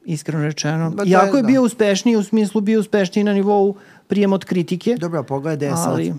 iskreno 0.05 0.45
rečeno. 0.45 0.91
Ba, 0.91 1.05
Iako 1.05 1.37
je, 1.37 1.41
je 1.41 1.45
bio 1.45 1.61
da. 1.61 1.67
uspešniji, 1.67 2.17
u 2.17 2.23
smislu 2.23 2.61
bio 2.61 2.81
uspešniji 2.81 3.25
na 3.25 3.33
nivou 3.33 3.75
prijem 4.09 4.33
od 4.33 4.45
kritike. 4.45 4.97
Dobro, 5.01 5.23
pogledaj 5.23 5.71
sad. 5.71 5.93
Ali, 5.93 6.15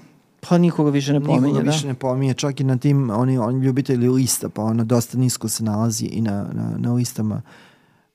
pa 0.50 0.58
nikoga 0.58 0.92
više 0.92 1.14
ne 1.14 1.20
pominje, 1.20 1.42
nikoga 1.42 1.64
da. 1.64 1.72
više 1.72 1.88
ne 1.88 1.94
pominje, 1.94 2.34
čak 2.34 2.60
i 2.60 2.64
na 2.64 2.78
tim, 2.78 3.10
oni, 3.10 3.38
oni 3.38 3.66
ljubitelji 3.66 4.10
lista, 4.10 4.50
pa 4.50 4.64
ono 4.64 4.84
dosta 4.84 5.18
nisko 5.18 5.48
se 5.48 5.64
nalazi 5.64 6.06
i 6.06 6.22
na, 6.22 6.46
na, 6.54 6.76
na 6.78 6.94
listama 6.94 7.42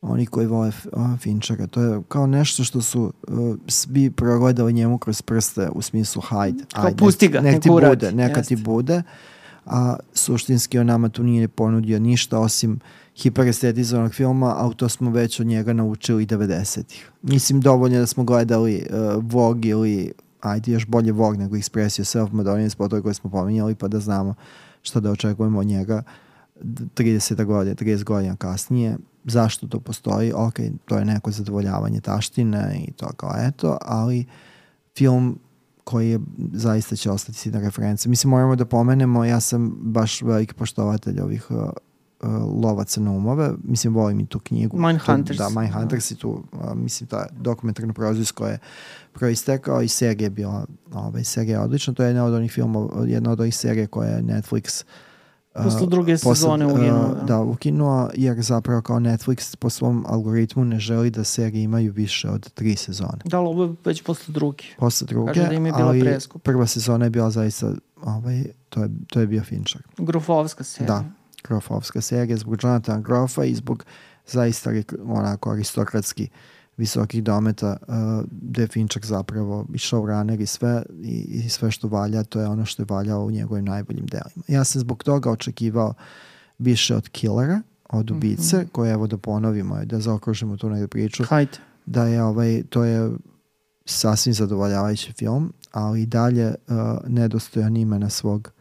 oni 0.03 0.27
koji 0.27 0.47
vole 0.47 0.73
Finchera. 1.19 1.67
To 1.67 1.83
je 1.83 2.03
kao 2.09 2.27
nešto 2.27 2.65
što 2.65 2.83
su 2.83 3.13
uh, 3.29 3.57
svi 3.69 4.11
progledali 4.11 4.73
njemu 4.73 4.99
kroz 4.99 5.23
prste 5.23 5.69
u 5.75 5.83
smislu 5.83 6.23
hajde. 6.23 6.65
Kao 6.73 6.85
ajde, 6.87 6.97
pusti 6.97 7.29
ga, 7.29 7.41
nek 7.41 7.63
ti 7.63 7.69
bude, 7.69 8.13
neka 8.13 8.43
ti 8.43 8.57
bude. 8.57 9.03
A 9.67 9.97
suštinski 10.13 10.79
on 10.79 10.87
nama 10.87 11.09
tu 11.09 11.23
nije 11.23 11.49
ponudio 11.49 11.99
ništa 11.99 12.39
osim 12.39 12.81
hiperestetizovanog 13.17 14.15
filma, 14.15 14.55
a 14.57 14.71
to 14.77 14.89
smo 14.89 15.11
već 15.11 15.41
od 15.41 15.47
njega 15.47 15.73
naučili 15.73 16.27
90-ih. 16.27 17.11
Mislim, 17.23 17.61
dovoljno 17.61 17.99
da 17.99 18.07
smo 18.07 18.25
gledali 18.25 18.87
uh, 18.91 19.25
Vogue 19.25 19.71
ili, 19.71 20.13
ajde, 20.41 20.73
još 20.73 20.87
bolje 20.87 21.13
Vogue 21.13 21.39
nego 21.39 21.57
Expressio 21.57 22.05
Self 22.05 22.33
Madonna 22.33 22.71
spotove 22.71 23.03
koje 23.03 23.15
smo 23.15 23.31
pominjali, 23.31 23.75
pa 23.75 23.89
da 23.89 24.01
znamo 24.01 24.35
šta 24.83 25.01
da 25.01 25.11
očekujemo 25.11 25.59
od 25.59 25.67
njega 25.67 26.03
30 26.63 27.45
godina, 27.45 27.75
30 27.77 28.05
godina 28.05 28.37
kasnije. 28.37 28.97
Zašto 29.25 29.67
to 29.67 29.81
postoji? 29.81 30.33
Ok, 30.35 30.55
to 30.85 30.99
je 30.99 31.05
neko 31.05 31.31
zadovoljavanje 31.31 32.01
taštine 32.01 32.85
i 32.89 32.93
to 32.93 33.09
kao 33.17 33.33
eto, 33.39 33.79
ali 33.81 34.25
film 34.97 35.39
koji 35.85 36.11
je 36.11 36.21
zaista 36.53 36.97
će 36.97 37.11
ostati 37.11 37.51
na 37.51 37.61
reference. 37.61 38.09
Mislim, 38.09 38.31
moramo 38.31 38.57
da 38.57 38.65
pomenemo, 38.65 39.25
ja 39.25 39.41
sam 39.41 39.75
baš 39.81 40.23
veliki 40.23 40.55
poštovatelj 40.55 41.21
ovih 41.21 41.51
uh, 41.51 41.57
uh, 42.25 42.63
lovaca 42.63 43.01
na 43.01 43.11
umove. 43.11 43.51
Mislim, 43.65 43.95
volim 43.95 44.21
i 44.21 44.27
tu 44.27 44.39
knjigu. 44.39 44.79
Mindhunters. 44.79 45.39
Da, 45.39 45.49
Mindhunters 45.61 46.11
i 46.11 46.17
tu, 46.17 46.43
uh, 46.53 46.75
mislim, 46.75 47.07
ta 47.09 47.27
dokumentarna 47.41 47.93
prozis 47.93 48.33
koja 48.33 48.51
je 48.51 48.59
proistekao 49.13 49.83
i 49.83 49.89
serija 49.89 50.27
je 50.27 50.31
bila, 50.31 50.67
ovaj, 50.93 51.25
serija 51.25 51.59
je 51.59 51.65
odlična. 51.65 51.95
To 51.95 52.03
je 52.03 52.09
jedna 52.09 52.25
od 52.25 52.35
onih 52.35 52.53
filmova, 52.53 53.07
jedna 53.07 53.31
od 53.31 53.41
onih 53.41 53.57
serija 53.57 53.87
koja 53.87 54.09
je 54.09 54.23
Netflix 54.23 54.85
uh, 54.85 54.91
Posle 55.63 55.87
druge 55.87 56.19
sezone 56.19 56.67
uginuo. 56.67 57.15
Da, 57.27 57.41
ukinuo, 57.41 58.11
jer 58.15 58.43
zapravo 58.43 58.83
kao 58.83 58.97
Netflix 58.97 59.57
po 59.57 59.71
svom 59.71 60.05
algoritmu 60.09 60.65
ne 60.65 60.79
želi 60.79 61.11
da 61.11 61.25
serije 61.25 61.63
imaju 61.63 61.93
više 61.93 62.31
od 62.31 62.51
tri 62.51 62.77
sezone. 62.77 63.19
Da, 63.25 63.39
ali 63.39 63.49
ovo 63.49 63.65
je 63.65 63.75
već 63.85 64.03
posle 64.03 64.33
druge. 64.33 64.65
Posle 64.79 65.07
druge, 65.07 65.33
Kaže 65.33 65.49
da 65.49 65.55
im 65.55 65.67
je 65.67 65.73
bila 65.73 65.89
ali 65.89 66.01
preskup. 66.01 66.43
prva 66.43 66.67
sezona 66.67 67.05
je 67.05 67.11
bila 67.11 67.31
zaista, 67.31 67.73
ovaj, 68.03 68.45
to, 68.69 68.83
je, 68.83 68.91
to 69.09 69.21
je 69.21 69.27
bio 69.27 69.43
Fincher. 69.43 69.83
Grufovska 69.99 70.65
serija. 70.65 70.87
Da, 70.87 71.05
Grofovska 71.49 72.01
serija 72.01 72.37
zbog 72.37 72.59
Jonathan 72.63 73.03
Grofa 73.03 73.45
i 73.45 73.55
zbog 73.55 73.85
zaista 74.27 74.71
onako 75.07 75.51
aristokratski 75.51 76.29
visokih 76.77 77.25
dometa 77.25 77.77
uh, 77.81 77.95
gde 78.31 78.67
Finčak 78.67 79.05
zapravo 79.05 79.67
i 79.75 79.79
showrunner 79.79 80.41
i 80.41 80.47
sve, 80.47 80.83
i, 81.03 81.43
i 81.45 81.49
sve 81.49 81.71
što 81.71 81.89
valja, 81.89 82.23
to 82.23 82.41
je 82.41 82.47
ono 82.47 82.65
što 82.65 82.83
je 82.83 82.87
valjao 82.91 83.25
u 83.25 83.31
njegovim 83.31 83.65
najboljim 83.65 84.07
delima. 84.07 84.45
Ja 84.49 84.65
sam 84.65 84.81
zbog 84.81 85.05
toga 85.05 85.31
očekivao 85.31 85.95
više 86.59 86.97
od 86.97 87.09
Killera, 87.09 87.63
od 87.91 88.11
ubice, 88.11 88.57
mm 88.57 88.61
-hmm. 88.61 88.71
koje 88.73 88.93
evo 88.93 89.07
da 89.07 89.19
ponovimo, 89.19 89.85
da 89.85 90.01
zaokružimo 90.01 90.57
tu 90.57 90.71
negde 90.71 90.89
priču. 90.89 91.25
Hajde. 91.25 91.59
Da 91.87 92.05
je 92.05 92.23
ovaj, 92.23 92.63
to 92.71 92.85
je 92.85 93.11
sasvim 93.85 94.35
zadovoljavajući 94.35 95.13
film, 95.13 95.53
ali 95.73 96.03
i 96.03 96.07
dalje 96.07 96.47
uh, 96.49 96.75
nedostojan 97.07 97.77
imena 97.77 98.11
svog 98.11 98.53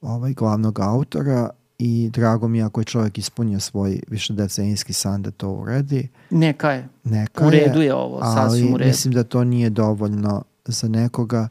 ovaj, 0.00 0.34
glavnog 0.34 0.80
autora 0.80 1.50
i 1.84 2.10
drago 2.10 2.48
mi 2.48 2.58
je 2.58 2.64
ako 2.64 2.80
je 2.80 2.84
čovjek 2.84 3.18
ispunio 3.18 3.60
svoj 3.60 4.00
višedecenijski 4.08 4.92
san 4.92 5.22
da 5.22 5.30
to 5.30 5.50
uredi. 5.50 6.08
Neka 6.30 6.70
je. 6.70 6.88
Neka 7.04 7.46
u 7.46 7.50
redu 7.50 7.80
je 7.80 7.94
ovo, 7.94 8.20
sasvim 8.20 8.74
u 8.74 8.76
redu. 8.76 8.88
mislim 8.88 9.14
da 9.14 9.24
to 9.24 9.44
nije 9.44 9.70
dovoljno 9.70 10.44
za 10.64 10.88
nekoga 10.88 11.48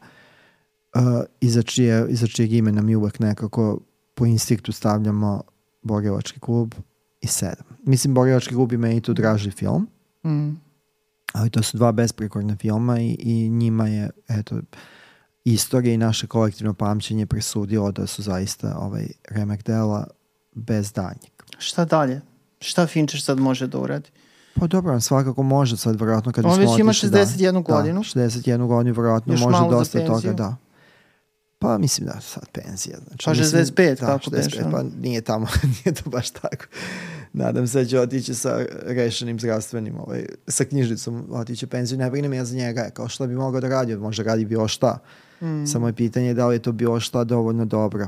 uh, 0.96 1.02
iza, 1.40 1.62
čije, 1.62 2.06
iza 2.10 2.28
čijeg 2.28 2.54
imena 2.54 2.82
mi 2.82 2.96
uvek 2.96 3.20
nekako 3.20 3.80
po 4.16 4.26
instinktu 4.26 4.72
stavljamo 4.72 5.42
Borilački 5.82 6.40
klub 6.40 6.74
i 7.22 7.28
sedam. 7.28 7.66
Mislim, 7.84 8.14
Borilački 8.14 8.56
klub 8.56 8.72
je 8.72 8.78
meni 8.78 9.02
tu 9.02 9.14
draži 9.14 9.52
film, 9.52 9.88
mm. 10.26 10.50
ali 11.34 11.50
to 11.50 11.64
su 11.64 11.78
dva 11.78 11.92
besprekorna 11.92 12.56
filma 12.56 13.00
i, 13.00 13.16
i 13.20 13.50
njima 13.50 13.88
je, 13.88 14.10
eto, 14.28 14.60
istorija 15.44 15.94
i 15.94 15.98
naše 15.98 16.28
kolektivno 16.28 16.74
pamćenje 16.74 17.26
presudilo 17.26 17.92
da 17.92 18.08
su 18.08 18.22
zaista 18.22 18.78
ovaj 18.78 19.08
remek 19.30 19.64
dela 19.64 20.08
bez 20.52 20.91
daljnjeg. 20.91 21.32
Šta 21.58 21.86
dalje? 21.86 22.22
Šta 22.60 22.88
Fincher 22.88 23.22
sad 23.22 23.39
može 23.39 23.68
da 23.68 23.78
uradi? 23.78 24.10
Pa 24.56 24.68
dobro, 24.68 24.93
on 24.93 25.02
svakako 25.02 25.43
može 25.43 25.78
sad, 25.78 25.99
verovatno 25.99 26.32
kad 26.32 26.45
on 26.45 26.60
već 26.60 26.80
ima 26.80 26.93
61 26.93 27.52
da, 27.52 27.60
godinu. 27.60 28.04
Da, 28.14 28.22
61 28.22 28.68
godinu, 28.68 28.95
verovatno 28.95 29.34
Još 29.34 29.41
može 29.41 29.70
dosta 29.70 30.06
toga, 30.06 30.34
da. 30.34 30.56
Pa 31.60 31.78
mislim 31.78 32.08
da 32.08 32.22
sad 32.22 32.49
penzija. 32.52 32.97
Znači, 33.08 33.26
pa 33.26 33.34
65, 33.34 33.99
da, 33.99 34.06
kako 34.06 34.30
65, 34.30 34.72
pa 34.72 34.84
nije 35.02 35.22
tamo, 35.22 35.47
nije 35.86 35.93
to 35.93 36.10
baš 36.10 36.30
tako. 36.30 36.66
Nadam 37.34 37.68
se 37.68 37.80
da 37.80 37.86
će 37.86 37.99
otići 37.99 38.36
sa 38.36 38.66
rešenim 38.86 39.39
zdravstvenim, 39.39 39.99
ovaj, 39.99 40.26
sa 40.47 40.66
knjižnicom 40.66 41.26
otići 41.32 41.68
penziju. 41.68 41.97
Ne 41.99 42.10
brinem 42.10 42.34
ja 42.34 42.45
za 42.45 42.56
njega, 42.56 42.89
kao 42.93 43.08
što 43.08 43.28
bi 43.28 43.36
mogao 43.36 43.62
da 43.62 43.70
radi, 43.70 43.95
može 43.95 44.24
radi 44.24 44.45
bilo 44.45 44.68
šta. 44.68 44.97
Mm. 45.41 45.66
Samo 45.66 45.88
je 45.88 45.93
pitanje 45.93 46.34
da 46.34 46.47
li 46.47 46.56
je 46.56 46.60
to 46.60 46.72
bilo 46.72 46.99
šta 46.99 47.24
dovoljno 47.24 47.66
dobro 47.66 48.08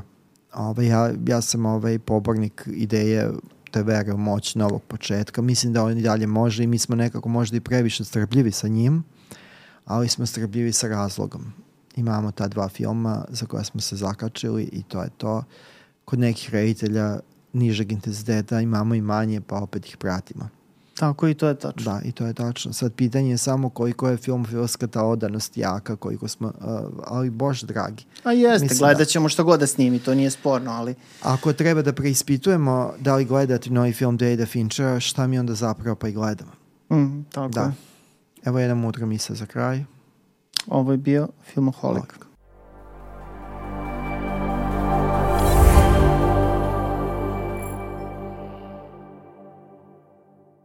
ovaj, 0.54 0.86
ja, 0.86 1.12
ja 1.26 1.40
sam 1.40 1.66
ovaj 1.66 1.98
pobornik 1.98 2.68
ideje 2.72 3.30
te 3.70 3.82
vere 3.82 4.12
u 4.12 4.18
moć 4.18 4.54
novog 4.54 4.82
početka. 4.82 5.42
Mislim 5.42 5.72
da 5.72 5.84
on 5.84 5.98
i 5.98 6.02
dalje 6.02 6.26
može 6.26 6.64
i 6.64 6.66
mi 6.66 6.78
smo 6.78 6.96
nekako 6.96 7.28
možda 7.28 7.56
i 7.56 7.60
previše 7.60 8.04
strpljivi 8.04 8.52
sa 8.52 8.68
njim, 8.68 9.04
ali 9.84 10.08
smo 10.08 10.26
strpljivi 10.26 10.72
sa 10.72 10.88
razlogom. 10.88 11.52
imamo 11.96 12.30
ta 12.30 12.48
dva 12.48 12.68
filma 12.68 13.24
za 13.28 13.46
koja 13.46 13.64
smo 13.64 13.80
se 13.80 13.96
zakačili 13.96 14.62
i 14.62 14.82
to 14.82 15.02
je 15.02 15.08
to. 15.16 15.44
Kod 16.04 16.18
nekih 16.18 16.50
reditelja 16.50 17.20
nižeg 17.52 17.92
intenziteta 17.92 18.60
imamo 18.60 18.94
i 18.94 19.00
manje, 19.00 19.40
pa 19.40 19.56
opet 19.56 19.86
ih 19.86 19.96
pratimo. 19.96 20.48
Tako 20.98 21.28
i 21.28 21.34
to 21.34 21.48
je 21.48 21.54
tačno. 21.54 21.92
Da, 21.92 22.00
i 22.04 22.12
to 22.12 22.26
je 22.26 22.34
tačno. 22.34 22.72
Sad 22.72 22.92
pitanje 22.92 23.30
je 23.30 23.38
samo 23.38 23.68
koliko 23.68 24.08
je 24.08 24.16
filmofilska 24.16 24.86
ta 24.86 25.04
odanost 25.04 25.56
jaka, 25.56 25.96
koliko 25.96 26.28
smo, 26.28 26.48
uh, 26.48 26.54
ali 27.04 27.30
bože 27.30 27.66
dragi. 27.66 28.04
A 28.24 28.32
jeste, 28.32 28.64
Mislim 28.64 28.78
gledat 28.78 28.98
da- 28.98 29.04
ćemo 29.04 29.28
što 29.28 29.44
god 29.44 29.60
da 29.60 29.66
snimi, 29.66 29.98
to 29.98 30.14
nije 30.14 30.30
sporno, 30.30 30.70
ali... 30.70 30.94
Ako 31.22 31.52
treba 31.52 31.82
da 31.82 31.92
preispitujemo 31.92 32.92
da 33.00 33.16
li 33.16 33.24
gledati 33.24 33.70
novi 33.70 33.92
film 33.92 34.16
Davida 34.16 34.46
Finchera, 34.46 35.00
šta 35.00 35.26
mi 35.26 35.38
onda 35.38 35.54
zapravo 35.54 35.96
pa 35.96 36.08
i 36.08 36.12
gledamo. 36.12 36.52
Mm, 36.90 37.24
tako 37.32 37.48
da. 37.48 37.72
Evo 38.44 38.58
jedna 38.58 38.74
mudra 38.74 39.06
misa 39.06 39.34
za 39.34 39.46
kraj. 39.46 39.84
Ovo 40.66 40.92
je 40.92 40.98
bio 40.98 41.28
Filmoholik. 41.52 42.12
Holik. 42.12 42.23